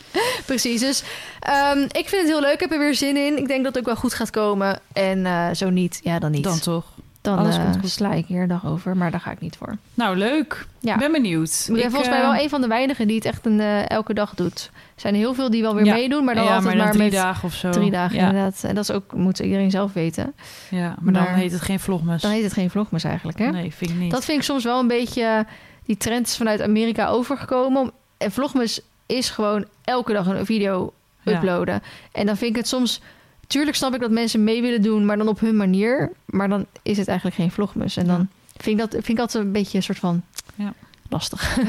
[0.46, 0.80] precies.
[0.80, 1.02] Dus
[1.46, 3.38] ehm, ik vind het heel leuk, ik heb er weer zin in.
[3.38, 4.78] Ik denk dat het ook wel goed gaat komen.
[4.92, 6.44] En eh, zo niet, ja dan niet.
[6.44, 6.84] Dan toch.
[7.20, 7.90] dan eh, goed.
[7.90, 9.76] sla ik hier een dag over, maar daar ga ik niet voor.
[9.94, 10.66] Nou, leuk.
[10.80, 10.92] Ja.
[10.94, 11.64] Ik ben benieuwd.
[11.68, 13.88] Ik ben volgens mij eh, wel een van de weinigen die het echt een, eh,
[13.90, 14.70] elke dag doet.
[14.94, 15.94] Er zijn heel veel die wel weer Ja.
[15.94, 17.70] meedoen, maar dan ja, altijd maar, maar, dan drie met dagen of zo.
[17.70, 18.64] drie dagen Ja, inderdaad.
[18.64, 20.32] En dat is ook, moet iedereen zelf weten.
[20.70, 22.22] ja maar, dan Maar- heet het geen vlogmas.
[22.22, 23.50] Dan heet het geen vlogmas eigenlijk, hè?
[23.50, 24.10] Nee, vind ik niet.
[24.10, 25.46] Dat vind ik soms wel een beetje...
[25.84, 27.90] Die trend is vanuit Amerika overgekomen.
[28.16, 30.92] En vlogmas is gewoon elke dag een video
[31.30, 31.36] Ja.
[31.36, 31.82] uploaden.
[32.12, 33.00] En dan vind ik het soms...
[33.46, 36.12] Tuurlijk snap ik dat mensen mee willen doen, maar dan op hun manier.
[36.24, 37.96] Maar dan is het eigenlijk geen vlogmas.
[37.96, 40.22] En dan vind ik dat vind ik altijd een beetje een soort van
[40.54, 40.72] Ja.
[41.08, 41.56] lastig.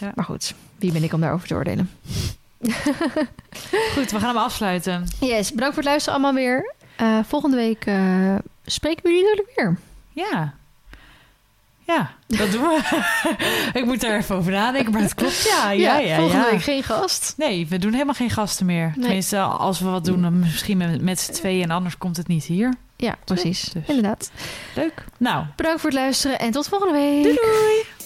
[0.00, 0.12] Ja.
[0.14, 1.90] Maar goed, wie ben ik om daarover te oordelen?
[3.94, 5.04] Goed, we gaan hem afsluiten.
[5.20, 6.74] Yes, bedankt voor het luisteren allemaal weer.
[6.96, 8.34] Eh, volgende week eh,
[8.64, 9.78] spreken we jullie natuurlijk weer.
[10.30, 10.54] Ja.
[11.90, 13.02] Ja, dat doen we.
[13.78, 15.42] ik moet daar even over nadenken, maar het klopt.
[15.42, 16.16] Ja, ja, ja.
[16.16, 16.50] volgende ja.
[16.50, 17.34] week geen gast.
[17.36, 18.92] Nee, we doen helemaal geen gasten meer.
[18.94, 19.04] Nee.
[19.04, 22.26] Tenminste, als we wat doen, dan misschien met, met z'n tweeën en anders komt het
[22.26, 22.74] niet hier.
[22.96, 23.60] Ja, precies.
[23.62, 23.86] Dus.
[23.86, 24.30] Inderdaad.
[24.74, 25.04] Leuk.
[25.16, 27.22] Nou, Bedankt voor het luisteren en tot volgende week.
[27.22, 27.99] doei doei!